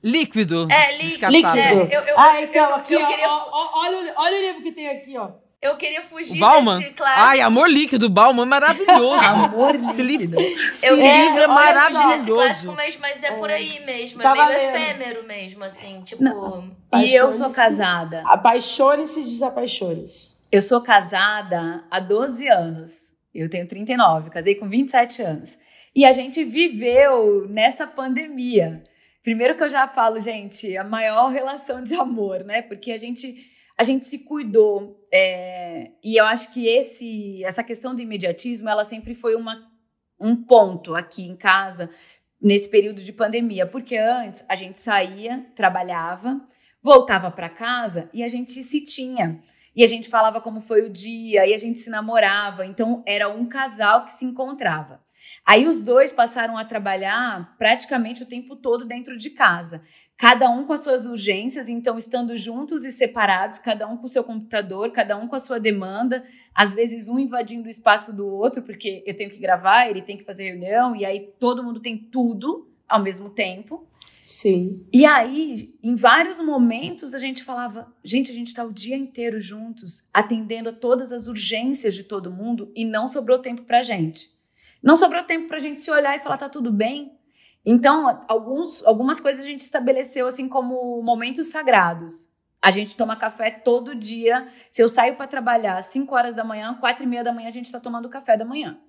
líquido. 0.03 0.67
É, 0.71 0.97
líquido. 0.97 1.57
É, 1.57 1.73
eu, 1.73 2.01
eu, 2.01 2.19
ah, 2.19 2.41
então, 2.41 2.75
aqui, 2.75 2.93
eu, 2.93 3.01
ó, 3.01 3.07
queria... 3.07 3.29
ó, 3.29 3.79
olha, 3.85 4.13
olha 4.17 4.37
o 4.37 4.41
livro 4.41 4.63
que 4.63 4.71
tem 4.71 4.89
aqui, 4.89 5.17
ó. 5.17 5.31
Eu 5.59 5.75
queria 5.75 6.03
fugir 6.03 6.37
o 6.37 6.39
Bauman? 6.39 6.79
desse 6.79 6.93
clássico. 6.93 7.19
Ai, 7.19 7.41
Amor 7.41 7.67
Líquido, 7.67 8.09
Bauman, 8.09 8.45
maravilhoso. 8.45 9.25
amor 9.25 9.75
Líquido. 9.75 10.37
Eu 10.83 10.95
livro 10.95 11.39
é 11.39 11.47
maravilhoso. 11.47 12.17
Desse 12.17 12.31
clássico, 12.31 12.73
mas, 12.73 12.97
mas 12.97 13.23
é 13.23 13.31
por 13.31 13.49
aí 13.49 13.83
mesmo. 13.83 14.21
É 14.21 14.31
meio 14.31 14.51
efêmero 14.51 15.23
mesmo, 15.25 15.63
assim, 15.63 16.01
tipo... 16.03 16.23
E 16.93 17.13
eu 17.13 17.33
sou 17.33 17.51
casada. 17.51 18.21
Apaixone-se 18.27 19.21
e 19.21 19.23
desapaixone-se. 19.23 20.37
Eu 20.51 20.61
sou 20.61 20.79
casada 20.79 21.83
há 21.89 21.99
12 21.99 22.47
anos. 22.47 23.11
Eu 23.33 23.49
tenho 23.49 23.67
39, 23.67 24.29
casei 24.29 24.55
com 24.55 24.69
27 24.69 25.21
anos. 25.23 25.57
E 25.95 26.05
a 26.05 26.11
gente 26.11 26.43
viveu 26.43 27.47
nessa 27.49 27.87
pandemia. 27.87 28.83
Primeiro 29.23 29.55
que 29.55 29.63
eu 29.63 29.69
já 29.69 29.87
falo, 29.87 30.21
gente, 30.21 30.77
a 30.77 30.83
maior 30.83 31.29
relação 31.29 31.83
de 31.83 31.95
amor, 31.95 32.43
né? 32.43 32.61
Porque 32.61 32.91
a 32.91 32.97
gente 32.97 33.35
a 33.77 33.83
gente 33.83 34.05
se 34.05 34.19
cuidou. 34.19 35.05
É, 35.13 35.91
e 36.03 36.19
eu 36.19 36.25
acho 36.25 36.51
que 36.51 36.67
esse, 36.67 37.43
essa 37.43 37.63
questão 37.63 37.93
do 37.93 38.01
imediatismo, 38.01 38.67
ela 38.67 38.83
sempre 38.83 39.13
foi 39.13 39.35
uma, 39.35 39.69
um 40.19 40.35
ponto 40.35 40.95
aqui 40.95 41.23
em 41.23 41.35
casa, 41.35 41.89
nesse 42.41 42.69
período 42.69 43.03
de 43.03 43.13
pandemia. 43.13 43.67
Porque 43.67 43.95
antes 43.95 44.43
a 44.49 44.55
gente 44.55 44.79
saía, 44.79 45.45
trabalhava, 45.55 46.41
voltava 46.81 47.29
para 47.29 47.49
casa 47.49 48.09
e 48.11 48.23
a 48.23 48.27
gente 48.27 48.51
se 48.63 48.81
tinha. 48.81 49.39
E 49.75 49.83
a 49.83 49.87
gente 49.87 50.09
falava 50.09 50.41
como 50.41 50.59
foi 50.59 50.81
o 50.81 50.89
dia, 50.89 51.45
e 51.45 51.53
a 51.53 51.57
gente 51.57 51.79
se 51.79 51.91
namorava. 51.91 52.65
Então 52.65 53.03
era 53.05 53.29
um 53.29 53.47
casal 53.47 54.05
que 54.05 54.11
se 54.11 54.25
encontrava. 54.25 55.05
Aí 55.45 55.67
os 55.67 55.81
dois 55.81 56.11
passaram 56.11 56.57
a 56.57 56.65
trabalhar 56.65 57.55
praticamente 57.57 58.23
o 58.23 58.25
tempo 58.25 58.55
todo 58.55 58.85
dentro 58.85 59.15
de 59.15 59.29
casa 59.29 59.83
cada 60.17 60.49
um 60.49 60.65
com 60.65 60.73
as 60.73 60.79
suas 60.79 61.05
urgências, 61.05 61.69
então 61.69 61.97
estando 61.97 62.35
juntos 62.37 62.83
e 62.83 62.91
separados, 62.91 63.59
cada 63.59 63.87
um 63.87 63.95
com 63.95 64.05
o 64.05 64.09
seu 64.09 64.23
computador, 64.23 64.91
cada 64.91 65.15
um 65.15 65.27
com 65.27 65.35
a 65.35 65.39
sua 65.39 65.59
demanda, 65.59 66.25
às 66.53 66.73
vezes 66.73 67.07
um 67.07 67.19
invadindo 67.19 67.67
o 67.67 67.69
espaço 67.69 68.11
do 68.11 68.27
outro, 68.27 68.63
porque 68.63 69.03
eu 69.05 69.15
tenho 69.15 69.29
que 69.29 69.37
gravar, 69.37 69.87
ele 69.87 70.01
tem 70.01 70.17
que 70.17 70.23
fazer 70.23 70.49
reunião, 70.49 70.95
e 70.95 71.05
aí 71.05 71.31
todo 71.39 71.63
mundo 71.63 71.79
tem 71.79 71.97
tudo 71.97 72.67
ao 72.89 73.01
mesmo 73.01 73.29
tempo. 73.29 73.85
Sim. 74.23 74.85
E 74.91 75.05
aí, 75.05 75.73
em 75.81 75.95
vários 75.95 76.41
momentos, 76.41 77.13
a 77.13 77.19
gente 77.19 77.45
falava: 77.45 77.93
gente, 78.03 78.29
a 78.29 78.33
gente 78.33 78.47
está 78.47 78.61
o 78.65 78.73
dia 78.73 78.97
inteiro 78.97 79.39
juntos, 79.39 80.05
atendendo 80.13 80.67
a 80.67 80.73
todas 80.73 81.13
as 81.13 81.27
urgências 81.27 81.95
de 81.95 82.03
todo 82.03 82.29
mundo, 82.29 82.69
e 82.75 82.83
não 82.83 83.07
sobrou 83.07 83.39
tempo 83.39 83.61
pra 83.61 83.81
gente. 83.81 84.29
Não 84.83 84.97
sobrou 84.97 85.23
tempo 85.23 85.47
pra 85.47 85.59
gente 85.59 85.81
se 85.81 85.89
olhar 85.89 86.17
e 86.17 86.19
falar: 86.19 86.37
tá 86.37 86.49
tudo 86.49 86.73
bem? 86.73 87.16
Então, 87.69 88.23
alguns, 88.29 88.81
algumas 88.85 89.19
coisas 89.19 89.41
a 89.41 89.45
gente 89.45 89.59
estabeleceu 89.59 90.25
assim 90.25 90.47
como 90.47 91.01
momentos 91.03 91.47
sagrados. 91.47 92.29
A 92.61 92.71
gente 92.71 92.95
toma 92.95 93.17
café 93.17 93.51
todo 93.51 93.93
dia. 93.93 94.47
Se 94.69 94.81
eu 94.81 94.87
saio 94.87 95.17
para 95.17 95.27
trabalhar 95.27 95.75
às 95.75 95.87
5 95.87 96.15
horas 96.15 96.37
da 96.37 96.45
manhã, 96.45 96.77
4 96.79 97.03
e 97.03 97.05
meia 97.05 97.25
da 97.25 97.33
manhã, 97.33 97.49
a 97.49 97.51
gente 97.51 97.65
está 97.65 97.77
tomando 97.77 98.07
café 98.07 98.37
da 98.37 98.45
manhã. 98.45 98.79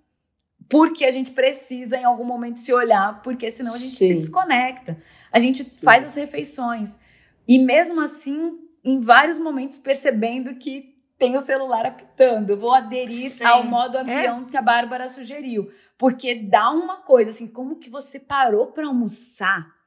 Porque 0.71 1.05
a 1.05 1.11
gente 1.11 1.33
precisa 1.33 1.97
em 1.97 2.05
algum 2.05 2.23
momento 2.23 2.61
se 2.61 2.73
olhar, 2.73 3.21
porque 3.21 3.51
senão 3.51 3.75
a 3.75 3.79
gente 3.79 3.97
Sim. 3.97 4.07
se 4.07 4.15
desconecta. 4.15 4.97
A 5.33 5.41
gente 5.41 5.65
Sim. 5.65 5.81
faz 5.85 6.05
as 6.05 6.15
refeições. 6.15 7.01
E 7.49 7.59
mesmo 7.59 8.01
assim, 8.01 8.61
em 8.85 9.01
vários 9.01 9.41
momentos, 9.41 9.81
percebendo 9.81 10.55
que 10.55 10.95
tem 11.19 11.35
o 11.35 11.41
celular 11.41 11.85
apitando. 11.85 12.51
Eu 12.51 12.57
vou 12.57 12.73
aderir 12.73 13.31
Sim. 13.31 13.45
ao 13.45 13.65
modo 13.65 13.99
avião 13.99 14.43
é? 14.47 14.51
que 14.51 14.57
a 14.57 14.63
Bárbara 14.63 15.09
sugeriu. 15.09 15.69
Porque 15.99 16.35
dá 16.35 16.71
uma 16.71 16.99
coisa, 16.99 17.31
assim, 17.31 17.49
como 17.49 17.77
que 17.77 17.91
você 17.91 18.21
parou 18.21 18.69
para 18.69 18.87
almoçar 18.87 19.79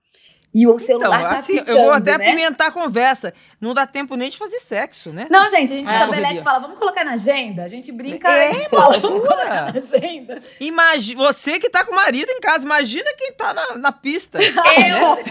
e 0.54 0.68
o 0.68 0.78
celular 0.78 1.20
então, 1.20 1.30
tá 1.30 1.38
assim, 1.38 1.64
Eu 1.66 1.78
vou 1.78 1.92
até 1.92 2.18
né? 2.18 2.28
apimentar 2.28 2.68
a 2.68 2.72
conversa. 2.72 3.34
Não 3.60 3.74
dá 3.74 3.88
tempo 3.88 4.16
nem 4.16 4.30
de 4.30 4.38
fazer 4.38 4.60
sexo, 4.60 5.14
né? 5.14 5.28
Não, 5.30 5.50
gente, 5.50 5.74
a 5.74 5.78
gente 5.78 5.90
é, 5.90 5.94
estabelece 5.94 6.36
e 6.36 6.44
fala, 6.44 6.60
vamos 6.60 6.78
colocar 6.78 7.06
na 7.06 7.14
agenda. 7.14 7.64
A 7.64 7.70
gente 7.70 7.90
brinca 7.92 8.30
é, 8.30 8.66
e 8.66 8.70
fala, 8.70 8.98
vamos 9.00 9.26
colocar 9.26 9.72
na 9.72 9.80
agenda. 9.80 10.42
Imagina, 10.60 11.24
você 11.24 11.58
que 11.58 11.70
tá 11.70 11.86
com 11.86 11.94
o 11.94 11.96
marido 11.96 12.30
em 12.30 12.42
casa, 12.42 12.66
imagina 12.66 13.14
quem 13.18 13.32
tá 13.32 13.54
na, 13.54 13.78
na 13.78 13.92
pista. 13.94 14.40
Eu, 14.82 14.98
eu. 14.98 15.22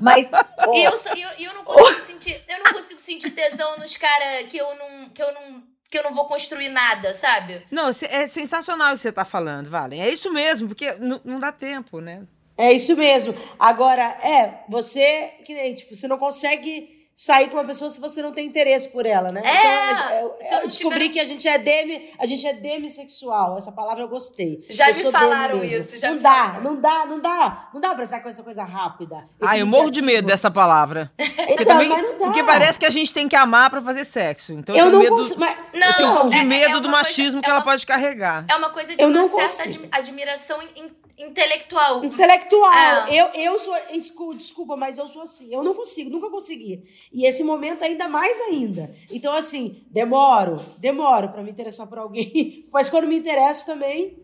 Mas 0.00 0.30
oh. 0.66 0.74
eu, 0.74 0.92
eu, 1.16 1.28
eu 1.38 1.54
não 1.54 1.64
consigo 1.64 2.00
sentir, 2.00 2.42
eu 2.48 2.64
não 2.64 2.72
consigo 2.72 3.00
sentir 3.00 3.30
tesão 3.30 3.76
nos 3.78 3.96
caras 3.96 4.46
que 4.48 4.56
eu 4.56 4.66
não, 4.76 5.08
que 5.08 5.22
eu 5.22 5.32
não 5.32 5.62
que 5.90 5.98
eu 5.98 6.02
não 6.02 6.14
vou 6.14 6.26
construir 6.26 6.68
nada, 6.68 7.12
sabe? 7.14 7.66
Não, 7.70 7.88
é 7.88 8.28
sensacional 8.28 8.90
o 8.90 8.92
que 8.92 8.98
você 8.98 9.12
tá 9.12 9.24
falando, 9.24 9.70
Valen. 9.70 10.02
É 10.02 10.10
isso 10.10 10.32
mesmo, 10.32 10.68
porque 10.68 10.92
não, 10.94 11.20
não 11.24 11.38
dá 11.38 11.52
tempo, 11.52 12.00
né? 12.00 12.26
É 12.56 12.72
isso 12.72 12.96
mesmo. 12.96 13.34
Agora, 13.58 14.02
é, 14.22 14.64
você 14.68 15.32
que 15.44 15.74
tipo, 15.74 15.94
você 15.94 16.06
não 16.06 16.18
consegue 16.18 16.93
sair 17.14 17.48
com 17.48 17.56
uma 17.56 17.64
pessoa 17.64 17.90
se 17.90 18.00
você 18.00 18.20
não 18.22 18.32
tem 18.32 18.46
interesse 18.46 18.88
por 18.88 19.06
ela, 19.06 19.28
né? 19.28 19.40
É, 19.44 19.92
então, 19.92 20.10
eu, 20.10 20.36
eu, 20.40 20.58
eu 20.60 20.66
descobri 20.66 21.08
tiver... 21.08 21.12
que 21.12 21.20
a 21.20 21.24
gente 21.24 21.46
é 21.46 21.58
demi, 21.58 22.10
a 22.18 22.26
gente 22.26 22.46
é 22.46 22.52
demissexual. 22.52 23.56
Essa 23.56 23.70
palavra 23.70 24.02
eu 24.02 24.08
gostei. 24.08 24.64
Já 24.68 24.90
eu 24.90 24.96
me 24.96 25.12
falaram 25.12 25.64
isso, 25.64 25.98
já 25.98 26.10
Não 26.10 26.18
dá, 26.18 26.30
falaram. 26.30 26.62
não 26.62 26.80
dá, 26.80 27.06
não 27.06 27.20
dá, 27.20 27.68
não 27.72 27.80
dá 27.80 27.94
pra 27.94 28.02
essa 28.04 28.20
coisa, 28.20 28.42
coisa 28.42 28.64
rápida. 28.64 29.28
Ah, 29.40 29.56
eu 29.56 29.66
morro 29.66 29.90
de 29.90 30.02
medo 30.02 30.26
dessa 30.26 30.50
palavra. 30.50 31.12
Porque, 31.44 31.62
então, 31.62 31.78
também, 31.78 32.14
porque 32.18 32.42
parece 32.42 32.78
que 32.78 32.86
a 32.86 32.90
gente 32.90 33.12
tem 33.12 33.28
que 33.28 33.36
amar 33.36 33.68
pra 33.68 33.80
fazer 33.80 34.04
sexo. 34.04 34.52
Então 34.54 34.74
eu, 34.74 34.86
eu 34.86 34.92
não 34.92 34.98
medo, 35.00 35.16
consigo, 35.16 35.40
mas... 35.40 35.56
não, 35.74 35.86
eu 35.88 35.96
tenho 35.96 36.10
um 36.10 36.14
pouco 36.14 36.30
de 36.30 36.36
é, 36.36 36.42
medo 36.42 36.78
é 36.78 36.80
do 36.80 36.88
machismo 36.88 37.32
coisa, 37.32 37.40
que 37.42 37.50
ela 37.50 37.58
uma, 37.58 37.64
pode 37.64 37.86
carregar. 37.86 38.44
É 38.48 38.56
uma 38.56 38.70
coisa 38.70 38.96
de 38.96 39.02
eu 39.02 39.08
uma 39.08 39.28
certa 39.28 39.64
consigo. 39.68 39.88
admiração 39.92 40.58
intelectual. 41.18 42.04
Intelectual. 42.04 43.06
É. 43.06 43.14
Eu, 43.14 43.26
eu 43.34 43.58
sou. 43.58 43.74
Desculpa, 44.34 44.76
mas 44.76 44.98
eu 44.98 45.06
sou 45.06 45.22
assim. 45.22 45.52
Eu 45.52 45.62
não 45.62 45.74
consigo, 45.74 46.10
nunca 46.10 46.28
consegui. 46.30 46.82
E 47.12 47.26
esse 47.26 47.42
momento 47.42 47.82
ainda 47.82 48.08
mais 48.08 48.40
ainda. 48.42 48.94
Então, 49.10 49.34
assim, 49.34 49.84
demoro, 49.90 50.56
demoro 50.78 51.30
para 51.30 51.42
me 51.42 51.50
interessar 51.50 51.86
por 51.86 51.98
alguém. 51.98 52.66
Mas 52.72 52.88
quando 52.88 53.06
me 53.06 53.16
interesso 53.16 53.66
também. 53.66 54.18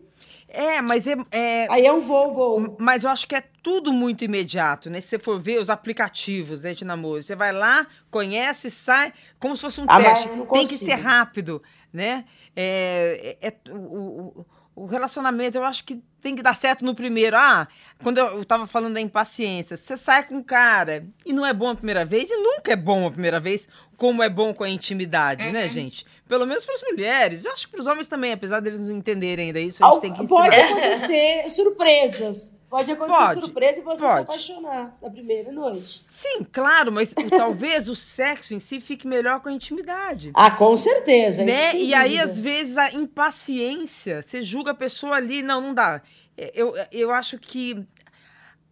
É, 0.53 0.81
mas 0.81 1.07
é, 1.07 1.15
é, 1.31 1.67
Aí 1.69 1.85
é 1.85 1.93
um 1.93 2.01
voo 2.01 2.33
bom. 2.33 2.75
Mas 2.77 3.05
eu 3.05 3.09
acho 3.09 3.25
que 3.25 3.33
é 3.33 3.43
tudo 3.63 3.93
muito 3.93 4.25
imediato, 4.25 4.89
né? 4.89 4.99
Se 4.99 5.07
você 5.07 5.19
for 5.19 5.39
ver 5.39 5.59
os 5.61 5.69
aplicativos 5.69 6.63
né, 6.63 6.73
de 6.73 6.83
namoro, 6.83 7.23
você 7.23 7.35
vai 7.35 7.53
lá, 7.53 7.87
conhece, 8.09 8.69
sai, 8.69 9.13
como 9.39 9.55
se 9.55 9.61
fosse 9.61 9.79
um 9.79 9.85
ah, 9.87 9.97
teste. 9.97 10.27
Tem 10.27 10.67
que 10.67 10.77
ser 10.77 10.95
rápido, 10.95 11.63
né? 11.93 12.25
É, 12.53 13.37
é, 13.41 13.47
é 13.47 13.71
o, 13.71 14.33
o 14.41 14.45
o 14.75 14.85
relacionamento, 14.85 15.57
eu 15.57 15.63
acho 15.63 15.83
que 15.83 16.01
tem 16.21 16.35
que 16.35 16.41
dar 16.41 16.55
certo 16.55 16.85
no 16.85 16.95
primeiro. 16.95 17.35
Ah, 17.35 17.67
quando 18.01 18.19
eu, 18.19 18.41
estava 18.41 18.65
falando 18.67 18.93
da 18.93 19.01
impaciência, 19.01 19.75
você 19.75 19.97
sai 19.97 20.25
com 20.25 20.35
um 20.35 20.43
cara 20.43 21.05
e 21.25 21.33
não 21.33 21.45
é 21.45 21.53
bom 21.53 21.69
a 21.69 21.75
primeira 21.75 22.05
vez, 22.05 22.29
e 22.29 22.37
nunca 22.37 22.71
é 22.71 22.75
bom 22.75 23.07
a 23.07 23.11
primeira 23.11 23.39
vez, 23.39 23.67
como 23.97 24.23
é 24.23 24.29
bom 24.29 24.53
com 24.53 24.63
a 24.63 24.69
intimidade, 24.69 25.43
né, 25.43 25.47
uhum. 25.47 25.53
né, 25.53 25.67
gente? 25.67 26.05
Pelo 26.27 26.45
menos 26.45 26.65
para 26.65 26.75
as 26.75 26.81
mulheres. 26.83 27.43
Eu 27.43 27.51
acho 27.51 27.65
que 27.65 27.71
para 27.71 27.81
os 27.81 27.87
homens 27.87 28.07
também, 28.07 28.31
apesar 28.31 28.59
deles 28.59 28.79
não 28.79 28.95
entenderem 28.95 29.47
ainda 29.47 29.59
isso, 29.59 29.83
a 29.83 29.87
gente 29.87 29.95
Al 29.95 30.01
tem 30.01 30.13
que 30.13 30.23
ensinar. 30.23 30.39
Pode 30.39 30.55
acontecer 30.55 31.49
surpresas. 31.49 32.60
Pode 32.71 32.89
acontecer 32.89 33.17
pode, 33.19 33.39
surpresa 33.41 33.81
e 33.81 33.83
você 33.83 34.01
pode. 34.01 34.13
se 34.13 34.19
apaixonar 34.21 34.97
na 35.01 35.09
primeira 35.09 35.51
noite. 35.51 36.05
Sim, 36.09 36.41
claro, 36.49 36.89
mas 36.89 37.13
talvez 37.29 37.89
o 37.89 37.95
sexo 37.95 38.53
em 38.53 38.59
si 38.59 38.79
fique 38.79 39.05
melhor 39.05 39.41
com 39.41 39.49
a 39.49 39.51
intimidade. 39.51 40.31
Ah, 40.33 40.49
com 40.49 40.73
certeza. 40.77 41.43
Né? 41.43 41.75
e 41.75 41.93
aí, 41.93 42.17
às 42.17 42.39
vezes, 42.39 42.77
a 42.77 42.89
impaciência, 42.93 44.21
você 44.21 44.41
julga 44.41 44.71
a 44.71 44.73
pessoa 44.73 45.17
ali, 45.17 45.43
não, 45.43 45.59
não 45.59 45.73
dá. 45.73 46.01
É, 46.37 46.53
eu, 46.55 46.73
eu 46.93 47.11
acho 47.11 47.37
que 47.37 47.85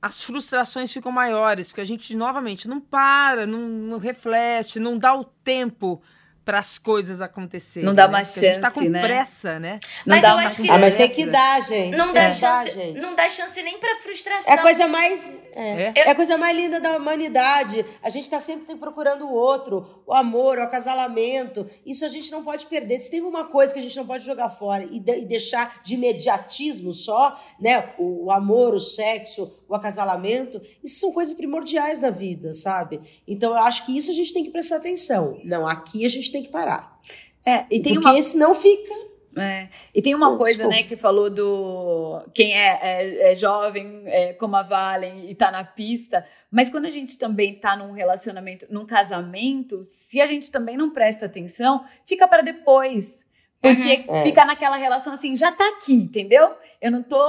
as 0.02 0.24
frustrações 0.24 0.90
ficam 0.94 1.12
maiores, 1.12 1.68
porque 1.68 1.82
a 1.82 1.86
gente, 1.86 2.16
novamente, 2.16 2.70
não 2.70 2.80
para, 2.80 3.46
não, 3.46 3.60
não 3.60 3.98
reflete, 3.98 4.80
não 4.80 4.98
dá 4.98 5.14
o 5.14 5.26
tempo 5.26 6.02
para 6.50 6.58
as 6.58 6.80
coisas 6.80 7.22
acontecerem. 7.22 7.86
Não 7.86 7.94
dá 7.94 8.08
né? 8.08 8.24
chance, 8.24 8.40
a 8.40 8.54
gente 8.54 8.62
tá 8.62 8.72
com 8.72 8.82
né? 8.82 9.02
pressa, 9.04 9.60
né? 9.60 9.78
Não 10.04 10.16
mas 10.16 10.22
dá 10.24 10.34
uma 10.34 10.50
chance. 10.50 10.72
Ah, 10.72 10.78
mas 10.80 10.96
tem 10.96 11.08
que 11.08 11.28
dar, 11.28 11.62
gente. 11.62 11.96
Não 11.96 12.12
dá 12.12 12.32
chance, 12.32 12.76
dar, 12.76 13.00
não 13.00 13.14
dá 13.14 13.30
chance 13.30 13.62
nem 13.62 13.78
para 13.78 13.96
frustração. 13.98 14.52
É 14.52 14.58
a 14.58 14.62
coisa 14.64 14.88
mais 14.88 15.32
é, 15.56 15.62
é. 15.62 15.94
é, 15.96 16.10
a 16.10 16.16
coisa 16.16 16.40
mais 16.40 16.58
linda 16.58 16.82
da 16.82 16.98
humanidade. 16.98 17.86
A 18.02 18.10
gente 18.10 18.24
está 18.24 18.40
sempre 18.40 18.76
procurando 18.78 19.28
o 19.28 19.32
outro, 19.32 20.02
o 20.08 20.12
amor, 20.12 20.58
o 20.58 20.64
acasalamento. 20.64 21.70
Isso 21.86 22.04
a 22.04 22.10
gente 22.10 22.32
não 22.32 22.44
pode 22.44 22.66
perder. 22.66 23.00
Se 23.00 23.12
tem 23.12 23.22
uma 23.22 23.44
coisa 23.44 23.72
que 23.72 23.80
a 23.80 23.84
gente 23.84 23.96
não 23.96 24.08
pode 24.08 24.26
jogar 24.26 24.50
fora 24.50 24.84
e, 24.84 25.00
de, 25.00 25.20
e 25.20 25.26
deixar 25.26 25.82
de 25.84 25.94
imediatismo 25.94 26.94
só, 26.94 27.40
né? 27.60 27.94
O, 28.00 28.26
o 28.26 28.32
amor, 28.32 28.74
o 28.74 28.80
sexo, 28.80 29.54
o 29.70 29.76
acasalamento, 29.76 30.60
isso 30.84 31.00
são 31.00 31.14
coisas 31.14 31.36
primordiais 31.36 32.02
na 32.02 32.10
vida, 32.10 32.54
sabe? 32.56 33.00
Então 33.28 33.52
eu 33.52 33.60
acho 33.60 33.86
que 33.86 33.96
isso 33.96 34.10
a 34.10 34.14
gente 34.14 34.34
tem 34.34 34.44
que 34.44 34.50
prestar 34.50 34.78
atenção. 34.78 35.40
Não, 35.44 35.68
aqui 35.68 36.06
a 36.06 36.10
gente 36.10 36.32
tem 36.32 36.42
que 36.42 36.50
parar. 36.50 37.00
É, 37.46 37.66
e 37.70 37.80
tem 37.80 37.94
Porque 37.94 38.10
uma... 38.10 38.22
senão 38.22 38.56
fica. 38.56 38.94
É. 39.38 39.70
E 39.94 40.02
tem 40.02 40.16
uma 40.16 40.34
oh, 40.34 40.38
coisa, 40.38 40.64
desculpa. 40.64 40.76
né, 40.76 40.84
que 40.84 40.98
falou 40.98 41.30
do 41.30 42.26
quem 42.34 42.54
é, 42.54 42.80
é, 42.82 43.32
é 43.32 43.36
jovem, 43.36 44.02
é, 44.06 44.34
como 44.34 44.56
a 44.56 44.64
Valen, 44.64 45.30
e 45.30 45.36
tá 45.36 45.52
na 45.52 45.64
pista. 45.64 46.26
Mas 46.50 46.70
quando 46.70 46.86
a 46.86 46.90
gente 46.90 47.18
também 47.18 47.54
tá 47.54 47.78
num 47.78 47.92
relacionamento, 47.92 48.66
num 48.72 48.88
casamento, 48.88 49.84
se 49.84 50.20
a 50.20 50.26
gente 50.26 50.50
também 50.50 50.76
não 50.76 50.90
presta 50.90 51.28
atenção, 51.28 51.86
fica 52.04 52.28
para 52.28 52.42
depois. 52.42 53.24
Porque 53.62 54.06
uhum. 54.08 54.24
fica 54.24 54.46
naquela 54.46 54.78
relação 54.78 55.12
assim, 55.14 55.36
já 55.36 55.52
tá 55.52 55.68
aqui, 55.70 55.94
entendeu? 55.94 56.56
Eu 56.82 56.92
não 56.92 57.04
tô 57.04 57.22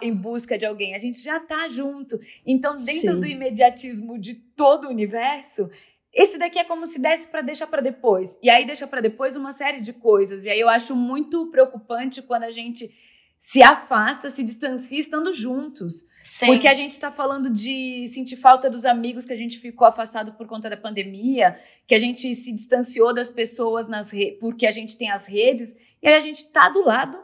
em 0.00 0.14
busca 0.14 0.56
de 0.56 0.64
alguém, 0.64 0.94
a 0.94 0.98
gente 0.98 1.20
já 1.22 1.38
tá 1.38 1.68
junto. 1.68 2.18
Então, 2.46 2.74
dentro 2.76 3.14
Sim. 3.14 3.20
do 3.20 3.26
imediatismo 3.26 4.18
de 4.18 4.34
todo 4.34 4.86
o 4.86 4.90
universo, 4.90 5.68
esse 6.12 6.38
daqui 6.38 6.58
é 6.58 6.64
como 6.64 6.86
se 6.86 6.98
desse 6.98 7.28
para 7.28 7.42
deixar 7.42 7.66
para 7.66 7.82
depois. 7.82 8.38
E 8.42 8.48
aí 8.48 8.64
deixa 8.64 8.86
para 8.86 9.02
depois 9.02 9.36
uma 9.36 9.52
série 9.52 9.80
de 9.80 9.92
coisas. 9.92 10.46
E 10.46 10.50
aí 10.50 10.58
eu 10.58 10.68
acho 10.68 10.96
muito 10.96 11.50
preocupante 11.50 12.22
quando 12.22 12.44
a 12.44 12.50
gente 12.50 12.90
se 13.38 13.62
afasta, 13.62 14.28
se 14.28 14.42
distancia 14.42 14.98
estando 14.98 15.32
juntos. 15.32 16.04
Sim. 16.24 16.46
Porque 16.46 16.66
a 16.66 16.74
gente 16.74 16.90
está 16.90 17.10
falando 17.10 17.48
de 17.48 18.06
sentir 18.08 18.36
falta 18.36 18.68
dos 18.68 18.84
amigos 18.84 19.24
que 19.24 19.32
a 19.32 19.36
gente 19.36 19.60
ficou 19.60 19.86
afastado 19.86 20.32
por 20.32 20.48
conta 20.48 20.68
da 20.68 20.76
pandemia, 20.76 21.56
que 21.86 21.94
a 21.94 22.00
gente 22.00 22.34
se 22.34 22.52
distanciou 22.52 23.14
das 23.14 23.30
pessoas 23.30 23.88
nas 23.88 24.10
porque 24.40 24.66
a 24.66 24.72
gente 24.72 24.96
tem 24.96 25.10
as 25.10 25.26
redes, 25.26 25.76
e 26.02 26.08
aí 26.08 26.14
a 26.14 26.20
gente 26.20 26.38
está 26.38 26.68
do 26.68 26.84
lado 26.84 27.16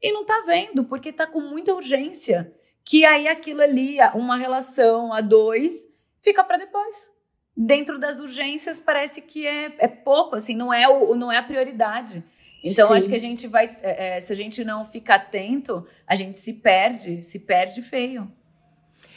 e 0.00 0.12
não 0.12 0.22
está 0.22 0.44
vendo, 0.46 0.84
porque 0.84 1.08
está 1.08 1.26
com 1.26 1.40
muita 1.40 1.74
urgência. 1.74 2.54
Que 2.84 3.04
aí 3.04 3.26
aquilo 3.26 3.60
ali, 3.60 3.96
uma 4.14 4.36
relação 4.36 5.12
a 5.12 5.20
dois, 5.20 5.88
fica 6.22 6.44
para 6.44 6.58
depois. 6.58 7.10
Dentro 7.56 7.98
das 7.98 8.20
urgências 8.20 8.78
parece 8.78 9.20
que 9.20 9.44
é, 9.44 9.74
é 9.78 9.88
pouco, 9.88 10.36
assim, 10.36 10.54
não 10.54 10.72
é, 10.72 10.86
o, 10.88 11.16
não 11.16 11.32
é 11.32 11.38
a 11.38 11.42
prioridade. 11.42 12.22
Então, 12.64 12.88
Sim. 12.88 12.94
acho 12.94 13.08
que 13.08 13.14
a 13.14 13.20
gente 13.20 13.46
vai. 13.46 13.76
É, 13.82 14.16
é, 14.16 14.20
se 14.20 14.32
a 14.32 14.36
gente 14.36 14.64
não 14.64 14.84
ficar 14.84 15.16
atento, 15.16 15.86
a 16.06 16.14
gente 16.14 16.38
se 16.38 16.52
perde, 16.52 17.22
se 17.22 17.38
perde 17.38 17.82
feio. 17.82 18.30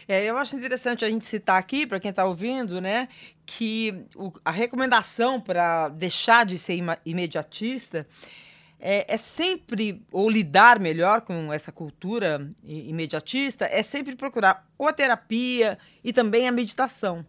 É, 0.08 0.26
eu 0.26 0.38
acho 0.38 0.56
interessante 0.56 1.06
a 1.06 1.10
gente 1.10 1.24
citar 1.24 1.60
aqui, 1.60 1.86
para 1.86 2.00
quem 2.00 2.10
está 2.10 2.26
ouvindo, 2.26 2.82
né, 2.82 3.08
que 3.46 3.94
o, 4.16 4.32
a 4.44 4.50
recomendação 4.50 5.40
para 5.40 5.90
deixar 5.90 6.48
de 6.48 6.58
ser 6.58 6.84
imediatista 7.06 8.08
é, 8.80 9.14
é, 9.14 9.18
sempre, 9.18 10.02
ou 10.12 10.28
lidar 10.28 10.80
melhor 10.80 11.22
com 11.22 11.54
essa 11.54 11.72
cultura 11.72 12.50
imediatista, 12.64 13.66
é 13.66 13.84
sempre 13.84 14.16
procurar 14.16 14.68
ou 14.78 14.88
a 14.88 14.94
terapia 14.94 15.78
e 16.04 16.14
também 16.14 16.48
a 16.48 16.52
meditação. 16.52 17.26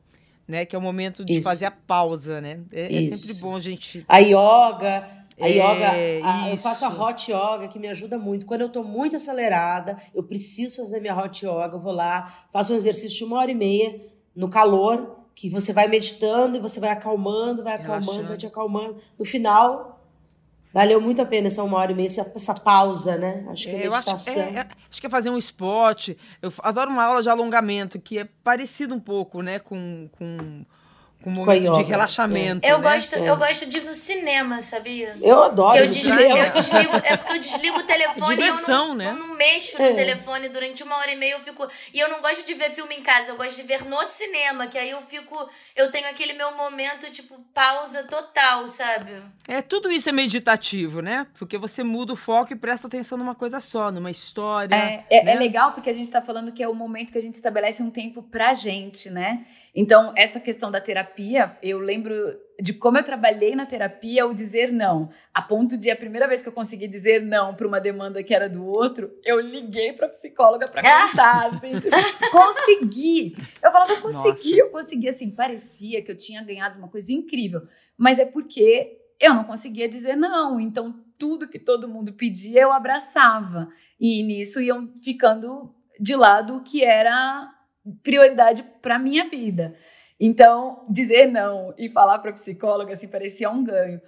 Né, 0.49 0.65
que 0.65 0.75
é 0.75 0.79
o 0.79 0.83
momento 0.83 1.25
de 1.25 1.35
Isso. 1.35 1.43
fazer 1.45 1.67
a 1.67 1.71
pausa, 1.71 2.41
né? 2.41 2.59
É, 2.73 3.07
é 3.07 3.13
sempre 3.13 3.41
bom 3.41 3.55
a 3.55 3.61
gente. 3.61 4.05
A 4.09 4.19
yoga, 4.19 5.09
a 5.41 5.49
é, 5.49 5.53
yoga, 5.53 6.27
a, 6.27 6.51
eu 6.51 6.57
faço 6.57 6.85
a 6.85 6.89
hot 6.89 7.31
yoga 7.31 7.69
que 7.69 7.79
me 7.79 7.89
ajuda 7.89 8.19
muito. 8.19 8.47
Quando 8.47 8.63
eu 8.63 8.67
estou 8.67 8.85
muito 8.85 9.17
acelerada, 9.17 9.97
eu 10.15 10.23
preciso 10.23 10.77
fazer 10.77 11.01
minha 11.01 11.17
hot 11.17 11.45
yoga, 11.45 11.71
eu 11.73 11.81
vou 11.81 11.93
lá, 11.93 12.47
faço 12.51 12.73
um 12.73 12.77
exercício 12.77 13.19
de 13.19 13.25
uma 13.25 13.39
hora 13.39 13.51
e 13.51 13.55
meia 13.55 14.01
no 14.35 14.49
calor, 14.49 15.19
que 15.35 15.49
você 15.49 15.73
vai 15.73 15.89
meditando 15.89 16.57
e 16.57 16.61
você 16.61 16.79
vai 16.81 16.91
acalmando, 16.91 17.65
vai 17.65 17.75
acalmando, 17.75 18.01
Relaxando. 18.01 18.29
vai 18.29 18.37
te 18.37 18.47
acalmando. 18.47 18.97
No 19.19 19.25
final, 19.25 20.01
Valeu 20.73 21.01
muito 21.01 21.21
a 21.21 21.27
pena 21.27 21.49
essa 21.49 21.65
uma 21.65 21.79
hora 21.79 21.91
e 21.91 21.95
meia, 21.95 22.07
essa, 22.07 22.33
essa 22.35 22.55
pausa, 22.55 23.17
né? 23.17 23.45
Acho 23.49 23.69
que 23.69 23.75
é, 23.75 23.87
é 23.87 23.91
meditação. 23.91 24.15
Acho, 24.15 24.57
é, 24.57 24.61
é, 24.61 24.69
acho, 24.89 25.01
que 25.01 25.07
é 25.07 25.11
fazer 25.11 25.29
um 25.29 25.37
esporte. 25.37 26.17
Eu 26.41 26.53
adoro 26.63 26.91
uma 26.91 27.03
aula 27.03 27.23
de 27.23 27.29
alongamento, 27.29 27.99
que 27.99 28.19
é 28.19 28.29
parecido 28.45 28.95
um 28.95 29.01
pouco, 29.01 29.43
né, 29.43 29.59
com, 29.59 30.09
com 30.13 30.65
com 31.23 31.31
um 31.31 31.35
momento 31.35 31.73
de 31.73 31.83
relaxamento. 31.83 32.67
Eu, 32.67 32.79
né? 32.79 32.95
gosto, 32.95 33.15
eu 33.17 33.37
gosto 33.37 33.67
de 33.67 33.77
ir 33.77 33.85
no 33.85 33.95
cinema, 33.95 34.63
sabia? 34.63 35.15
Eu 35.21 35.43
adoro 35.43 35.77
eu 35.77 35.87
desligo, 35.87 36.37
eu 36.37 36.53
desligo, 36.53 36.97
É 37.05 37.17
porque 37.17 37.33
eu 37.35 37.39
desligo 37.39 37.79
o 37.79 37.83
telefone 37.83 38.37
Diversão, 38.37 38.87
e 38.87 38.89
eu 38.89 38.89
não, 38.89 38.95
né? 38.95 39.11
eu 39.11 39.15
não 39.17 39.37
mexo 39.37 39.79
no 39.79 39.85
é. 39.85 39.95
telefone 39.95 40.49
durante 40.49 40.83
uma 40.83 40.97
hora 40.97 41.13
e 41.13 41.17
meia. 41.17 41.35
Eu 41.35 41.41
fico. 41.41 41.69
E 41.93 42.01
eu 42.01 42.09
não 42.09 42.21
gosto 42.21 42.47
de 42.47 42.55
ver 42.55 42.71
filme 42.71 42.95
em 42.97 43.03
casa, 43.03 43.33
eu 43.33 43.37
gosto 43.37 43.57
de 43.57 43.63
ver 43.63 43.85
no 43.85 44.05
cinema, 44.07 44.67
que 44.67 44.79
aí 44.79 44.91
eu 44.91 45.01
fico. 45.03 45.49
Eu 45.77 45.91
tenho 45.91 46.09
aquele 46.09 46.33
meu 46.33 46.57
momento, 46.57 47.11
tipo, 47.11 47.39
pausa 47.53 48.05
total, 48.05 48.67
sabe? 48.67 49.23
É, 49.47 49.61
tudo 49.61 49.93
isso 49.93 50.09
é 50.09 50.13
meditativo, 50.13 51.03
né? 51.03 51.27
Porque 51.39 51.59
você 51.59 51.83
muda 51.83 52.15
o 52.15 52.17
foco 52.17 52.53
e 52.53 52.57
presta 52.57 52.87
atenção 52.87 53.19
numa 53.19 53.35
coisa 53.35 53.61
só, 53.61 53.93
numa 53.93 54.11
história. 54.11 54.75
É, 54.75 55.05
é, 55.11 55.25
né? 55.25 55.33
é 55.33 55.35
legal 55.35 55.73
porque 55.73 55.91
a 55.91 55.95
gente 55.95 56.11
tá 56.11 56.23
falando 56.23 56.53
que 56.53 56.63
é 56.63 56.69
o 56.69 56.75
momento 56.75 57.13
que 57.13 57.19
a 57.19 57.23
gente 57.23 57.35
estabelece 57.35 57.83
um 57.83 57.91
tempo 57.91 58.23
pra 58.23 58.55
gente, 58.55 59.11
né? 59.11 59.45
Então, 59.75 60.13
essa 60.17 60.41
questão 60.41 60.71
da 60.71 60.81
terapia, 60.81 61.57
eu 61.63 61.79
lembro 61.79 62.15
de 62.61 62.75
como 62.75 62.99
eu 62.99 63.05
trabalhei 63.05 63.55
na 63.55 63.65
terapia 63.65 64.27
o 64.27 64.35
dizer 64.35 64.73
não. 64.73 65.11
A 65.33 65.41
ponto 65.41 65.79
de 65.79 65.91
a 65.91 65.97
primeira 65.97 66.27
vez 66.27 66.43
que 66.43 66.49
eu 66.49 66.53
consegui 66.53 66.89
dizer 66.89 67.23
não 67.23 67.55
para 67.55 67.67
uma 67.67 67.81
demanda 67.81 68.23
que 68.23 68.35
era 68.35 68.49
do 68.49 68.65
outro, 68.65 69.11
eu 69.25 69.41
liguei 69.41 69.93
para 69.93 70.09
psicóloga 70.09 70.69
para 70.69 70.83
contar, 70.83 71.47
assim, 71.47 71.73
consegui. 72.31 73.35
Eu 73.63 73.71
falava, 73.71 73.93
eu 73.93 74.01
consegui, 74.01 74.51
Nossa. 74.51 74.61
eu 74.61 74.71
consegui, 74.71 75.09
assim, 75.09 75.31
parecia 75.31 76.03
que 76.03 76.11
eu 76.11 76.17
tinha 76.17 76.43
ganhado 76.43 76.79
uma 76.79 76.89
coisa 76.89 77.13
incrível, 77.13 77.63
mas 77.97 78.19
é 78.19 78.25
porque 78.25 78.99
eu 79.21 79.35
não 79.35 79.45
conseguia 79.45 79.89
dizer 79.89 80.17
não. 80.17 80.59
Então, 80.59 81.05
tudo 81.19 81.49
que 81.49 81.59
todo 81.59 81.89
mundo 81.89 82.13
pedia, 82.13 82.63
eu 82.63 82.73
abraçava. 82.73 83.69
E 84.01 84.23
nisso 84.23 84.61
iam 84.61 84.93
ficando 85.03 85.75
de 86.01 86.17
lado 86.17 86.57
o 86.57 86.63
que 86.63 86.83
era 86.83 87.53
prioridade 88.03 88.63
para 88.83 88.99
minha 88.99 89.29
vida. 89.29 89.77
Então, 90.23 90.85
dizer 90.91 91.31
não 91.31 91.75
e 91.79 91.89
falar 91.89 92.19
para 92.19 92.33
psicóloga 92.33 92.93
assim 92.93 93.09
parecia 93.09 93.51
um 93.51 93.65
ganho. 93.65 94.01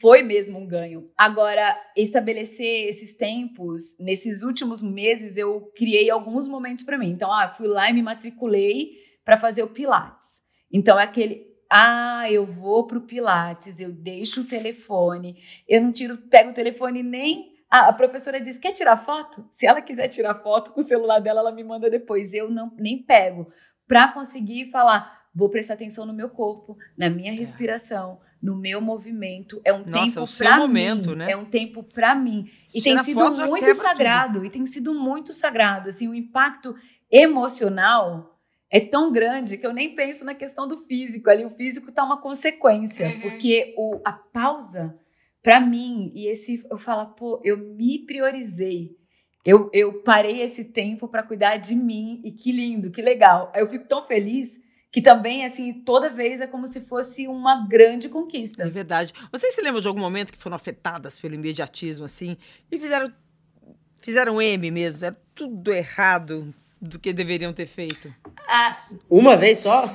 Foi 0.00 0.22
mesmo 0.22 0.58
um 0.58 0.66
ganho. 0.66 1.10
Agora, 1.16 1.78
estabelecer 1.94 2.88
esses 2.88 3.14
tempos, 3.14 3.94
nesses 4.00 4.42
últimos 4.42 4.80
meses 4.80 5.36
eu 5.36 5.70
criei 5.76 6.08
alguns 6.08 6.48
momentos 6.48 6.84
para 6.84 6.96
mim. 6.96 7.10
Então, 7.10 7.30
ah, 7.30 7.48
fui 7.48 7.68
lá 7.68 7.90
e 7.90 7.92
me 7.92 8.02
matriculei 8.02 8.92
para 9.22 9.36
fazer 9.36 9.62
o 9.62 9.68
pilates. 9.68 10.40
Então, 10.72 10.98
é 10.98 11.02
aquele 11.02 11.52
ah, 11.74 12.30
eu 12.30 12.44
vou 12.44 12.86
pro 12.86 13.00
pilates, 13.00 13.80
eu 13.80 13.90
deixo 13.90 14.42
o 14.42 14.46
telefone, 14.46 15.38
eu 15.66 15.80
não 15.80 15.90
tiro, 15.90 16.18
pego 16.18 16.50
o 16.50 16.54
telefone 16.54 17.02
nem 17.02 17.51
ah, 17.74 17.88
a 17.88 17.92
professora 17.94 18.38
disse: 18.38 18.60
quer 18.60 18.72
tirar 18.72 18.98
foto? 18.98 19.46
Se 19.50 19.66
ela 19.66 19.80
quiser 19.80 20.06
tirar 20.08 20.34
foto 20.34 20.72
com 20.72 20.80
o 20.80 20.82
celular 20.82 21.20
dela, 21.20 21.40
ela 21.40 21.50
me 21.50 21.64
manda 21.64 21.88
depois. 21.88 22.34
Eu 22.34 22.50
não 22.50 22.70
nem 22.76 23.02
pego. 23.02 23.50
Para 23.88 24.08
conseguir 24.08 24.70
falar, 24.70 25.22
vou 25.34 25.48
prestar 25.48 25.72
atenção 25.72 26.04
no 26.04 26.12
meu 26.12 26.28
corpo, 26.28 26.76
na 26.98 27.08
minha 27.08 27.32
respiração, 27.32 28.20
no 28.42 28.54
meu 28.54 28.78
movimento. 28.82 29.58
É 29.64 29.72
um 29.72 29.86
Nossa, 29.86 30.20
tempo 30.20 30.36
para 30.36 30.56
mim. 30.56 30.60
Momento, 30.60 31.16
né? 31.16 31.32
É 31.32 31.36
um 31.36 31.46
tempo 31.46 31.82
para 31.82 32.14
mim. 32.14 32.44
E 32.74 32.82
tem 32.82 32.98
sido 32.98 33.20
foto, 33.20 33.46
muito 33.46 33.74
sagrado. 33.74 34.34
Tudo. 34.34 34.44
E 34.44 34.50
tem 34.50 34.66
sido 34.66 34.92
muito 34.92 35.32
sagrado. 35.32 35.88
Assim, 35.88 36.08
o 36.08 36.14
impacto 36.14 36.76
emocional 37.10 38.38
é 38.70 38.80
tão 38.80 39.10
grande 39.10 39.56
que 39.56 39.66
eu 39.66 39.72
nem 39.72 39.94
penso 39.94 40.26
na 40.26 40.34
questão 40.34 40.68
do 40.68 40.76
físico. 40.76 41.30
Ali 41.30 41.46
o 41.46 41.50
físico 41.50 41.88
está 41.88 42.04
uma 42.04 42.20
consequência, 42.20 43.06
uhum. 43.06 43.20
porque 43.22 43.74
o, 43.78 43.98
a 44.04 44.12
pausa 44.12 44.94
para 45.42 45.60
mim, 45.60 46.12
e 46.14 46.28
esse 46.28 46.64
eu 46.70 46.78
falo, 46.78 47.06
pô, 47.14 47.40
eu 47.44 47.56
me 47.56 48.06
priorizei. 48.06 48.86
Eu, 49.44 49.68
eu 49.72 50.02
parei 50.02 50.40
esse 50.40 50.66
tempo 50.66 51.08
para 51.08 51.24
cuidar 51.24 51.56
de 51.56 51.74
mim 51.74 52.20
e 52.24 52.30
que 52.30 52.52
lindo, 52.52 52.92
que 52.92 53.02
legal. 53.02 53.52
Eu 53.54 53.66
fico 53.66 53.86
tão 53.88 54.02
feliz 54.04 54.60
que 54.92 55.02
também, 55.02 55.44
assim, 55.44 55.72
toda 55.72 56.10
vez 56.10 56.40
é 56.40 56.46
como 56.46 56.66
se 56.66 56.82
fosse 56.82 57.26
uma 57.26 57.66
grande 57.66 58.08
conquista. 58.08 58.62
É 58.62 58.68
verdade. 58.68 59.12
Vocês 59.32 59.54
se 59.54 59.62
lembram 59.62 59.80
de 59.80 59.88
algum 59.88 59.98
momento 60.00 60.32
que 60.32 60.38
foram 60.38 60.54
afetadas 60.54 61.18
pelo 61.18 61.34
imediatismo, 61.34 62.04
assim, 62.04 62.36
e 62.70 62.78
fizeram, 62.78 63.12
fizeram 63.98 64.40
M 64.40 64.70
mesmo? 64.70 65.06
Era 65.06 65.18
tudo 65.34 65.72
errado, 65.72 66.54
do 66.82 66.98
que 66.98 67.12
deveriam 67.12 67.52
ter 67.52 67.66
feito? 67.66 68.12
Ah. 68.48 68.76
Uma 69.08 69.36
vez 69.36 69.60
só? 69.60 69.86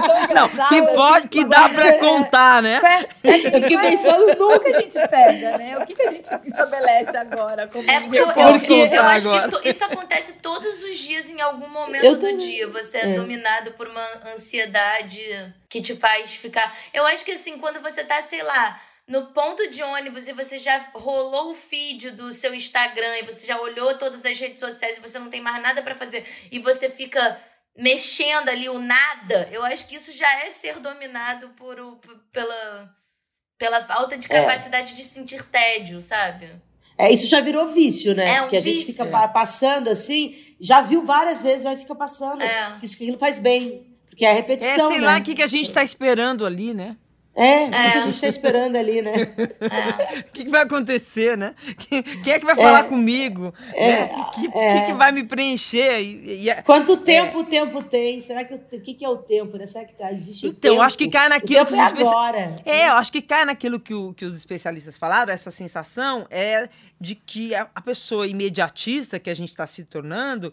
tão 0.00 0.24
engraçado. 0.24 0.34
Não, 0.34 0.48
que, 0.68 0.82
pode, 0.92 1.28
que 1.28 1.44
dá 1.44 1.68
pra 1.68 1.92
contar, 1.98 2.60
né? 2.60 2.80
É, 2.82 3.06
é, 3.30 3.46
eu 3.46 3.52
fiquei 3.62 3.78
pensando 3.78 4.34
no 4.34 4.58
que 4.58 4.66
a 4.68 4.80
gente 4.80 4.94
pega, 5.08 5.56
né? 5.56 5.78
O 5.78 5.86
que, 5.86 5.94
que 5.94 6.02
a 6.02 6.10
gente 6.10 6.28
estabelece 6.44 7.16
agora? 7.16 7.68
Como 7.68 7.88
é 7.88 8.00
porque 8.00 8.18
eu, 8.18 8.26
eu, 8.26 8.32
eu 8.32 9.04
acho 9.04 9.30
que 9.60 9.68
isso 9.68 9.84
acontece 9.84 10.40
todos 10.40 10.82
os 10.82 10.98
dias, 10.98 11.28
em 11.28 11.40
algum 11.40 11.68
momento 11.68 12.16
do 12.16 12.36
dia. 12.36 12.66
Você 12.66 12.98
é, 12.98 13.10
é 13.10 13.12
dominado 13.14 13.70
por 13.72 13.86
uma 13.86 14.04
ansiedade 14.34 15.22
que 15.68 15.80
te 15.80 15.94
faz 15.94 16.34
ficar. 16.34 16.76
Eu 16.92 17.06
acho 17.06 17.24
que 17.24 17.30
assim, 17.30 17.58
quando 17.58 17.80
você 17.80 18.02
tá, 18.02 18.20
sei 18.20 18.42
lá 18.42 18.76
no 19.06 19.26
ponto 19.32 19.68
de 19.68 19.82
ônibus 19.82 20.28
e 20.28 20.32
você 20.32 20.58
já 20.58 20.90
rolou 20.94 21.50
o 21.50 21.54
feed 21.54 22.12
do 22.12 22.32
seu 22.32 22.54
Instagram 22.54 23.18
e 23.18 23.26
você 23.26 23.46
já 23.46 23.60
olhou 23.60 23.96
todas 23.98 24.24
as 24.24 24.38
redes 24.38 24.60
sociais 24.60 24.96
e 24.96 25.00
você 25.00 25.18
não 25.18 25.28
tem 25.28 25.40
mais 25.40 25.62
nada 25.62 25.82
para 25.82 25.94
fazer 25.94 26.26
e 26.50 26.58
você 26.58 26.88
fica 26.88 27.38
mexendo 27.76 28.48
ali 28.48 28.68
o 28.68 28.78
nada, 28.78 29.48
eu 29.50 29.64
acho 29.64 29.88
que 29.88 29.96
isso 29.96 30.12
já 30.12 30.44
é 30.44 30.50
ser 30.50 30.78
dominado 30.78 31.48
por, 31.50 31.76
pela, 32.32 32.94
pela 33.58 33.80
falta 33.82 34.16
de 34.16 34.26
é. 34.32 34.40
capacidade 34.40 34.92
é. 34.92 34.94
de 34.94 35.02
sentir 35.02 35.42
tédio, 35.42 36.00
sabe? 36.00 36.50
É, 36.96 37.12
isso 37.12 37.26
já 37.26 37.40
virou 37.40 37.66
vício, 37.68 38.14
né? 38.14 38.36
É 38.36 38.40
um 38.40 38.42
Porque 38.42 38.56
a 38.56 38.60
gente 38.60 38.86
fica 38.86 39.04
passando 39.28 39.90
assim, 39.90 40.36
já 40.60 40.80
viu 40.80 41.04
várias 41.04 41.42
vezes, 41.42 41.64
vai 41.64 41.76
ficar 41.76 41.96
passando. 41.96 42.40
É. 42.40 42.78
Isso 42.80 42.96
que 42.96 43.02
aquilo 43.02 43.18
faz 43.18 43.40
bem. 43.40 43.84
Porque 44.08 44.24
é 44.24 44.30
a 44.30 44.34
repetição. 44.34 44.86
É, 44.86 44.92
sei 44.92 45.00
né? 45.00 45.06
lá 45.06 45.18
o 45.18 45.22
que, 45.22 45.34
que 45.34 45.42
a 45.42 45.46
gente 45.48 45.66
está 45.66 45.82
esperando 45.82 46.46
ali, 46.46 46.72
né? 46.72 46.96
É, 47.36 47.66
o 47.66 47.70
que 47.70 47.76
a 47.76 48.00
gente 48.00 48.14
está 48.14 48.28
esperando 48.28 48.76
ali, 48.76 49.02
né? 49.02 49.12
É. 49.60 50.20
O 50.20 50.24
que, 50.32 50.44
que, 50.44 50.50
vai 50.50 50.62
acontecer, 50.62 51.36
né? 51.36 51.54
Quem, 51.76 52.02
quem 52.02 52.32
é 52.32 52.38
que 52.38 52.46
vai 52.46 52.54
falar 52.54 52.80
é. 52.80 52.88
comigo? 52.88 53.52
É. 53.72 53.90
Né? 53.90 54.12
O 54.14 54.30
que, 54.30 54.48
que, 54.48 54.86
que, 54.86 54.92
vai 54.92 55.10
me 55.10 55.24
preencher? 55.24 56.00
E, 56.00 56.48
e, 56.48 56.62
Quanto 56.62 56.96
tempo 56.98 57.38
o 57.38 57.44
tempo 57.44 57.82
tem? 57.82 58.20
Será 58.20 58.44
que 58.44 58.54
o 58.54 58.80
que, 58.80 58.94
que 58.94 59.04
é 59.04 59.08
o 59.08 59.16
tempo? 59.16 59.56
Né? 59.56 59.66
Será 59.66 59.84
que 59.84 59.94
tá, 59.94 60.12
existe 60.12 60.46
Então, 60.46 60.72
tempo? 60.72 60.82
acho 60.82 60.96
que 60.96 61.08
cai 61.08 61.28
naquilo 61.28 61.62
o 61.62 61.66
tempo 61.66 61.76
que 61.76 62.02
os 62.02 62.08
é 62.08 62.10
agora. 62.10 62.56
É, 62.64 62.88
eu 62.88 62.92
acho 62.92 63.10
que 63.10 63.20
cai 63.20 63.44
naquilo 63.44 63.80
que, 63.80 63.94
o, 63.94 64.14
que 64.14 64.24
os 64.24 64.36
especialistas 64.36 64.96
falaram, 64.96 65.32
essa 65.32 65.50
sensação 65.50 66.26
é 66.30 66.68
de 67.00 67.16
que 67.16 67.52
a, 67.54 67.68
a 67.74 67.80
pessoa 67.80 68.28
imediatista 68.28 69.18
que 69.18 69.28
a 69.28 69.34
gente 69.34 69.50
está 69.50 69.66
se 69.66 69.84
tornando 69.84 70.52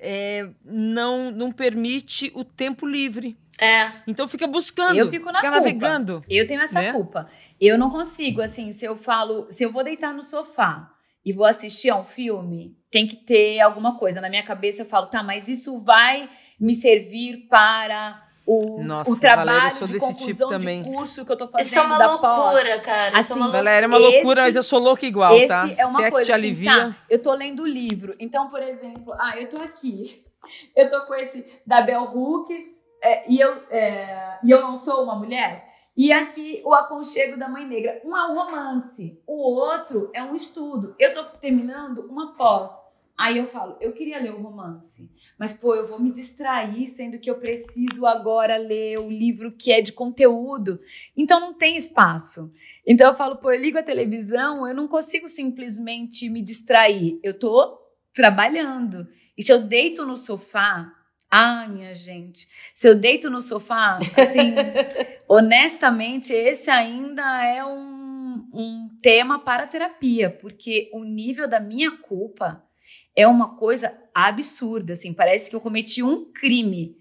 é, 0.00 0.48
não, 0.64 1.30
não 1.30 1.52
permite 1.52 2.30
o 2.34 2.42
tempo 2.42 2.86
livre. 2.86 3.36
É. 3.60 3.92
Então 4.06 4.26
fica 4.26 4.46
buscando. 4.46 4.96
Eu 4.96 5.08
fico 5.08 5.26
na 5.26 5.34
fica 5.40 5.50
culpa. 5.52 5.56
navegando. 5.64 6.24
Eu 6.28 6.46
tenho 6.46 6.62
essa 6.62 6.80
né? 6.80 6.92
culpa. 6.92 7.28
Eu 7.60 7.76
não 7.76 7.90
consigo, 7.90 8.40
assim, 8.40 8.72
se 8.72 8.84
eu 8.84 8.96
falo, 8.96 9.46
se 9.50 9.62
eu 9.62 9.70
vou 9.70 9.84
deitar 9.84 10.14
no 10.14 10.22
sofá 10.22 10.90
e 11.24 11.32
vou 11.32 11.44
assistir 11.44 11.90
a 11.90 11.96
um 11.96 12.04
filme, 12.04 12.74
tem 12.90 13.06
que 13.06 13.16
ter 13.16 13.60
alguma 13.60 13.98
coisa. 13.98 14.20
Na 14.20 14.30
minha 14.30 14.42
cabeça 14.44 14.82
eu 14.82 14.86
falo, 14.86 15.06
tá, 15.08 15.22
mas 15.22 15.46
isso 15.48 15.78
vai 15.78 16.28
me 16.58 16.74
servir 16.74 17.46
para 17.48 18.22
o, 18.46 18.82
Nossa, 18.82 19.10
o 19.10 19.16
trabalho 19.16 19.50
Valéria, 19.50 19.86
de 19.86 19.92
tipo 19.92 19.98
conclusão 20.06 20.48
também. 20.48 20.80
de 20.82 20.90
curso 20.90 21.24
que 21.24 21.30
eu 21.30 21.36
tô 21.36 21.46
fazendo 21.46 21.66
Isso 21.66 21.78
é 21.78 21.82
uma 21.82 21.98
da 21.98 22.06
loucura, 22.06 22.30
pós. 22.30 22.82
cara. 22.82 23.06
É 23.06 23.10
uma 23.10 23.18
Assim, 23.18 23.32
loucura. 23.34 23.52
Valéria, 23.58 23.84
é 23.84 23.86
uma 23.88 23.98
Esse- 24.00 24.10
loucura, 24.14 24.42
mas 24.42 24.56
eu 24.56 24.62
sou 24.62 24.78
louca 24.80 25.06
igual, 25.06 25.34
Esse 25.36 25.46
tá? 25.48 25.70
é 25.76 25.86
uma 25.86 25.98
Se 25.98 26.02
é 26.02 26.04
que 26.06 26.10
coisa 26.10 26.24
te 26.26 26.32
assim, 26.32 26.40
alivia. 26.40 26.72
tá, 26.72 26.96
eu 27.08 27.22
tô 27.22 27.32
lendo 27.34 27.62
o 27.62 27.66
livro. 27.66 28.16
Então, 28.18 28.48
por 28.48 28.62
exemplo, 28.62 29.12
ah, 29.18 29.34
eu 29.38 29.48
tô 29.48 29.58
aqui. 29.58 30.24
Eu 30.74 30.88
tô 30.88 31.02
com 31.02 31.14
esse 31.14 31.44
da 31.66 31.82
Bell 31.82 32.02
Hooks 32.02 32.80
é, 33.02 33.30
e, 33.30 33.40
eu, 33.40 33.52
é, 33.70 34.38
e 34.44 34.50
eu 34.50 34.60
não 34.62 34.76
sou 34.76 35.04
uma 35.04 35.16
mulher. 35.16 35.68
E 35.96 36.12
aqui 36.12 36.62
o 36.64 36.72
aconchego 36.72 37.38
da 37.38 37.48
mãe 37.48 37.66
negra. 37.66 38.00
Um 38.04 38.16
é 38.16 38.26
um 38.28 38.34
romance, 38.34 39.20
o 39.26 39.34
outro 39.34 40.10
é 40.14 40.22
um 40.22 40.34
estudo. 40.34 40.94
Eu 40.98 41.12
tô 41.12 41.24
terminando 41.38 42.06
uma 42.10 42.32
pós. 42.32 42.90
Aí 43.18 43.36
eu 43.36 43.46
falo, 43.48 43.76
eu 43.82 43.92
queria 43.92 44.18
ler 44.18 44.32
o 44.32 44.40
romance, 44.40 45.10
mas 45.38 45.60
pô, 45.60 45.74
eu 45.74 45.86
vou 45.86 46.00
me 46.00 46.10
distrair, 46.10 46.86
sendo 46.86 47.18
que 47.18 47.30
eu 47.30 47.38
preciso 47.38 48.06
agora 48.06 48.56
ler 48.56 48.98
o 48.98 49.10
livro 49.10 49.52
que 49.52 49.70
é 49.70 49.82
de 49.82 49.92
conteúdo. 49.92 50.80
Então 51.14 51.38
não 51.38 51.52
tem 51.52 51.76
espaço. 51.76 52.50
Então 52.86 53.08
eu 53.08 53.14
falo, 53.14 53.36
pô, 53.36 53.52
eu 53.52 53.60
ligo 53.60 53.76
a 53.76 53.82
televisão, 53.82 54.66
eu 54.66 54.74
não 54.74 54.88
consigo 54.88 55.28
simplesmente 55.28 56.30
me 56.30 56.40
distrair. 56.40 57.20
Eu 57.22 57.38
tô 57.38 57.78
trabalhando. 58.14 59.06
E 59.36 59.42
se 59.42 59.52
eu 59.52 59.60
deito 59.60 60.06
no 60.06 60.16
sofá, 60.16 60.90
ai, 61.30 61.68
minha 61.68 61.94
gente, 61.94 62.48
se 62.74 62.88
eu 62.88 62.94
deito 62.94 63.30
no 63.30 63.40
sofá, 63.40 63.98
assim, 64.16 64.54
honestamente, 65.28 66.32
esse 66.32 66.70
ainda 66.70 67.44
é 67.44 67.64
um, 67.64 68.48
um 68.52 68.90
tema 69.02 69.38
para 69.38 69.66
terapia, 69.66 70.30
porque 70.30 70.90
o 70.92 71.04
nível 71.04 71.46
da 71.48 71.60
minha 71.60 71.92
culpa 71.92 72.64
é 73.14 73.26
uma 73.26 73.56
coisa 73.56 73.96
absurda, 74.14 74.92
assim, 74.94 75.12
parece 75.12 75.48
que 75.50 75.56
eu 75.56 75.60
cometi 75.60 76.02
um 76.02 76.24
crime. 76.32 76.96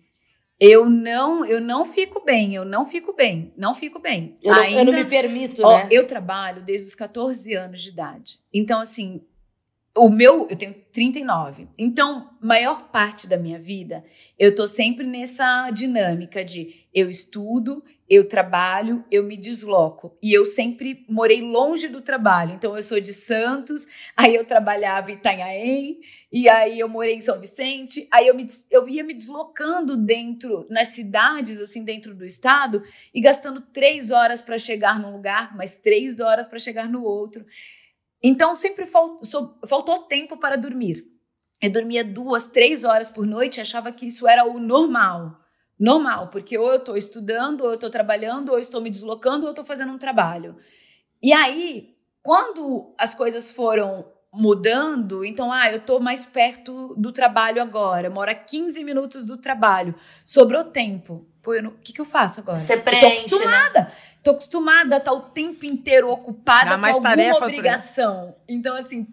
Eu 0.59 0.89
não, 0.89 1.45
eu 1.45 1.61
não 1.61 1.85
fico 1.85 2.21
bem, 2.25 2.53
eu 2.53 2.65
não 2.65 2.85
fico 2.85 3.13
bem, 3.13 3.53
não 3.55 3.73
fico 3.73 3.97
bem. 3.99 4.35
Eu 4.43 4.53
não, 4.53 4.63
eu 4.63 4.79
Ainda- 4.79 4.91
não 4.91 4.99
me 4.99 5.05
permito, 5.05 5.61
Ó, 5.63 5.77
né? 5.77 5.87
eu 5.89 6.05
trabalho 6.05 6.61
desde 6.61 6.87
os 6.87 6.95
14 6.95 7.53
anos 7.53 7.81
de 7.81 7.89
idade. 7.89 8.39
Então, 8.53 8.81
assim, 8.81 9.21
o 9.95 10.09
meu, 10.09 10.47
eu 10.49 10.55
tenho 10.55 10.73
39. 10.91 11.67
Então, 11.77 12.29
maior 12.41 12.89
parte 12.89 13.27
da 13.27 13.37
minha 13.37 13.59
vida, 13.59 14.03
eu 14.37 14.53
tô 14.53 14.67
sempre 14.67 15.05
nessa 15.05 15.69
dinâmica 15.71 16.43
de 16.45 16.85
eu 16.93 17.09
estudo, 17.09 17.83
eu 18.09 18.27
trabalho, 18.27 19.03
eu 19.11 19.23
me 19.23 19.37
desloco. 19.37 20.17
E 20.21 20.33
eu 20.35 20.45
sempre 20.45 21.05
morei 21.07 21.41
longe 21.41 21.87
do 21.87 22.01
trabalho. 22.01 22.53
Então, 22.53 22.75
eu 22.75 22.81
sou 22.81 22.99
de 22.99 23.13
Santos, 23.13 23.87
aí 24.15 24.35
eu 24.35 24.45
trabalhava 24.45 25.11
em 25.11 25.15
Itanhaém, 25.15 25.99
e 26.31 26.47
aí 26.47 26.79
eu 26.79 26.87
morei 26.87 27.15
em 27.15 27.21
São 27.21 27.39
Vicente, 27.39 28.07
aí 28.11 28.27
eu, 28.27 28.35
me, 28.35 28.45
eu 28.71 28.87
ia 28.87 29.03
me 29.03 29.13
deslocando 29.13 29.97
dentro, 29.97 30.65
nas 30.69 30.89
cidades, 30.89 31.59
assim, 31.59 31.83
dentro 31.83 32.15
do 32.15 32.25
estado, 32.25 32.83
e 33.13 33.21
gastando 33.21 33.61
três 33.61 34.11
horas 34.11 34.41
para 34.41 34.57
chegar 34.57 34.99
num 34.99 35.11
lugar, 35.11 35.55
mais 35.55 35.75
três 35.75 36.19
horas 36.19 36.47
para 36.47 36.59
chegar 36.59 36.89
no 36.89 37.03
outro. 37.03 37.45
Então, 38.23 38.55
sempre 38.55 38.85
so- 39.23 39.57
faltou 39.67 39.99
tempo 39.99 40.37
para 40.37 40.57
dormir. 40.57 41.05
Eu 41.61 41.71
dormia 41.71 42.03
duas, 42.03 42.47
três 42.47 42.83
horas 42.83 43.11
por 43.11 43.25
noite 43.25 43.57
e 43.57 43.61
achava 43.61 43.91
que 43.91 44.05
isso 44.07 44.27
era 44.27 44.45
o 44.45 44.59
normal. 44.59 45.37
Normal, 45.77 46.27
porque 46.27 46.57
ou 46.57 46.69
eu 46.71 46.79
estou 46.79 46.97
estudando, 46.97 47.61
ou 47.61 47.69
eu 47.69 47.75
estou 47.75 47.89
trabalhando, 47.89 48.49
ou 48.49 48.55
eu 48.55 48.59
estou 48.59 48.81
me 48.81 48.89
deslocando, 48.89 49.41
ou 49.41 49.47
eu 49.47 49.51
estou 49.51 49.63
fazendo 49.65 49.91
um 49.93 49.97
trabalho. 49.97 50.57
E 51.21 51.31
aí, 51.31 51.95
quando 52.21 52.93
as 52.97 53.15
coisas 53.15 53.51
foram 53.51 54.05
mudando, 54.33 55.25
então, 55.25 55.51
ah, 55.51 55.71
eu 55.71 55.77
estou 55.77 55.99
mais 55.99 56.25
perto 56.25 56.93
do 56.95 57.11
trabalho 57.11 57.61
agora, 57.61 58.07
eu 58.07 58.11
moro 58.11 58.29
a 58.29 58.35
15 58.35 58.83
minutos 58.83 59.25
do 59.25 59.37
trabalho, 59.37 59.95
sobrou 60.25 60.63
tempo. 60.65 61.25
Pô, 61.41 61.53
o 61.55 61.71
que, 61.79 61.93
que 61.93 62.01
eu 62.01 62.05
faço 62.05 62.41
agora? 62.41 62.57
Você 62.57 62.73
Eu 62.73 62.77
tô 62.77 62.83
preenche, 62.83 63.29
né? 63.75 63.91
Tô 64.23 64.31
acostumada 64.31 64.95
a 64.95 64.99
estar 64.99 65.13
o 65.13 65.21
tempo 65.29 65.65
inteiro 65.65 66.09
ocupada 66.09 66.77
com 66.77 66.85
alguma 66.85 67.37
obrigação. 67.37 68.35
Então, 68.47 68.75
assim, 68.75 69.07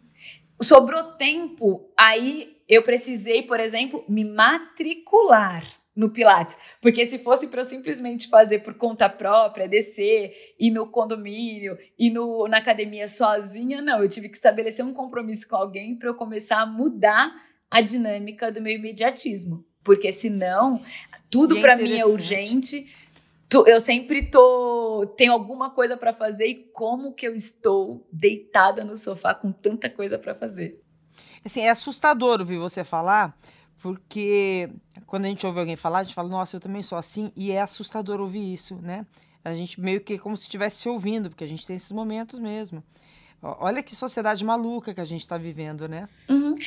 sobrou 0.61 1.13
tempo, 1.13 1.93
aí 1.97 2.57
eu 2.69 2.83
precisei, 2.83 3.43
por 3.43 3.61
exemplo, 3.61 4.05
me 4.09 4.25
matricular 4.25 5.65
no 5.97 6.11
Pilates. 6.11 6.59
Porque 6.81 7.07
se 7.07 7.19
fosse 7.19 7.47
para 7.47 7.63
eu 7.63 7.65
simplesmente 7.65 8.29
fazer 8.29 8.59
por 8.59 8.75
conta 8.75 9.09
própria, 9.09 9.67
descer, 9.67 10.33
ir 10.61 10.71
no 10.71 10.87
condomínio, 10.87 11.79
ir 11.99 12.11
no, 12.11 12.47
na 12.47 12.59
academia 12.59 13.09
sozinha, 13.09 13.81
não. 13.81 14.03
Eu 14.03 14.09
tive 14.09 14.29
que 14.29 14.37
estabelecer 14.37 14.85
um 14.85 14.93
compromisso 14.93 15.49
com 15.49 15.57
alguém 15.57 15.97
para 15.97 16.11
eu 16.11 16.15
começar 16.15 16.61
a 16.61 16.67
mudar 16.67 17.35
a 17.71 17.81
dinâmica 17.81 18.53
do 18.53 18.61
meu 18.61 18.75
imediatismo. 18.75 19.65
Porque 19.83 20.13
senão, 20.13 20.83
tudo 21.31 21.57
é 21.57 21.61
para 21.61 21.77
mim 21.77 21.97
é 21.97 22.05
urgente. 22.05 22.93
Tu- 23.49 23.65
Eu 23.67 23.81
sempre 23.81 24.29
tô 24.31 25.13
tenho 25.17 25.33
alguma 25.33 25.71
coisa 25.71 25.97
para 25.97 26.13
fazer 26.13 26.47
e 26.49 26.55
como 26.73 27.13
que 27.13 27.27
eu 27.27 27.35
estou 27.35 28.07
deitada 28.13 28.85
no 28.85 28.97
sofá 28.97 29.35
com 29.35 29.53
tanta 29.53 29.89
coisa 29.89 30.19
para 30.19 30.35
fazer. 30.35 30.81
Assim, 31.45 31.61
é 31.61 31.71
assustador 31.71 32.41
ouvir 32.41 32.59
você 32.59 32.83
falar, 32.83 33.39
porque 33.81 34.69
quando 35.07 35.27
a 35.27 35.29
gente 35.29 35.47
ouve 35.47 35.61
alguém 35.61 35.77
falar, 35.77 36.01
a 36.01 36.03
gente 36.03 36.15
fala, 36.15 36.29
nossa, 36.29 36.57
eu 36.57 36.61
também 36.61 36.83
sou 36.83 36.99
assim, 36.99 37.31
e 37.37 37.53
é 37.53 37.61
assustador 37.61 38.21
ouvir 38.21 38.53
isso, 38.53 38.75
né? 38.83 39.07
A 39.45 39.55
gente 39.55 39.81
meio 39.81 40.01
que 40.01 40.15
é 40.15 40.19
como 40.19 40.37
se 40.37 40.43
estivesse 40.43 40.79
se 40.81 40.89
ouvindo, 40.89 41.29
porque 41.31 41.45
a 41.45 41.47
gente 41.47 41.65
tem 41.65 41.77
esses 41.77 41.93
momentos 41.93 42.41
mesmo. 42.41 42.83
Olha 43.41 43.81
que 43.81 43.95
sociedade 43.95 44.45
maluca 44.45 44.93
que 44.93 45.01
a 45.01 45.05
gente 45.05 45.21
está 45.21 45.39
vivendo, 45.39 45.87
né? 45.87 46.09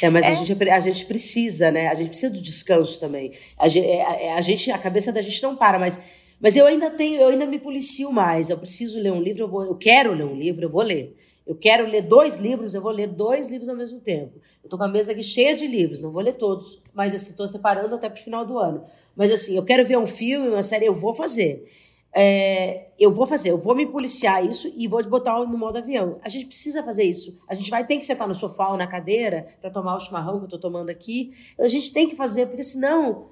É, 0.02 0.10
mas 0.10 0.26
É. 0.26 0.30
A, 0.30 0.34
gente, 0.34 0.70
a 0.70 0.80
gente 0.80 1.06
precisa, 1.06 1.72
né? 1.72 1.90
A 1.90 1.94
gente 1.94 2.08
precisa 2.10 2.32
do 2.34 2.42
descanso 2.42 2.98
também. 3.02 3.34
A 3.58 3.68
gente, 3.68 3.86
é, 3.86 4.34
a, 4.34 4.40
gente, 4.40 4.72
a 4.72 4.78
cabeça 4.78 5.12
da 5.12 5.22
gente 5.22 5.44
não 5.44 5.58
para, 5.58 5.78
mas, 5.78 6.00
mas 6.40 6.56
eu 6.56 6.66
ainda 6.66 6.90
tenho, 6.90 7.20
eu 7.22 7.28
ainda 7.28 7.46
me 7.46 7.60
policio 7.60 8.12
mais. 8.12 8.50
Eu 8.50 8.58
preciso 8.58 9.00
ler 9.00 9.12
um 9.12 9.22
livro, 9.22 9.44
eu, 9.44 9.48
vou, 9.48 9.66
eu 9.66 9.76
quero 9.76 10.14
ler 10.14 10.26
um 10.26 10.36
livro, 10.36 10.66
eu 10.66 10.70
vou 10.70 10.82
ler. 10.82 11.16
Eu 11.46 11.56
quero 11.56 11.88
ler 11.88 12.04
dois 12.04 12.38
livros, 12.38 12.74
eu 12.74 12.82
vou 12.82 12.92
ler 12.92 13.08
dois 13.08 13.50
livros 13.50 13.68
ao 13.68 13.76
mesmo 13.76 14.00
tempo. 14.00 14.40
Eu 14.64 14.70
tô 14.70 14.78
com 14.78 14.84
a 14.84 14.88
mesa 14.88 15.12
aqui 15.12 15.24
cheia 15.24 15.56
de 15.56 15.66
livros, 15.66 16.00
não 16.00 16.12
vou 16.12 16.22
ler 16.22 16.34
todos, 16.34 16.82
mas 16.94 17.14
assim, 17.16 17.34
tô 17.34 17.48
separando 17.48 17.96
até 17.96 18.08
pro 18.08 18.22
final 18.22 18.46
do 18.46 18.60
ano. 18.60 18.86
Mas 19.16 19.32
assim, 19.32 19.56
eu 19.56 19.66
quero 19.66 19.84
ver 19.84 19.98
um 19.98 20.06
filme, 20.06 20.48
uma 20.48 20.62
série, 20.62 20.86
eu 20.86 20.94
vou 20.94 21.12
fazer. 21.12 21.68
É, 22.14 22.88
eu 23.00 23.12
vou 23.14 23.26
fazer, 23.26 23.52
eu 23.52 23.58
vou 23.58 23.76
me 23.76 23.86
policiar 23.86 24.44
isso 24.44 24.72
e 24.76 24.88
vou 24.88 25.04
botar 25.04 25.40
no 25.40 25.58
modo 25.58 25.78
avião. 25.78 26.18
A 26.24 26.30
gente 26.30 26.46
precisa 26.46 26.84
fazer 26.84 27.04
isso. 27.04 27.40
A 27.48 27.54
gente 27.54 27.70
vai 27.70 27.86
ter 27.86 27.98
que 27.98 28.06
sentar 28.06 28.28
no 28.28 28.36
sofá 28.36 28.70
ou 28.70 28.78
na 28.78 28.88
cadeira 28.88 29.48
para 29.62 29.70
tomar 29.70 29.96
o 29.96 30.00
chimarrão 30.00 30.40
que 30.40 30.46
eu 30.46 30.50
tô 30.50 30.58
tomando 30.58 30.90
aqui. 30.90 31.34
A 31.60 31.68
gente 31.68 31.92
tem 31.94 32.08
que 32.08 32.16
fazer, 32.16 32.48
porque 32.48 32.64
senão, 32.64 33.30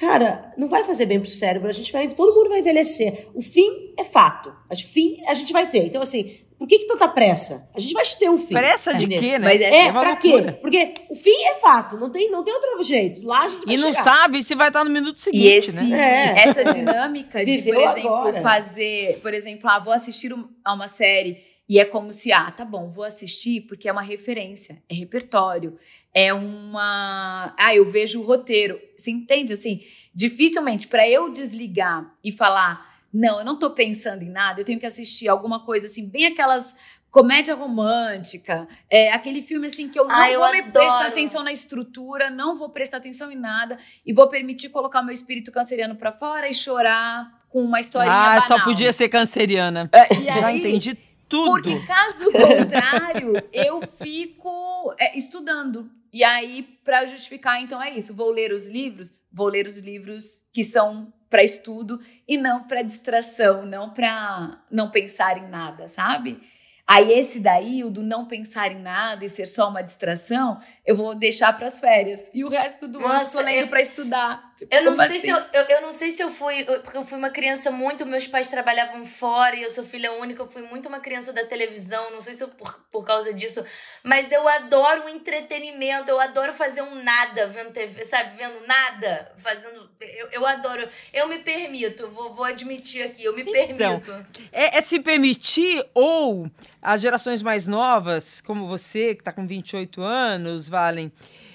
cara, 0.00 0.50
não 0.56 0.68
vai 0.68 0.82
fazer 0.84 1.06
bem 1.06 1.20
pro 1.20 1.28
cérebro. 1.28 1.68
A 1.68 1.72
gente 1.72 1.92
vai, 1.92 2.08
todo 2.08 2.34
mundo 2.34 2.48
vai 2.48 2.60
envelhecer. 2.60 3.28
O 3.34 3.42
fim 3.42 3.92
é 3.98 4.04
fato. 4.04 4.52
O 4.70 4.76
fim 4.76 5.20
a 5.28 5.34
gente 5.34 5.52
vai 5.52 5.68
ter. 5.68 5.84
Então 5.86 6.00
assim, 6.02 6.38
por 6.58 6.66
que, 6.68 6.78
que 6.80 6.86
tanta 6.86 7.08
pressa? 7.08 7.68
A 7.74 7.80
gente 7.80 7.92
vai 7.94 8.04
ter 8.04 8.28
um 8.28 8.36
fim. 8.38 8.52
Pressa 8.54 8.92
de 8.94 9.06
quê, 9.06 9.38
né? 9.38 9.46
Mas 9.46 9.60
É, 9.60 9.90
uma 9.90 10.00
pra 10.00 10.10
loucura. 10.10 10.52
quê? 10.52 10.58
Porque 10.60 10.94
o 11.10 11.14
fim 11.14 11.34
é 11.46 11.54
fato, 11.54 11.96
não 11.96 12.10
tem, 12.10 12.30
não 12.30 12.42
tem 12.44 12.52
outro 12.52 12.82
jeito. 12.82 13.26
Lá 13.26 13.44
a 13.44 13.48
gente 13.48 13.64
vai 13.66 13.74
E 13.74 13.78
não 13.78 13.92
chegar. 13.92 14.04
sabe 14.04 14.42
se 14.42 14.54
vai 14.54 14.68
estar 14.68 14.84
no 14.84 14.90
minuto 14.90 15.18
seguinte, 15.20 15.42
E 15.42 15.48
esse, 15.48 15.72
né? 15.84 16.34
É. 16.36 16.48
essa 16.48 16.64
dinâmica 16.72 17.44
de, 17.44 17.58
por 17.62 17.76
exemplo, 17.80 18.14
agora. 18.14 18.40
fazer, 18.42 19.18
por 19.22 19.32
exemplo, 19.32 19.70
ah, 19.70 19.78
vou 19.78 19.92
assistir 19.92 20.34
a 20.64 20.74
uma 20.74 20.86
série 20.88 21.38
e 21.70 21.78
é 21.78 21.84
como 21.84 22.12
se, 22.12 22.32
ah, 22.32 22.50
tá 22.50 22.64
bom, 22.64 22.90
vou 22.90 23.04
assistir 23.04 23.60
porque 23.60 23.88
é 23.88 23.92
uma 23.92 24.02
referência, 24.02 24.82
é 24.88 24.94
repertório, 24.94 25.70
é 26.12 26.34
uma, 26.34 27.54
ah, 27.56 27.72
eu 27.72 27.88
vejo 27.88 28.20
o 28.20 28.24
roteiro. 28.24 28.76
Você 28.96 29.12
entende 29.12 29.52
assim? 29.52 29.80
Dificilmente 30.12 30.88
para 30.88 31.08
eu 31.08 31.30
desligar 31.30 32.10
e 32.24 32.32
falar, 32.32 32.84
não, 33.14 33.38
eu 33.38 33.44
não 33.44 33.56
tô 33.56 33.70
pensando 33.70 34.24
em 34.24 34.28
nada, 34.30 34.60
eu 34.60 34.64
tenho 34.64 34.80
que 34.80 34.84
assistir 34.86 35.28
alguma 35.28 35.64
coisa 35.64 35.86
assim, 35.86 36.08
bem 36.08 36.26
aquelas 36.26 36.74
comédia 37.08 37.54
romântica, 37.54 38.66
é 38.90 39.12
aquele 39.12 39.40
filme 39.40 39.66
assim 39.68 39.88
que 39.88 39.98
eu 39.98 40.08
não 40.08 40.14
Ah, 40.14 40.28
eu 40.28 40.40
vou 40.40 40.50
me 40.50 40.58
adoro. 40.58 40.72
prestar 40.72 41.06
atenção 41.06 41.44
na 41.44 41.52
estrutura, 41.52 42.30
não 42.30 42.56
vou 42.56 42.68
prestar 42.70 42.96
atenção 42.96 43.30
em 43.30 43.36
nada 43.36 43.78
e 44.04 44.12
vou 44.12 44.28
permitir 44.28 44.70
colocar 44.70 45.02
meu 45.02 45.12
espírito 45.12 45.52
canceriano 45.52 45.94
pra 45.94 46.10
fora 46.10 46.48
e 46.48 46.54
chorar 46.54 47.30
com 47.48 47.62
uma 47.62 47.78
historinha 47.78 48.12
Ah, 48.12 48.40
banal. 48.40 48.48
só 48.48 48.64
podia 48.64 48.92
ser 48.92 49.08
canceriana. 49.08 49.88
É, 49.92 50.14
e 50.14 50.24
Já 50.24 50.46
aí, 50.46 50.58
entendi 50.58 50.96
tudo. 51.30 51.62
Porque 51.62 51.86
caso 51.86 52.30
contrário, 52.32 53.32
eu 53.54 53.80
fico 53.86 54.94
é, 54.98 55.16
estudando. 55.16 55.88
E 56.12 56.24
aí, 56.24 56.62
pra 56.84 57.06
justificar, 57.06 57.62
então 57.62 57.80
é 57.80 57.96
isso. 57.96 58.14
Vou 58.14 58.30
ler 58.30 58.52
os 58.52 58.68
livros, 58.68 59.14
vou 59.32 59.46
ler 59.46 59.66
os 59.66 59.78
livros 59.78 60.42
que 60.52 60.64
são 60.64 61.12
pra 61.30 61.44
estudo 61.44 62.00
e 62.26 62.36
não 62.36 62.64
pra 62.64 62.82
distração, 62.82 63.64
não 63.64 63.90
pra 63.90 64.60
não 64.68 64.90
pensar 64.90 65.38
em 65.38 65.48
nada, 65.48 65.86
sabe? 65.86 66.40
Aí 66.84 67.12
esse 67.12 67.38
daí, 67.38 67.84
o 67.84 67.90
do 67.90 68.02
não 68.02 68.26
pensar 68.26 68.72
em 68.72 68.82
nada 68.82 69.24
e 69.24 69.28
ser 69.28 69.46
só 69.46 69.68
uma 69.68 69.80
distração, 69.80 70.60
eu 70.84 70.96
vou 70.96 71.14
deixar 71.14 71.56
para 71.56 71.68
as 71.68 71.78
férias. 71.78 72.28
E 72.34 72.44
o 72.44 72.48
resto 72.48 72.88
do 72.88 72.98
ano 72.98 73.22
eu 73.22 73.30
tô 73.30 73.40
lendo 73.42 73.66
eu... 73.66 73.68
para 73.68 73.80
estudar. 73.80 74.49
Tipo, 74.60 74.74
eu 74.74 74.84
não 74.84 74.94
sei 74.94 75.06
assim? 75.06 75.20
se 75.20 75.28
eu, 75.30 75.38
eu, 75.54 75.62
eu, 75.62 75.80
não 75.80 75.92
sei 75.92 76.10
se 76.10 76.22
eu 76.22 76.30
fui, 76.30 76.64
porque 76.64 76.98
eu 76.98 77.04
fui 77.04 77.16
uma 77.16 77.30
criança 77.30 77.70
muito, 77.70 78.04
meus 78.04 78.26
pais 78.26 78.50
trabalhavam 78.50 79.06
fora 79.06 79.56
e 79.56 79.62
eu 79.62 79.70
sou 79.70 79.82
filha 79.82 80.12
única, 80.12 80.42
eu 80.42 80.48
fui 80.48 80.60
muito 80.60 80.86
uma 80.86 81.00
criança 81.00 81.32
da 81.32 81.46
televisão, 81.46 82.10
não 82.10 82.20
sei 82.20 82.34
se 82.34 82.44
eu 82.44 82.48
por, 82.48 82.78
por 82.92 83.02
causa 83.06 83.32
disso, 83.32 83.64
mas 84.02 84.30
eu 84.30 84.46
adoro 84.46 85.06
o 85.06 85.08
entretenimento, 85.08 86.10
eu 86.10 86.20
adoro 86.20 86.52
fazer 86.52 86.82
um 86.82 87.02
nada 87.02 87.46
vendo 87.46 87.72
TV, 87.72 88.04
sabe, 88.04 88.36
vendo 88.36 88.66
nada, 88.66 89.32
fazendo, 89.38 89.88
eu, 89.98 90.28
eu 90.30 90.46
adoro, 90.46 90.86
eu 91.10 91.26
me 91.26 91.38
permito, 91.38 92.08
vou, 92.08 92.34
vou 92.34 92.44
admitir 92.44 93.02
aqui, 93.02 93.24
eu 93.24 93.34
me 93.34 93.40
então, 93.40 93.98
permito. 94.00 94.26
É, 94.52 94.76
é 94.76 94.82
se 94.82 95.00
permitir 95.00 95.82
ou 95.94 96.50
as 96.82 97.00
gerações 97.00 97.42
mais 97.42 97.66
novas, 97.66 98.42
como 98.42 98.68
você, 98.68 99.14
que 99.14 99.22
está 99.22 99.32
com 99.32 99.46
28 99.46 100.02
anos, 100.02 100.68
Valen, 100.68 101.10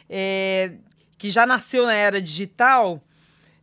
é, 0.10 0.72
que 1.18 1.30
já 1.30 1.46
nasceu 1.46 1.86
na 1.86 1.94
era 1.94 2.22
digital, 2.22 3.02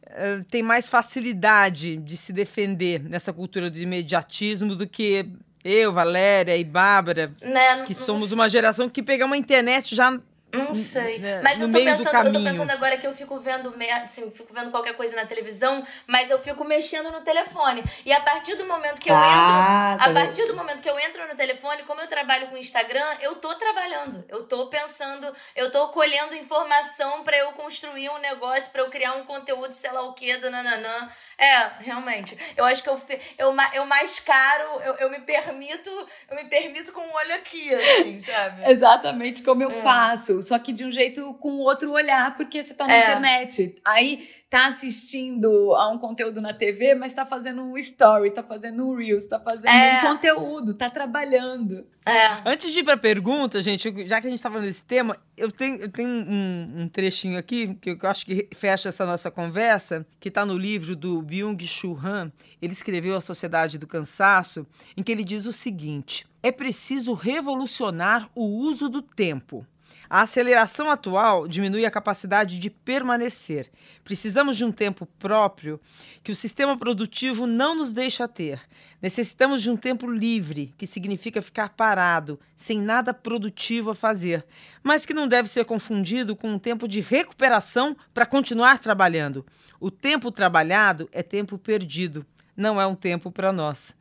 eh, 0.06 0.40
tem 0.50 0.62
mais 0.62 0.88
facilidade 0.88 1.96
de 1.96 2.16
se 2.16 2.32
defender 2.32 3.02
nessa 3.02 3.32
cultura 3.32 3.70
do 3.70 3.78
imediatismo 3.78 4.74
do 4.74 4.86
que 4.86 5.26
eu, 5.64 5.92
Valéria 5.92 6.56
e 6.56 6.64
Bárbara, 6.64 7.32
né, 7.40 7.84
que 7.84 7.94
somos 7.94 8.32
uma 8.32 8.48
geração 8.48 8.88
que 8.88 9.02
pegamos 9.02 9.34
a 9.34 9.38
internet 9.38 9.94
já 9.94 10.18
não 10.52 10.74
sei. 10.74 11.18
Né, 11.18 11.40
mas 11.42 11.60
eu 11.60 11.70
tô, 11.70 11.78
pensando, 11.78 12.26
eu 12.26 12.32
tô 12.32 12.42
pensando 12.42 12.70
agora 12.70 12.96
que 12.98 13.06
eu 13.06 13.12
fico 13.12 13.38
vendo, 13.40 13.74
assim, 14.02 14.30
fico 14.30 14.52
vendo 14.52 14.70
qualquer 14.70 14.94
coisa 14.94 15.16
na 15.16 15.24
televisão, 15.24 15.84
mas 16.06 16.30
eu 16.30 16.38
fico 16.38 16.64
mexendo 16.64 17.10
no 17.10 17.22
telefone. 17.22 17.82
E 18.04 18.12
a 18.12 18.20
partir 18.20 18.54
do 18.56 18.66
momento 18.66 19.00
que 19.00 19.10
eu 19.10 19.16
ah, 19.16 19.96
entro. 19.96 20.04
Tá 20.04 20.10
a 20.10 20.24
partir 20.24 20.46
do 20.46 20.54
momento 20.54 20.82
que 20.82 20.90
eu 20.90 20.98
entro 20.98 21.26
no 21.26 21.34
telefone, 21.34 21.82
como 21.84 22.00
eu 22.00 22.06
trabalho 22.06 22.48
com 22.48 22.56
Instagram, 22.56 23.06
eu 23.20 23.36
tô 23.36 23.54
trabalhando. 23.54 24.24
Eu 24.28 24.44
tô 24.44 24.66
pensando, 24.66 25.34
eu 25.56 25.70
tô 25.70 25.88
colhendo 25.88 26.34
informação 26.34 27.24
para 27.24 27.38
eu 27.38 27.52
construir 27.52 28.10
um 28.10 28.18
negócio, 28.18 28.70
para 28.72 28.82
eu 28.82 28.90
criar 28.90 29.14
um 29.14 29.24
conteúdo, 29.24 29.72
sei 29.72 29.90
lá 29.92 30.02
o 30.02 30.12
que, 30.12 30.36
do 30.36 30.50
nananã. 30.50 31.08
É, 31.38 31.70
realmente. 31.78 32.36
Eu 32.56 32.64
acho 32.64 32.82
que 32.82 32.90
eu, 32.90 33.00
eu, 33.38 33.56
eu 33.72 33.86
mais 33.86 34.20
caro, 34.20 34.80
eu, 34.84 34.94
eu 34.94 35.10
me 35.10 35.20
permito, 35.20 35.90
eu 36.28 36.36
me 36.36 36.44
permito 36.44 36.92
com 36.92 37.00
o 37.00 37.04
um 37.04 37.14
olho 37.14 37.34
aqui, 37.34 37.74
assim, 37.74 38.20
sabe? 38.20 38.70
Exatamente 38.70 39.42
como 39.42 39.62
eu 39.62 39.70
é. 39.70 39.82
faço 39.82 40.41
só 40.42 40.58
que 40.58 40.72
de 40.72 40.84
um 40.84 40.90
jeito 40.90 41.32
com 41.34 41.58
outro 41.58 41.92
olhar, 41.92 42.36
porque 42.36 42.62
você 42.62 42.74
tá 42.74 42.86
na 42.86 42.94
é. 42.94 43.02
internet. 43.02 43.74
Aí 43.84 44.28
tá 44.50 44.66
assistindo 44.66 45.74
a 45.74 45.88
um 45.90 45.96
conteúdo 45.96 46.38
na 46.38 46.52
TV, 46.52 46.94
mas 46.94 47.14
tá 47.14 47.24
fazendo 47.24 47.62
um 47.62 47.78
story, 47.78 48.30
tá 48.30 48.42
fazendo 48.42 48.86
um 48.86 48.94
Reels, 48.94 49.26
tá 49.26 49.40
fazendo 49.40 49.72
é. 49.72 49.98
um 49.98 50.08
conteúdo, 50.08 50.74
tá 50.74 50.90
trabalhando. 50.90 51.86
É. 52.06 52.42
Antes 52.44 52.70
de 52.70 52.80
ir 52.80 52.84
pra 52.84 52.98
pergunta, 52.98 53.62
gente, 53.62 54.06
já 54.06 54.20
que 54.20 54.26
a 54.26 54.30
gente 54.30 54.42
tá 54.42 54.50
falando 54.50 54.66
desse 54.66 54.84
tema, 54.84 55.16
eu 55.38 55.50
tenho, 55.50 55.76
eu 55.76 55.88
tenho 55.88 56.08
um, 56.08 56.66
um 56.82 56.88
trechinho 56.88 57.38
aqui, 57.38 57.74
que 57.76 57.90
eu 57.90 57.98
acho 58.02 58.26
que 58.26 58.46
fecha 58.54 58.90
essa 58.90 59.06
nossa 59.06 59.30
conversa, 59.30 60.06
que 60.20 60.30
tá 60.30 60.44
no 60.44 60.58
livro 60.58 60.94
do 60.94 61.22
Byung-Chul 61.22 61.98
Han. 62.04 62.30
Ele 62.60 62.72
escreveu 62.72 63.16
A 63.16 63.22
Sociedade 63.22 63.78
do 63.78 63.86
Cansaço, 63.86 64.66
em 64.94 65.02
que 65.02 65.10
ele 65.10 65.24
diz 65.24 65.46
o 65.46 65.52
seguinte: 65.52 66.26
é 66.42 66.52
preciso 66.52 67.14
revolucionar 67.14 68.28
o 68.34 68.44
uso 68.44 68.88
do 68.88 69.00
tempo. 69.00 69.66
A 70.12 70.20
aceleração 70.20 70.90
atual 70.90 71.48
diminui 71.48 71.86
a 71.86 71.90
capacidade 71.90 72.58
de 72.58 72.68
permanecer. 72.68 73.70
Precisamos 74.04 74.58
de 74.58 74.62
um 74.62 74.70
tempo 74.70 75.06
próprio 75.18 75.80
que 76.22 76.30
o 76.30 76.36
sistema 76.36 76.76
produtivo 76.76 77.46
não 77.46 77.74
nos 77.74 77.94
deixa 77.94 78.28
ter. 78.28 78.60
Necessitamos 79.00 79.62
de 79.62 79.70
um 79.70 79.76
tempo 79.76 80.06
livre, 80.06 80.74
que 80.76 80.86
significa 80.86 81.40
ficar 81.40 81.70
parado, 81.70 82.38
sem 82.54 82.78
nada 82.78 83.14
produtivo 83.14 83.88
a 83.88 83.94
fazer, 83.94 84.44
mas 84.82 85.06
que 85.06 85.14
não 85.14 85.26
deve 85.26 85.48
ser 85.48 85.64
confundido 85.64 86.36
com 86.36 86.50
um 86.50 86.58
tempo 86.58 86.86
de 86.86 87.00
recuperação 87.00 87.96
para 88.12 88.26
continuar 88.26 88.80
trabalhando. 88.80 89.46
O 89.80 89.90
tempo 89.90 90.30
trabalhado 90.30 91.08
é 91.10 91.22
tempo 91.22 91.56
perdido, 91.56 92.26
não 92.54 92.78
é 92.78 92.86
um 92.86 92.94
tempo 92.94 93.32
para 93.32 93.50
nós. 93.50 93.96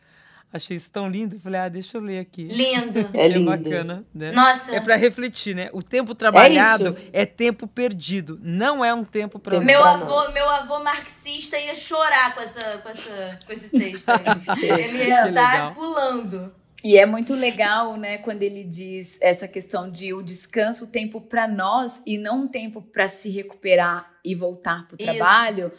Achei 0.53 0.75
isso 0.75 0.91
tão 0.91 1.07
lindo. 1.07 1.39
Falei, 1.39 1.61
ah, 1.61 1.69
deixa 1.69 1.97
eu 1.97 2.01
ler 2.01 2.19
aqui. 2.19 2.43
Lindo. 2.43 3.09
É, 3.13 3.27
lindo. 3.27 3.51
é 3.51 3.57
bacana, 3.57 4.05
né? 4.13 4.31
Nossa. 4.31 4.75
É 4.75 4.79
para 4.79 4.95
refletir, 4.95 5.55
né? 5.55 5.69
O 5.73 5.83
tempo 5.83 6.15
trabalhado 6.15 6.97
é, 7.13 7.21
é, 7.21 7.25
tempo 7.25 7.67
perdido, 7.67 8.39
não 8.41 8.83
é 8.83 8.93
um 8.93 9.03
tempo 9.03 9.37
para 9.37 9.59
meu 9.59 9.83
avô, 9.83 10.31
meu 10.31 10.49
avô 10.49 10.79
marxista 10.79 11.57
ia 11.57 11.75
chorar 11.75 12.33
com 12.33 12.41
essa, 12.41 12.77
com 12.79 12.89
essa, 12.89 13.39
com 13.45 13.53
esse 13.53 13.69
texto. 13.69 14.09
Aí. 14.09 14.69
Ele 14.81 15.03
ia 15.03 15.27
estar 15.29 15.73
pulando. 15.73 16.53
E 16.83 16.97
é 16.97 17.05
muito 17.05 17.35
legal, 17.35 17.95
né, 17.95 18.17
quando 18.17 18.41
ele 18.41 18.63
diz 18.63 19.19
essa 19.21 19.47
questão 19.47 19.89
de 19.89 20.13
o 20.15 20.23
descanso, 20.23 20.85
o 20.85 20.87
tempo 20.87 21.21
para 21.21 21.47
nós 21.47 22.01
e 22.07 22.17
não 22.17 22.43
um 22.43 22.47
tempo 22.47 22.81
para 22.81 23.07
se 23.07 23.29
recuperar 23.29 24.11
e 24.25 24.33
voltar 24.33 24.87
para 24.87 24.95
o 24.95 24.97
trabalho 24.97 25.71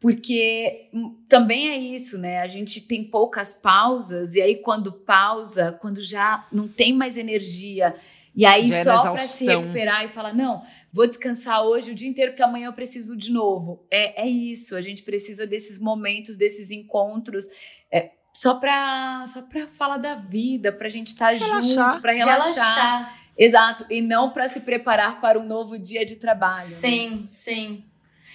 porque 0.00 0.88
também 1.28 1.68
é 1.68 1.76
isso, 1.76 2.18
né? 2.18 2.40
A 2.40 2.46
gente 2.46 2.80
tem 2.80 3.04
poucas 3.04 3.52
pausas, 3.52 4.34
e 4.34 4.40
aí 4.40 4.56
quando 4.56 4.90
pausa, 4.90 5.78
quando 5.80 6.02
já 6.02 6.48
não 6.50 6.66
tem 6.66 6.94
mais 6.94 7.18
energia, 7.18 7.94
e 8.34 8.46
aí 8.46 8.70
já 8.70 8.82
só 8.82 9.12
para 9.12 9.24
se 9.24 9.44
recuperar 9.44 10.04
e 10.04 10.08
falar: 10.08 10.32
não, 10.32 10.64
vou 10.90 11.06
descansar 11.06 11.62
hoje 11.62 11.92
o 11.92 11.94
dia 11.94 12.08
inteiro, 12.08 12.32
porque 12.32 12.42
amanhã 12.42 12.66
eu 12.66 12.72
preciso 12.72 13.14
de 13.14 13.30
novo. 13.30 13.84
É, 13.90 14.22
é 14.22 14.26
isso, 14.26 14.74
a 14.74 14.80
gente 14.80 15.02
precisa 15.02 15.46
desses 15.46 15.78
momentos, 15.78 16.38
desses 16.38 16.70
encontros. 16.70 17.44
É, 17.92 18.12
só 18.32 18.54
para 18.54 19.24
só 19.26 19.42
para 19.42 19.66
falar 19.66 19.98
da 19.98 20.14
vida, 20.14 20.72
para 20.72 20.86
a 20.86 20.90
gente 20.90 21.08
estar 21.08 21.26
tá 21.26 21.34
junto, 21.34 22.00
para 22.00 22.12
relaxar. 22.12 22.54
relaxar. 22.54 23.20
Exato, 23.36 23.86
e 23.90 24.00
não 24.00 24.30
para 24.30 24.48
se 24.48 24.60
preparar 24.60 25.20
para 25.20 25.38
um 25.38 25.46
novo 25.46 25.78
dia 25.78 26.06
de 26.06 26.16
trabalho. 26.16 26.56
Sim, 26.56 27.10
né? 27.10 27.26
sim. 27.28 27.84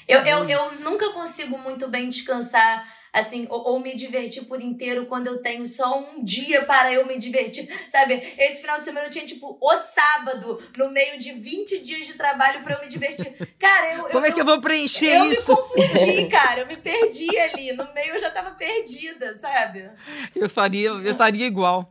Eu, 0.08 0.22
eu, 0.22 0.50
eu 0.50 0.80
nunca 0.82 1.12
consigo 1.14 1.58
muito 1.58 1.88
bem 1.88 2.10
descansar 2.10 2.86
assim, 3.16 3.48
ou, 3.50 3.66
ou, 3.70 3.80
me 3.80 3.96
divertir 3.96 4.44
por 4.44 4.62
inteiro 4.62 5.06
quando 5.06 5.28
eu 5.28 5.42
tenho 5.42 5.66
só 5.66 5.98
um 5.98 6.22
dia 6.22 6.66
para 6.66 6.92
eu 6.92 7.06
me 7.06 7.18
divertir, 7.18 7.70
sabe? 7.90 8.22
Esse 8.38 8.60
final 8.60 8.78
de 8.78 8.84
semana 8.84 9.08
eu 9.08 9.10
tinha, 9.10 9.26
tipo, 9.26 9.58
o 9.62 9.76
sábado, 9.78 10.62
no 10.78 10.92
meio 10.92 11.18
de 11.18 11.32
20 11.32 11.80
dias 11.80 12.06
de 12.06 12.16
trabalho 12.16 12.62
para 12.62 12.76
eu 12.76 12.82
me 12.82 12.90
divertir. 12.90 13.34
Cara, 13.58 13.94
eu. 13.94 14.04
Como 14.06 14.26
eu, 14.26 14.30
é 14.30 14.32
que 14.34 14.42
eu 14.42 14.46
vou 14.46 14.60
preencher 14.60 15.16
eu 15.16 15.32
isso? 15.32 15.50
Eu 15.50 15.56
me 15.56 15.62
confundi, 15.62 16.28
cara. 16.28 16.62
Eu 16.62 16.68
me 16.68 16.76
perdi 16.76 17.38
ali. 17.38 17.72
No 17.72 17.94
meio 17.94 18.16
eu 18.16 18.20
já 18.20 18.30
tava 18.30 18.52
perdida, 18.52 19.34
sabe? 19.38 19.90
Eu 20.36 20.50
faria, 20.50 20.90
eu 20.90 21.12
estaria 21.12 21.46
igual. 21.46 21.90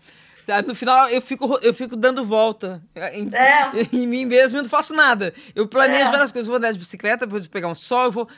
No 0.67 0.75
final, 0.75 1.09
eu 1.09 1.23
fico, 1.23 1.59
eu 1.63 1.73
fico 1.73 1.97
dando 1.97 2.25
volta 2.25 2.83
em, 3.13 3.29
é. 3.35 3.87
em 3.93 4.07
mim 4.07 4.25
mesmo 4.25 4.59
e 4.59 4.63
não 4.63 4.69
faço 4.69 4.95
nada. 4.95 5.33
Eu 5.55 5.67
planejo 5.67 6.09
é. 6.09 6.11
várias 6.11 6.33
coisas. 6.33 6.47
Vou 6.47 6.57
andar 6.57 6.73
de 6.73 6.79
bicicleta, 6.79 7.27
depois 7.27 7.47
pegar 7.47 7.69
um 7.69 7.75
sol, 7.75 8.11
vou. 8.11 8.29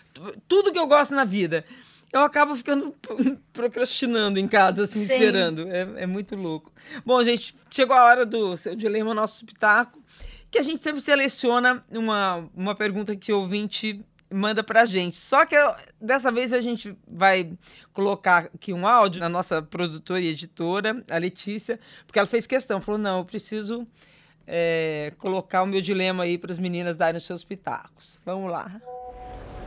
Tudo 0.47 0.73
que 0.73 0.79
eu 0.79 0.87
gosto 0.87 1.15
na 1.15 1.25
vida. 1.25 1.65
Eu 2.13 2.21
acabo 2.21 2.55
ficando 2.55 2.95
procrastinando 3.53 4.39
em 4.39 4.47
casa, 4.47 4.85
assim, 4.85 5.01
Sim. 5.01 5.15
esperando. 5.15 5.69
É, 5.69 6.03
é 6.03 6.07
muito 6.07 6.37
louco. 6.37 6.73
Bom, 7.05 7.23
gente, 7.23 7.55
chegou 7.71 7.97
a 7.97 8.05
hora 8.05 8.25
do 8.25 8.57
seu 8.57 8.75
dilema, 8.75 9.13
nosso 9.13 9.45
espetáculo, 9.45 10.03
que 10.51 10.59
a 10.59 10.63
gente 10.63 10.83
sempre 10.83 11.01
seleciona 11.01 11.85
uma, 11.91 12.49
uma 12.55 12.75
pergunta 12.75 13.15
que 13.17 13.33
o 13.33 13.41
ouvinte 13.41 14.05
manda 14.31 14.63
pra 14.63 14.85
gente. 14.85 15.17
Só 15.17 15.45
que 15.45 15.57
dessa 16.01 16.31
vez 16.31 16.53
a 16.53 16.61
gente 16.61 16.97
vai 17.07 17.53
colocar 17.93 18.51
aqui 18.55 18.73
um 18.73 18.87
áudio 18.87 19.21
na 19.21 19.29
nossa 19.29 19.63
produtora 19.63 20.21
e 20.21 20.29
editora, 20.29 21.03
a 21.11 21.19
Letícia, 21.19 21.79
porque 22.07 22.19
ela 22.19 22.29
fez 22.29 22.47
questão, 22.47 22.81
falou: 22.81 22.99
não, 22.99 23.19
eu 23.19 23.25
preciso 23.25 23.87
é, 24.47 25.13
colocar 25.19 25.63
o 25.63 25.67
meu 25.67 25.81
dilema 25.81 26.25
aí 26.25 26.39
para 26.39 26.53
as 26.53 26.59
meninas 26.59 26.97
darem 26.97 27.19
os 27.19 27.25
seus 27.25 27.45
pitacos. 27.45 28.21
Vamos 28.25 28.51
lá. 28.51 28.71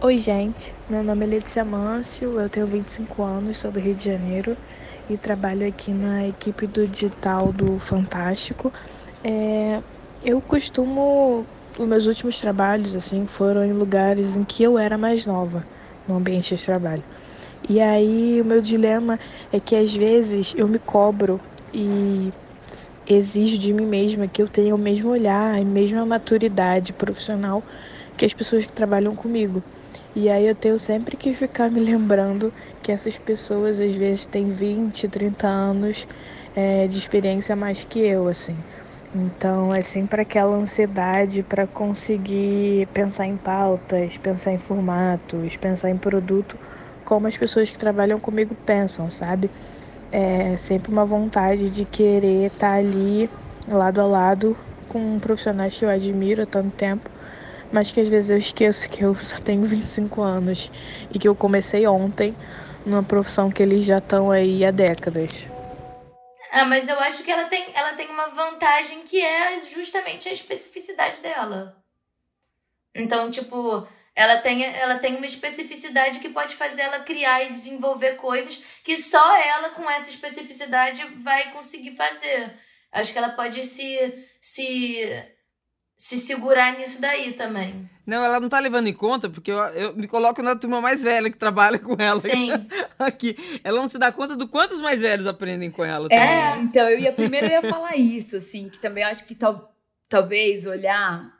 Oi, 0.02 0.18
gente. 0.18 0.74
Meu 0.90 1.04
nome 1.04 1.26
é 1.26 1.28
Letícia 1.28 1.66
Mâncio, 1.66 2.40
eu 2.40 2.50
tenho 2.50 2.66
25 2.66 3.22
anos, 3.22 3.58
sou 3.58 3.70
do 3.70 3.80
Rio 3.80 3.94
de 3.96 4.06
Janeiro 4.06 4.56
e 5.10 5.18
trabalho 5.18 5.68
aqui 5.68 5.92
na 5.92 6.28
equipe 6.28 6.68
do 6.68 6.88
digital 6.88 7.52
do 7.52 7.78
Fantástico. 7.80 8.72
É, 9.24 9.82
eu 10.24 10.40
costumo 10.40 11.46
os 11.80 11.88
meus 11.88 12.08
últimos 12.08 12.38
trabalhos 12.40 12.94
assim 12.94 13.26
foram 13.26 13.64
em 13.64 13.72
lugares 13.72 14.36
em 14.36 14.44
que 14.44 14.62
eu 14.62 14.78
era 14.78 14.98
mais 14.98 15.26
nova 15.26 15.66
no 16.06 16.16
ambiente 16.18 16.54
de 16.54 16.64
trabalho. 16.64 17.04
E 17.68 17.80
aí 17.80 18.42
o 18.42 18.46
meu 18.46 18.62
dilema 18.62 19.18
é 19.52 19.60
que 19.60 19.76
às 19.76 19.96
vezes 19.96 20.54
eu 20.58 20.68
me 20.68 20.78
cobro 20.78 21.40
e 21.74 22.34
exijo 23.08 23.58
de 23.58 23.74
mim 23.74 23.86
mesma 23.86 24.28
que 24.28 24.42
eu 24.42 24.48
tenha 24.50 24.76
o 24.76 24.78
mesmo 24.78 25.10
olhar, 25.10 25.56
a 25.56 25.64
mesma 25.64 26.06
maturidade 26.06 26.92
profissional 26.92 27.64
que 28.18 28.26
as 28.26 28.34
pessoas 28.34 28.66
que 28.66 28.74
trabalham 28.74 29.16
comigo. 29.16 29.64
E 30.14 30.30
aí 30.30 30.46
eu 30.48 30.56
tenho 30.56 30.78
sempre 30.78 31.16
que 31.16 31.34
ficar 31.34 31.72
me 31.72 31.80
lembrando 31.80 32.54
que 32.82 32.92
essas 32.92 33.18
pessoas 33.18 33.80
às 33.80 33.96
vezes 33.96 34.26
têm 34.26 34.50
20, 34.50 35.08
30 35.08 35.48
anos 35.48 36.06
é, 36.54 36.88
de 36.88 36.98
experiência 36.98 37.56
mais 37.56 37.86
que 37.86 38.00
eu, 38.00 38.28
assim. 38.28 38.58
Então 39.14 39.74
é 39.74 39.82
sempre 39.82 40.22
aquela 40.22 40.56
ansiedade 40.56 41.44
para 41.44 41.68
conseguir 41.68 42.88
pensar 42.94 43.26
em 43.26 43.38
pautas, 43.38 44.18
pensar 44.18 44.52
em 44.54 44.60
formatos, 44.60 45.58
pensar 45.58 45.90
em 45.90 45.98
produto, 45.98 46.60
como 47.04 47.28
as 47.28 47.36
pessoas 47.38 47.72
que 47.72 47.78
trabalham 47.78 48.20
comigo 48.20 48.56
pensam, 48.66 49.10
sabe? 49.10 49.52
é 50.12 50.58
sempre 50.58 50.92
uma 50.92 51.06
vontade 51.06 51.70
de 51.70 51.86
querer 51.86 52.48
estar 52.48 52.72
tá 52.72 52.74
ali 52.76 53.30
lado 53.68 54.02
a 54.02 54.06
lado 54.08 54.58
com 54.88 55.20
profissionais 55.20 55.78
que 55.78 55.86
eu 55.86 55.90
admiro 55.90 56.44
há 56.44 56.46
tanto 56.46 56.72
tempo, 56.72 57.10
mas 57.72 57.92
que 57.92 58.00
às 58.02 58.10
vezes 58.10 58.30
eu 58.32 58.38
esqueço 58.38 58.90
que 58.90 59.04
eu 59.04 59.14
só 59.16 59.38
tenho 59.40 59.64
25 59.66 60.22
anos 60.22 60.72
e 61.14 61.20
que 61.20 61.28
eu 61.28 61.36
comecei 61.36 61.88
ontem 61.88 62.36
numa 62.86 63.04
profissão 63.04 63.50
que 63.52 63.62
eles 63.62 63.86
já 63.86 64.00
estão 64.00 64.32
aí 64.32 64.66
há 64.66 64.72
décadas. 64.72 65.59
Ah, 66.52 66.66
mas 66.66 66.88
eu 66.88 67.00
acho 67.00 67.24
que 67.24 67.32
ela 67.32 67.46
tem, 67.46 67.72
ela 67.76 67.94
tem 67.94 68.08
uma 68.10 68.28
vantagem 68.30 69.04
que 69.04 69.22
é 69.22 69.60
justamente 69.60 70.28
a 70.28 70.34
especificidade 70.34 71.22
dela. 71.22 71.84
Então, 72.94 73.30
tipo, 73.30 73.88
ela 74.16 74.38
tem, 74.40 74.66
ela 74.66 75.00
tem 75.00 75.16
uma 75.16 75.26
especificidade 75.26 76.20
que 76.20 76.30
pode 76.30 76.56
fazer 76.56 76.82
ela 76.82 77.00
criar 77.00 77.44
e 77.44 77.52
desenvolver 77.52 78.16
coisas 78.16 78.66
que 78.84 78.98
só 78.98 79.38
ela, 79.38 79.70
com 79.70 79.90
essa 79.90 80.10
especificidade, 80.10 81.06
vai 81.18 81.52
conseguir 81.52 81.96
fazer. 81.96 82.52
Acho 82.92 83.14
que 83.14 83.18
ela 83.18 83.30
pode 83.30 83.64
se, 83.64 84.28
se, 84.42 85.08
se 86.00 86.18
segurar 86.18 86.78
nisso 86.78 87.02
daí 87.02 87.34
também. 87.34 87.90
Não, 88.08 88.24
ela 88.24 88.40
não 88.40 88.48
tá 88.48 88.58
levando 88.58 88.88
em 88.88 88.94
conta, 88.94 89.30
porque 89.30 89.52
eu, 89.52 89.58
eu 89.58 89.96
me 89.98 90.08
coloco 90.08 90.42
na 90.42 90.56
turma 90.56 90.80
mais 90.80 91.04
velha 91.04 91.30
que 91.30 91.38
trabalha 91.38 91.78
com 91.78 91.94
ela. 92.00 92.18
Sim. 92.18 92.52
Aqui. 92.98 93.36
Ela 93.66 93.82
não 93.82 93.90
se 93.90 94.00
dá 94.00 94.10
conta 94.10 94.38
do 94.38 94.48
quanto 94.48 94.76
os 94.76 94.82
mais 94.82 95.02
velhos 95.02 95.28
aprendem 95.28 95.70
com 95.70 95.84
ela. 95.84 96.08
É, 96.10 96.18
também. 96.18 96.30
É, 96.30 96.64
então, 96.64 96.90
eu 96.90 97.00
ia 97.00 97.12
primeiro 97.12 97.48
eu 97.48 97.52
ia 97.52 97.62
falar 97.62 97.98
isso, 97.98 98.38
assim, 98.38 98.70
que 98.70 98.80
também 98.80 99.04
acho 99.04 99.26
que 99.26 99.36
tal, 99.36 99.76
talvez 100.08 100.66
olhar, 100.66 101.34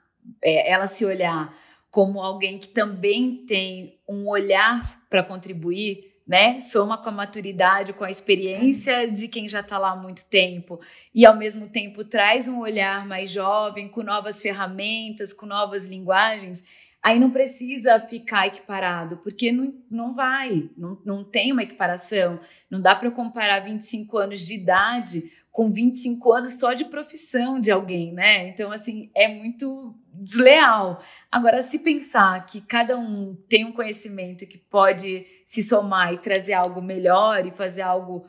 é, 0.44 0.70
ela 0.70 0.88
se 0.88 1.06
olhar 1.06 1.56
como 1.90 2.22
alguém 2.22 2.60
que 2.60 2.68
também 2.68 3.46
tem 3.48 3.98
um 4.10 4.28
olhar 4.28 5.02
para 5.10 5.24
contribuir, 5.24 6.09
né? 6.30 6.60
Soma 6.60 6.96
com 6.96 7.10
a 7.10 7.12
maturidade, 7.12 7.92
com 7.92 8.04
a 8.04 8.12
experiência 8.12 9.10
de 9.10 9.28
quem 9.28 9.50
já 9.50 9.62
está 9.62 9.80
lá 9.80 9.94
há 9.94 9.96
muito 9.96 10.30
tempo 10.30 10.80
e 11.14 11.26
ao 11.26 11.36
mesmo 11.36 11.68
tempo 11.68 12.04
traz 12.04 12.48
um 12.48 12.60
olhar 12.60 13.04
mais 13.08 13.32
jovem, 13.32 13.90
com 13.90 14.04
novas 14.04 14.40
ferramentas, 14.40 15.34
com 15.34 15.48
novas 15.48 15.88
linguagens. 15.88 16.64
Aí 17.02 17.18
não 17.18 17.32
precisa 17.32 18.00
ficar 18.00 18.46
equiparado, 18.46 19.18
porque 19.18 19.52
não, 19.52 19.74
não 19.90 20.14
vai, 20.14 20.70
não, 20.78 21.02
não 21.04 21.24
tem 21.24 21.52
uma 21.52 21.64
equiparação. 21.64 22.40
Não 22.70 22.80
dá 22.80 22.94
para 22.94 23.10
comparar 23.10 23.62
25 23.62 24.16
anos 24.16 24.46
de 24.46 24.54
idade 24.54 25.32
com 25.52 25.72
25 25.72 26.32
anos 26.32 26.60
só 26.60 26.74
de 26.74 26.86
profissão 26.86 27.60
de 27.60 27.72
alguém, 27.72 28.14
né? 28.14 28.48
Então, 28.48 28.72
assim, 28.72 29.12
é 29.16 29.28
muito 29.28 29.96
desleal. 30.14 31.02
Agora, 31.32 31.62
se 31.62 31.80
pensar 31.80 32.46
que 32.46 32.62
cada 32.62 32.98
um 32.98 33.36
tem 33.48 33.66
um 33.66 33.72
conhecimento 33.72 34.46
que 34.46 34.58
pode 34.58 35.26
se 35.46 35.64
somar 35.64 36.14
e 36.14 36.20
trazer 36.20 36.54
algo 36.54 36.82
melhor 36.82 37.46
e 37.46 37.52
fazer 37.52 37.82
algo 37.82 38.26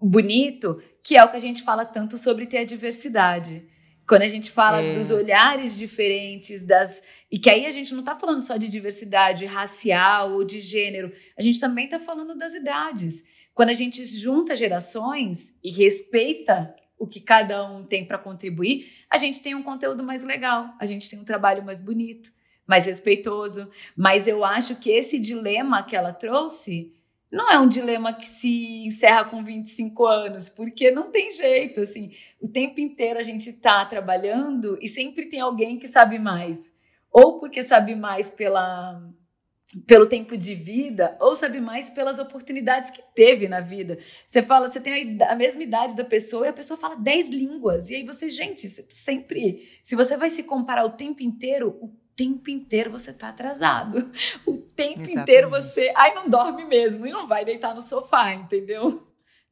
bonito, 0.00 0.80
que 1.02 1.16
é 1.16 1.24
o 1.24 1.30
que 1.30 1.36
a 1.36 1.40
gente 1.40 1.62
fala 1.62 1.84
tanto 1.84 2.18
sobre 2.18 2.46
ter 2.46 2.58
a 2.58 2.64
diversidade. 2.64 3.66
Quando 4.06 4.22
a 4.22 4.28
gente 4.28 4.50
fala 4.50 4.80
é. 4.80 4.92
dos 4.92 5.10
olhares 5.10 5.76
diferentes, 5.76 6.64
das. 6.64 7.02
E 7.30 7.38
que 7.38 7.50
aí 7.50 7.66
a 7.66 7.70
gente 7.70 7.92
não 7.92 8.00
está 8.00 8.16
falando 8.16 8.40
só 8.40 8.56
de 8.56 8.66
diversidade 8.66 9.44
racial 9.44 10.32
ou 10.32 10.44
de 10.44 10.60
gênero, 10.60 11.12
a 11.38 11.42
gente 11.42 11.60
também 11.60 11.84
está 11.84 12.00
falando 12.00 12.36
das 12.36 12.54
idades. 12.54 13.22
Quando 13.58 13.70
a 13.70 13.74
gente 13.74 14.06
junta 14.06 14.54
gerações 14.54 15.52
e 15.64 15.72
respeita 15.72 16.72
o 16.96 17.08
que 17.08 17.20
cada 17.20 17.68
um 17.68 17.82
tem 17.82 18.04
para 18.04 18.16
contribuir, 18.16 18.86
a 19.10 19.18
gente 19.18 19.42
tem 19.42 19.52
um 19.56 19.64
conteúdo 19.64 20.04
mais 20.04 20.22
legal, 20.22 20.72
a 20.78 20.86
gente 20.86 21.10
tem 21.10 21.18
um 21.18 21.24
trabalho 21.24 21.64
mais 21.64 21.80
bonito, 21.80 22.30
mais 22.64 22.86
respeitoso. 22.86 23.68
Mas 23.96 24.28
eu 24.28 24.44
acho 24.44 24.76
que 24.76 24.92
esse 24.92 25.18
dilema 25.18 25.82
que 25.82 25.96
ela 25.96 26.12
trouxe 26.12 26.94
não 27.32 27.50
é 27.50 27.58
um 27.58 27.66
dilema 27.66 28.12
que 28.12 28.28
se 28.28 28.86
encerra 28.86 29.24
com 29.24 29.42
25 29.42 30.06
anos, 30.06 30.48
porque 30.48 30.92
não 30.92 31.10
tem 31.10 31.32
jeito, 31.32 31.80
assim, 31.80 32.12
o 32.40 32.46
tempo 32.46 32.78
inteiro 32.78 33.18
a 33.18 33.24
gente 33.24 33.50
está 33.50 33.84
trabalhando 33.84 34.78
e 34.80 34.86
sempre 34.86 35.26
tem 35.26 35.40
alguém 35.40 35.80
que 35.80 35.88
sabe 35.88 36.16
mais. 36.16 36.76
Ou 37.10 37.40
porque 37.40 37.64
sabe 37.64 37.96
mais 37.96 38.30
pela 38.30 39.02
pelo 39.86 40.06
tempo 40.06 40.36
de 40.36 40.54
vida 40.54 41.16
ou 41.20 41.36
sabe 41.36 41.60
mais 41.60 41.90
pelas 41.90 42.18
oportunidades 42.18 42.90
que 42.90 43.02
teve 43.14 43.48
na 43.48 43.60
vida. 43.60 43.98
Você 44.26 44.42
fala, 44.42 44.70
você 44.70 44.80
tem 44.80 45.20
a, 45.22 45.32
a, 45.32 45.34
mesma 45.34 45.62
idade 45.62 45.94
da 45.94 46.04
pessoa 46.04 46.46
e 46.46 46.48
a 46.48 46.52
pessoa 46.52 46.78
fala 46.78 46.96
10 46.96 47.30
línguas. 47.30 47.90
E 47.90 47.96
aí 47.96 48.04
você, 48.04 48.30
gente, 48.30 48.68
você 48.68 48.86
sempre, 48.88 49.68
se 49.82 49.94
você 49.94 50.16
vai 50.16 50.30
se 50.30 50.42
comparar 50.42 50.84
o 50.84 50.90
tempo 50.90 51.22
inteiro, 51.22 51.76
o 51.82 51.92
tempo 52.16 52.50
inteiro 52.50 52.90
você 52.90 53.12
tá 53.12 53.28
atrasado. 53.28 54.10
O 54.46 54.56
tempo 54.56 55.00
Exatamente. 55.00 55.20
inteiro 55.20 55.50
você, 55.50 55.92
ai 55.94 56.14
não 56.14 56.28
dorme 56.28 56.64
mesmo 56.64 57.06
e 57.06 57.10
não 57.10 57.26
vai 57.26 57.44
deitar 57.44 57.74
no 57.74 57.82
sofá, 57.82 58.32
entendeu? 58.32 59.06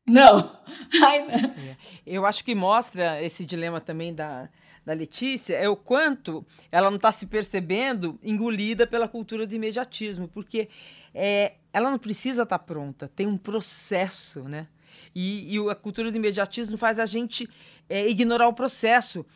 Não. 0.07 0.37
Ai, 1.03 1.27
não. 1.27 1.51
É. 1.51 1.77
Eu 2.07 2.25
acho 2.25 2.45
que 2.45 2.55
mostra 2.55 3.21
esse 3.21 3.45
dilema 3.45 3.81
também 3.81 4.15
da 4.15 4.49
da 4.87 4.93
Letícia 4.93 5.57
é 5.57 5.69
o 5.69 5.75
quanto 5.75 6.47
ela 6.71 6.89
não 6.89 6.97
está 6.97 7.11
se 7.11 7.27
percebendo 7.27 8.17
engolida 8.23 8.87
pela 8.87 9.09
cultura 9.09 9.45
do 9.45 9.53
imediatismo, 9.53 10.29
porque 10.29 10.69
é, 11.13 11.55
ela 11.73 11.91
não 11.91 11.99
precisa 11.99 12.45
estar 12.45 12.59
tá 12.59 12.65
pronta, 12.65 13.11
tem 13.15 13.27
um 13.27 13.37
processo, 13.37 14.45
né? 14.45 14.69
E, 15.13 15.57
e, 15.57 15.71
a 15.71 15.75
cultura 15.75 16.11
do 16.11 16.17
imediatismo 16.17 16.79
faz 16.79 17.01
a 17.01 17.07
gente 17.07 17.51
é, 17.89 18.07
ignorar 18.09 18.47
o 18.47 18.53
processo, 18.53 19.27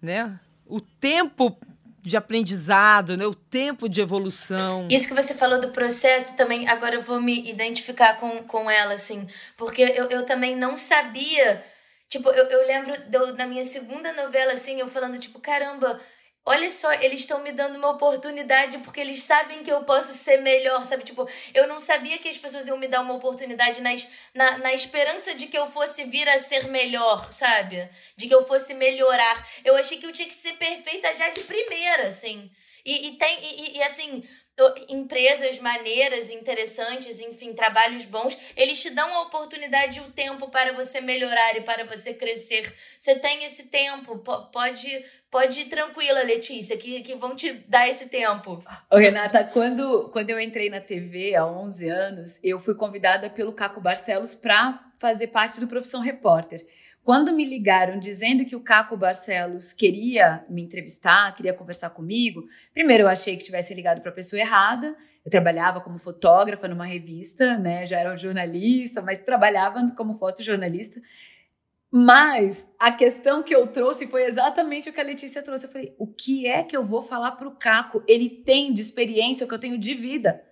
né? 0.00 0.40
O 0.66 0.80
tempo 0.80 1.58
de 2.00 2.16
aprendizado, 2.16 3.16
né? 3.16 3.26
o 3.26 3.34
tempo 3.34 3.88
de 3.88 4.00
evolução. 4.00 4.86
Isso 4.90 5.08
que 5.08 5.14
você 5.14 5.34
falou 5.34 5.58
do 5.58 5.68
processo 5.68 6.36
também, 6.36 6.68
agora 6.68 6.96
eu 6.96 7.00
vou 7.00 7.18
me 7.18 7.48
identificar 7.48 8.20
com, 8.20 8.42
com 8.42 8.70
ela, 8.70 8.92
assim, 8.92 9.26
porque 9.56 9.80
eu, 9.80 10.10
eu 10.10 10.26
também 10.26 10.54
não 10.54 10.76
sabia 10.76 11.64
Tipo, 12.14 12.30
eu, 12.30 12.46
eu 12.46 12.64
lembro 12.64 13.10
do, 13.10 13.32
da 13.32 13.44
minha 13.44 13.64
segunda 13.64 14.12
novela, 14.12 14.52
assim, 14.52 14.78
eu 14.78 14.88
falando, 14.88 15.18
tipo, 15.18 15.40
caramba, 15.40 16.00
olha 16.46 16.70
só, 16.70 16.92
eles 16.92 17.18
estão 17.18 17.42
me 17.42 17.50
dando 17.50 17.74
uma 17.74 17.90
oportunidade 17.90 18.78
porque 18.78 19.00
eles 19.00 19.20
sabem 19.20 19.64
que 19.64 19.72
eu 19.72 19.82
posso 19.82 20.14
ser 20.14 20.36
melhor, 20.36 20.84
sabe? 20.84 21.02
Tipo, 21.02 21.28
eu 21.52 21.66
não 21.66 21.80
sabia 21.80 22.16
que 22.18 22.28
as 22.28 22.38
pessoas 22.38 22.68
iam 22.68 22.76
me 22.76 22.86
dar 22.86 23.00
uma 23.00 23.14
oportunidade 23.14 23.80
nas, 23.82 24.12
na, 24.32 24.58
na 24.58 24.72
esperança 24.72 25.34
de 25.34 25.48
que 25.48 25.58
eu 25.58 25.66
fosse 25.66 26.04
vir 26.04 26.28
a 26.28 26.38
ser 26.38 26.68
melhor, 26.68 27.32
sabe? 27.32 27.90
De 28.16 28.28
que 28.28 28.34
eu 28.34 28.46
fosse 28.46 28.74
melhorar. 28.74 29.48
Eu 29.64 29.74
achei 29.74 29.98
que 29.98 30.06
eu 30.06 30.12
tinha 30.12 30.28
que 30.28 30.36
ser 30.36 30.52
perfeita 30.52 31.12
já 31.14 31.30
de 31.30 31.40
primeira, 31.40 32.06
assim. 32.06 32.48
E, 32.84 33.08
e 33.08 33.16
tem, 33.16 33.38
e, 33.42 33.78
e 33.78 33.82
assim, 33.82 34.22
empresas 34.88 35.58
maneiras, 35.58 36.30
interessantes, 36.30 37.20
enfim, 37.20 37.52
trabalhos 37.52 38.04
bons, 38.04 38.38
eles 38.56 38.80
te 38.80 38.90
dão 38.90 39.12
a 39.14 39.22
oportunidade 39.22 39.98
e 39.98 40.02
o 40.02 40.12
tempo 40.12 40.48
para 40.48 40.72
você 40.72 41.00
melhorar 41.00 41.56
e 41.56 41.62
para 41.62 41.84
você 41.84 42.14
crescer. 42.14 42.72
Você 42.98 43.16
tem 43.16 43.44
esse 43.44 43.68
tempo, 43.68 44.18
pode 44.52 45.04
pode 45.34 45.62
ir 45.62 45.64
tranquila, 45.64 46.22
Letícia, 46.22 46.78
que, 46.78 47.02
que 47.02 47.16
vão 47.16 47.34
te 47.34 47.52
dar 47.66 47.88
esse 47.88 48.08
tempo. 48.08 48.62
Ô, 48.88 48.96
Renata, 48.96 49.42
quando, 49.42 50.08
quando 50.10 50.30
eu 50.30 50.38
entrei 50.38 50.70
na 50.70 50.80
TV 50.80 51.34
há 51.34 51.44
11 51.44 51.88
anos, 51.88 52.40
eu 52.44 52.60
fui 52.60 52.72
convidada 52.72 53.28
pelo 53.28 53.52
Caco 53.52 53.80
Barcelos 53.80 54.32
para 54.36 54.78
fazer 55.00 55.26
parte 55.26 55.58
do 55.58 55.66
Profissão 55.66 56.00
Repórter. 56.00 56.64
Quando 57.04 57.34
me 57.34 57.44
ligaram 57.44 57.98
dizendo 57.98 58.46
que 58.46 58.56
o 58.56 58.60
Caco 58.60 58.96
Barcelos 58.96 59.74
queria 59.74 60.42
me 60.48 60.62
entrevistar, 60.62 61.34
queria 61.34 61.52
conversar 61.52 61.90
comigo, 61.90 62.44
primeiro 62.72 63.04
eu 63.04 63.08
achei 63.08 63.36
que 63.36 63.44
tivesse 63.44 63.74
ligado 63.74 64.00
para 64.00 64.10
a 64.10 64.14
pessoa 64.14 64.40
errada. 64.40 64.96
Eu 65.22 65.30
trabalhava 65.30 65.82
como 65.82 65.98
fotógrafa 65.98 66.66
numa 66.66 66.86
revista, 66.86 67.58
né? 67.58 67.84
Já 67.84 67.98
era 67.98 68.16
jornalista, 68.16 69.02
mas 69.02 69.18
trabalhava 69.18 69.92
como 69.94 70.14
fotojornalista. 70.14 70.98
Mas 71.90 72.66
a 72.78 72.90
questão 72.90 73.42
que 73.42 73.54
eu 73.54 73.66
trouxe 73.66 74.06
foi 74.06 74.24
exatamente 74.24 74.88
o 74.88 74.92
que 74.92 75.00
a 75.00 75.04
Letícia 75.04 75.42
trouxe. 75.42 75.66
Eu 75.66 75.72
falei: 75.72 75.94
o 75.98 76.06
que 76.06 76.46
é 76.46 76.62
que 76.62 76.76
eu 76.76 76.84
vou 76.84 77.02
falar 77.02 77.32
para 77.32 77.46
o 77.46 77.56
Caco? 77.56 78.02
Ele 78.08 78.28
tem 78.28 78.72
de 78.72 78.80
experiência 78.80 79.44
o 79.44 79.48
que 79.48 79.54
eu 79.54 79.60
tenho 79.60 79.78
de 79.78 79.94
vida. 79.94 80.42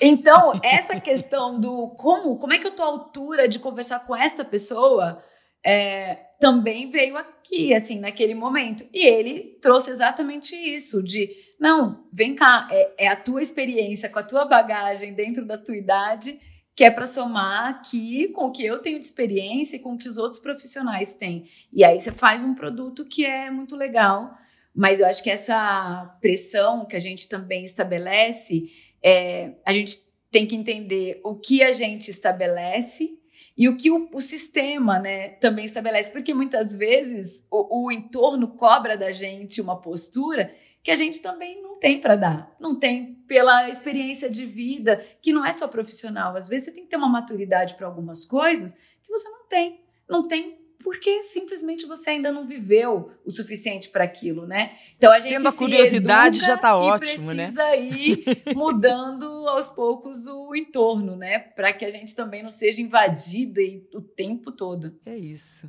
Então, 0.00 0.58
essa 0.64 0.98
questão 0.98 1.60
do 1.60 1.90
como, 1.90 2.38
como 2.38 2.52
é 2.52 2.58
que 2.58 2.66
eu 2.66 2.74
tô 2.74 2.82
à 2.82 2.86
altura 2.86 3.46
de 3.46 3.58
conversar 3.58 4.00
com 4.00 4.16
esta 4.16 4.44
pessoa, 4.44 5.22
é, 5.66 6.14
também 6.38 6.90
veio 6.90 7.16
aqui, 7.16 7.74
assim, 7.74 7.98
naquele 7.98 8.34
momento. 8.34 8.86
E 8.92 9.04
ele 9.06 9.58
trouxe 9.60 9.90
exatamente 9.90 10.54
isso: 10.54 11.02
de 11.02 11.28
não, 11.58 12.06
vem 12.12 12.34
cá, 12.34 12.68
é, 12.70 13.06
é 13.06 13.08
a 13.08 13.16
tua 13.16 13.42
experiência 13.42 14.08
com 14.08 14.18
a 14.18 14.22
tua 14.22 14.44
bagagem 14.44 15.12
dentro 15.12 15.44
da 15.44 15.58
tua 15.58 15.76
idade 15.76 16.38
que 16.76 16.84
é 16.84 16.90
para 16.90 17.06
somar 17.06 17.68
aqui 17.70 18.28
com 18.28 18.48
o 18.48 18.52
que 18.52 18.62
eu 18.62 18.78
tenho 18.82 19.00
de 19.00 19.06
experiência 19.06 19.76
e 19.76 19.78
com 19.78 19.94
o 19.94 19.98
que 19.98 20.06
os 20.06 20.18
outros 20.18 20.38
profissionais 20.38 21.14
têm. 21.14 21.48
E 21.72 21.82
aí 21.82 21.98
você 21.98 22.12
faz 22.12 22.42
um 22.42 22.54
produto 22.54 23.06
que 23.06 23.24
é 23.24 23.50
muito 23.50 23.74
legal. 23.74 24.36
Mas 24.74 25.00
eu 25.00 25.06
acho 25.06 25.22
que 25.22 25.30
essa 25.30 26.14
pressão 26.20 26.84
que 26.84 26.94
a 26.94 27.00
gente 27.00 27.30
também 27.30 27.64
estabelece, 27.64 28.70
é, 29.02 29.54
a 29.64 29.72
gente 29.72 30.02
tem 30.30 30.46
que 30.46 30.54
entender 30.54 31.18
o 31.24 31.34
que 31.34 31.62
a 31.62 31.72
gente 31.72 32.10
estabelece 32.10 33.18
e 33.56 33.68
o 33.68 33.76
que 33.76 33.90
o, 33.90 34.08
o 34.12 34.20
sistema 34.20 34.98
né, 34.98 35.30
também 35.30 35.64
estabelece, 35.64 36.12
porque 36.12 36.34
muitas 36.34 36.74
vezes 36.74 37.46
o, 37.50 37.86
o 37.86 37.92
entorno 37.92 38.48
cobra 38.48 38.96
da 38.96 39.10
gente 39.10 39.60
uma 39.60 39.80
postura 39.80 40.54
que 40.82 40.90
a 40.90 40.94
gente 40.94 41.20
também 41.20 41.62
não 41.62 41.78
tem 41.78 42.00
para 42.00 42.16
dar. 42.16 42.54
Não 42.60 42.78
tem 42.78 43.14
pela 43.26 43.68
experiência 43.68 44.30
de 44.30 44.44
vida, 44.44 45.04
que 45.20 45.32
não 45.32 45.44
é 45.44 45.52
só 45.52 45.66
profissional. 45.66 46.36
Às 46.36 46.48
vezes 46.48 46.66
você 46.66 46.72
tem 46.72 46.84
que 46.84 46.90
ter 46.90 46.96
uma 46.96 47.08
maturidade 47.08 47.74
para 47.74 47.86
algumas 47.86 48.24
coisas 48.24 48.72
que 49.02 49.10
você 49.10 49.28
não 49.28 49.48
tem. 49.48 49.80
Não 50.08 50.28
tem 50.28 50.65
porque 50.86 51.20
simplesmente 51.24 51.84
você 51.84 52.10
ainda 52.10 52.30
não 52.30 52.46
viveu 52.46 53.10
o 53.24 53.28
suficiente 53.28 53.88
para 53.88 54.04
aquilo, 54.04 54.46
né? 54.46 54.76
Então 54.96 55.10
a 55.12 55.18
gente 55.18 55.32
Tendo 55.32 55.48
a 55.48 55.52
curiosidade 55.52 56.38
já 56.38 56.56
tá 56.56 56.76
ótimo, 56.76 57.34
né? 57.34 57.50
precisa 57.50 57.74
ir 57.74 58.24
mudando 58.54 59.26
aos 59.48 59.68
poucos 59.68 60.28
o 60.28 60.54
entorno, 60.54 61.16
né? 61.16 61.40
Para 61.40 61.72
que 61.72 61.84
a 61.84 61.90
gente 61.90 62.14
também 62.14 62.40
não 62.40 62.52
seja 62.52 62.80
invadida 62.80 63.60
o 63.92 64.00
tempo 64.00 64.52
todo. 64.52 64.96
É 65.04 65.16
isso. 65.16 65.68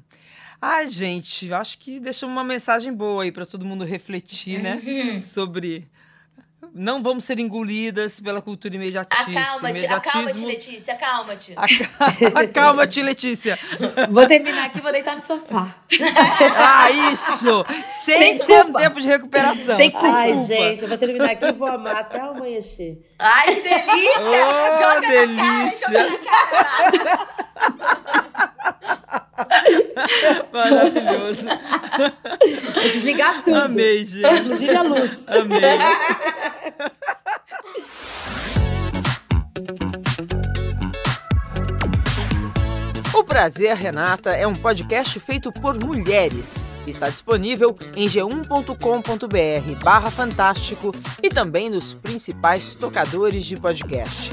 Ai, 0.61 0.85
gente, 0.85 1.51
acho 1.51 1.79
que 1.79 1.99
deixa 1.99 2.27
uma 2.27 2.43
mensagem 2.43 2.93
boa 2.93 3.23
aí 3.23 3.31
para 3.31 3.47
todo 3.47 3.65
mundo 3.65 3.83
refletir, 3.83 4.61
né? 4.61 4.79
Sobre 5.19 5.87
não 6.73 7.01
vamos 7.01 7.23
ser 7.23 7.39
engolidas 7.39 8.19
pela 8.19 8.41
cultura 8.41 8.75
imediatista. 8.75 9.31
Acalma-te, 9.31 9.85
acalma-te, 9.85 10.45
Letícia, 10.45 10.93
acalma-te. 10.93 11.55
Acalma-te, 12.35 13.01
Letícia. 13.01 13.57
Vou 14.11 14.25
terminar 14.27 14.65
aqui, 14.65 14.81
vou 14.81 14.91
deitar 14.91 15.13
no 15.13 15.19
sofá. 15.21 15.75
ah, 16.55 16.91
isso! 16.91 17.65
Sem, 17.87 18.37
Sem 18.39 18.73
tempo 18.73 18.99
de 19.01 19.07
recuperação. 19.07 19.75
Sem 19.77 19.91
Ai, 19.95 20.31
culpa. 20.33 20.47
gente, 20.47 20.83
eu 20.83 20.89
vou 20.89 20.97
terminar 20.97 21.31
aqui 21.31 21.45
e 21.45 21.51
vou 21.51 21.67
amar 21.67 21.95
até 21.97 22.19
amanhecer. 22.19 23.01
Ai, 23.19 23.53
que 23.53 23.61
delícia! 23.61 24.47
Oh, 24.47 24.77
joga 24.79 25.01
delícia. 25.07 25.89
na 25.89 26.17
cara, 26.17 26.91
joga 26.91 27.03
na 27.03 27.17
cara. 27.17 28.96
Maravilhoso. 30.51 31.47
Vou 32.73 32.83
desligar 32.83 33.43
tudo. 33.43 33.57
Amei, 33.57 34.05
gente. 34.05 34.39
Inclusive 34.39 34.75
a 34.75 34.81
luz. 34.81 35.25
Amei. 35.27 35.79
O 43.13 43.23
Prazer 43.23 43.75
Renata 43.75 44.31
é 44.31 44.45
um 44.45 44.55
podcast 44.55 45.19
feito 45.19 45.51
por 45.51 45.81
mulheres. 45.83 46.65
Está 46.85 47.09
disponível 47.09 47.77
em 47.95 48.07
g1.com.br 48.07 49.83
barra 49.83 50.09
fantástico 50.11 50.93
e 51.21 51.29
também 51.29 51.69
nos 51.69 51.93
principais 51.93 52.75
tocadores 52.75 53.45
de 53.45 53.57
podcast. 53.57 54.31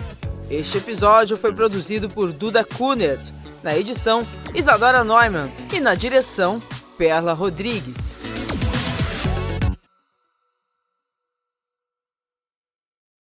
Este 0.51 0.76
episódio 0.76 1.36
foi 1.36 1.53
produzido 1.55 2.09
por 2.09 2.32
Duda 2.32 2.64
Kunert, 2.64 3.32
na 3.62 3.76
edição 3.76 4.26
Isadora 4.55 5.03
Neumann 5.03 5.51
e 5.72 5.80
na 5.80 5.95
direção 5.95 6.62
Perla 6.99 7.32
Rodrigues. 7.32 8.20